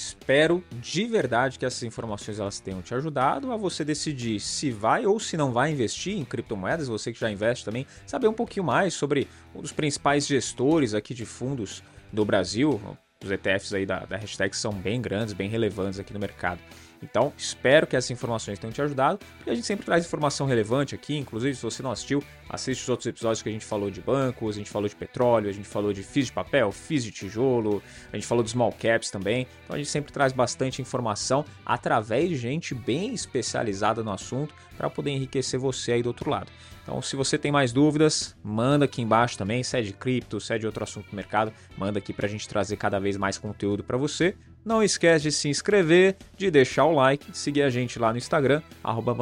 Espero 0.00 0.64
de 0.72 1.04
verdade 1.04 1.58
que 1.58 1.66
essas 1.66 1.82
informações 1.82 2.40
elas 2.40 2.58
tenham 2.58 2.80
te 2.80 2.94
ajudado 2.94 3.52
a 3.52 3.56
você 3.58 3.84
decidir 3.84 4.40
se 4.40 4.70
vai 4.70 5.04
ou 5.04 5.20
se 5.20 5.36
não 5.36 5.52
vai 5.52 5.72
investir 5.72 6.16
em 6.16 6.24
criptomoedas, 6.24 6.88
você 6.88 7.12
que 7.12 7.20
já 7.20 7.30
investe 7.30 7.66
também, 7.66 7.86
saber 8.06 8.26
um 8.26 8.32
pouquinho 8.32 8.64
mais 8.64 8.94
sobre 8.94 9.28
um 9.54 9.60
dos 9.60 9.72
principais 9.72 10.26
gestores 10.26 10.94
aqui 10.94 11.12
de 11.12 11.26
fundos 11.26 11.82
do 12.10 12.24
Brasil. 12.24 12.80
Os 13.22 13.30
ETFs 13.30 13.74
aí 13.74 13.84
da, 13.84 14.06
da 14.06 14.16
hashtag 14.16 14.56
são 14.56 14.72
bem 14.72 15.02
grandes, 15.02 15.34
bem 15.34 15.50
relevantes 15.50 16.00
aqui 16.00 16.14
no 16.14 16.18
mercado. 16.18 16.60
Então, 17.02 17.32
espero 17.36 17.86
que 17.86 17.96
essas 17.96 18.10
informações 18.10 18.58
tenham 18.58 18.72
te 18.72 18.82
ajudado, 18.82 19.18
porque 19.36 19.50
a 19.50 19.54
gente 19.54 19.66
sempre 19.66 19.84
traz 19.84 20.04
informação 20.04 20.46
relevante 20.46 20.94
aqui, 20.94 21.16
inclusive 21.16 21.54
se 21.54 21.62
você 21.62 21.82
não 21.82 21.90
assistiu, 21.90 22.22
assiste 22.48 22.82
os 22.82 22.88
outros 22.88 23.06
episódios 23.06 23.42
que 23.42 23.48
a 23.48 23.52
gente 23.52 23.64
falou 23.64 23.90
de 23.90 24.00
bancos, 24.00 24.56
a 24.56 24.58
gente 24.58 24.70
falou 24.70 24.88
de 24.88 24.94
petróleo, 24.94 25.48
a 25.48 25.52
gente 25.52 25.66
falou 25.66 25.92
de 25.92 26.02
FIIs 26.02 26.26
de 26.26 26.32
papel, 26.32 26.70
FIIs 26.70 27.04
de 27.04 27.10
tijolo, 27.10 27.82
a 28.12 28.16
gente 28.16 28.26
falou 28.26 28.44
de 28.44 28.50
small 28.50 28.72
caps 28.72 29.10
também. 29.10 29.46
Então 29.64 29.74
a 29.74 29.78
gente 29.78 29.90
sempre 29.90 30.12
traz 30.12 30.32
bastante 30.32 30.82
informação 30.82 31.44
através 31.64 32.28
de 32.28 32.36
gente 32.36 32.74
bem 32.74 33.14
especializada 33.14 34.02
no 34.02 34.12
assunto 34.12 34.54
para 34.76 34.90
poder 34.90 35.10
enriquecer 35.10 35.58
você 35.58 35.92
aí 35.92 36.02
do 36.02 36.08
outro 36.08 36.30
lado. 36.30 36.50
Então, 36.82 37.00
se 37.02 37.14
você 37.14 37.38
tem 37.38 37.52
mais 37.52 37.72
dúvidas, 37.72 38.36
manda 38.42 38.86
aqui 38.86 39.02
embaixo 39.02 39.36
também, 39.36 39.62
se 39.62 39.78
é 39.78 39.82
de 39.82 39.92
cripto, 39.92 40.40
se 40.40 40.52
é 40.54 40.58
de 40.58 40.66
outro 40.66 40.82
assunto 40.82 41.10
do 41.10 41.14
mercado, 41.14 41.52
manda 41.76 41.98
aqui 41.98 42.12
para 42.12 42.26
a 42.26 42.28
gente 42.28 42.48
trazer 42.48 42.76
cada 42.76 42.98
vez 42.98 43.16
mais 43.16 43.38
conteúdo 43.38 43.84
para 43.84 43.96
você. 43.96 44.34
Não 44.64 44.82
esquece 44.82 45.24
de 45.24 45.32
se 45.32 45.48
inscrever, 45.48 46.16
de 46.36 46.50
deixar 46.50 46.84
o 46.84 46.94
like, 46.94 47.36
seguir 47.36 47.62
a 47.62 47.70
gente 47.70 47.98
lá 47.98 48.12
no 48.12 48.18
Instagram, 48.18 48.62
arroba 48.84 49.14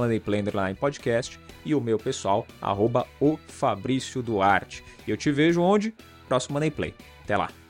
Podcast 0.75 1.39
e 1.65 1.75
o 1.75 1.81
meu 1.81 1.99
pessoal, 1.99 2.47
arroba 2.61 3.07
o 3.21 3.39
Fabrício 3.47 4.23
Duarte. 4.23 4.83
E 5.07 5.11
eu 5.11 5.17
te 5.17 5.31
vejo 5.31 5.61
onde? 5.61 5.95
Próximo 6.27 6.55
Money 6.55 6.71
Play. 6.71 6.95
Até 7.23 7.37
lá! 7.37 7.68